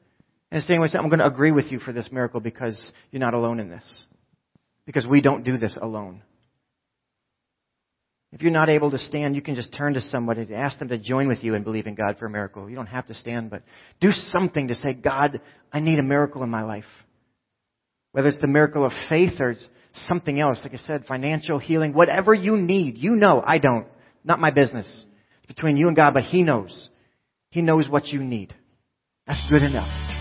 And 0.52 0.62
stand 0.62 0.82
with 0.82 0.92
them, 0.92 1.04
I'm 1.04 1.10
going 1.10 1.20
to 1.20 1.28
agree 1.28 1.52
with 1.52 1.72
you 1.72 1.80
for 1.80 1.94
this 1.94 2.10
miracle 2.12 2.40
because 2.40 2.80
you're 3.12 3.20
not 3.20 3.34
alone 3.34 3.60
in 3.60 3.70
this. 3.70 4.06
Because 4.86 5.08
we 5.08 5.22
don't 5.22 5.44
do 5.44 5.58
this 5.58 5.78
alone. 5.82 6.22
If 8.34 8.42
you're 8.42 8.52
not 8.52 8.68
able 8.68 8.90
to 8.90 8.98
stand, 8.98 9.36
you 9.36 9.44
can 9.44 9.54
just 9.54 9.72
turn 9.72 9.94
to 9.94 10.02
somebody 10.02 10.42
and 10.42 10.54
ask 10.54 10.80
them 10.80 10.88
to 10.88 10.98
join 10.98 11.28
with 11.28 11.44
you 11.44 11.54
and 11.54 11.64
believe 11.64 11.86
in 11.86 11.94
God 11.94 12.18
for 12.18 12.26
a 12.26 12.30
miracle. 12.32 12.68
You 12.68 12.76
don't 12.76 12.88
have 12.88 13.06
to 13.08 13.14
stand, 13.14 13.52
but 13.52 13.62
do 14.02 14.12
something 14.12 14.70
to 14.70 14.76
say, 14.76 14.94
God, 14.94 15.40
I 15.72 15.80
need 15.80 16.00
a 16.00 16.04
miracle 16.04 16.42
in 16.42 16.50
my 16.50 16.64
life. 16.64 16.84
Whether 18.12 18.30
it's 18.30 18.42
the 18.42 18.48
miracle 18.48 18.86
of 18.86 18.92
faith 19.08 19.40
or 19.40 19.56
something 20.08 20.40
else, 20.40 20.62
like 20.64 20.74
I 20.74 20.78
said, 20.78 21.06
financial 21.06 21.60
healing, 21.60 21.94
whatever 21.94 22.34
you 22.34 22.58
need, 22.58 22.98
you 22.98 23.16
know, 23.16 23.44
I 23.46 23.60
don't. 23.60 23.86
Not 24.24 24.40
my 24.40 24.50
business. 24.50 25.06
It's 25.44 25.54
between 25.54 25.78
you 25.78 25.88
and 25.88 25.96
God, 25.96 26.16
but 26.16 26.24
He 26.24 26.42
knows. 26.42 26.90
He 27.52 27.62
knows 27.62 27.88
what 27.88 28.08
you 28.08 28.24
need. 28.24 28.56
That's 29.28 29.48
good 29.48 29.62
enough. 29.62 30.13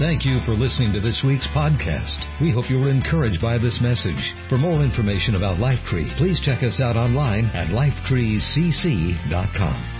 Thank 0.00 0.24
you 0.24 0.40
for 0.46 0.56
listening 0.56 0.94
to 0.94 1.00
this 1.00 1.20
week's 1.26 1.46
podcast. 1.48 2.24
We 2.40 2.50
hope 2.50 2.70
you 2.70 2.80
were 2.80 2.88
encouraged 2.88 3.42
by 3.42 3.58
this 3.58 3.80
message. 3.82 4.32
For 4.48 4.56
more 4.56 4.82
information 4.82 5.34
about 5.34 5.58
Lifetree, 5.58 6.16
please 6.16 6.40
check 6.40 6.62
us 6.62 6.80
out 6.80 6.96
online 6.96 7.44
at 7.52 7.68
lifetreecc.com. 7.68 9.99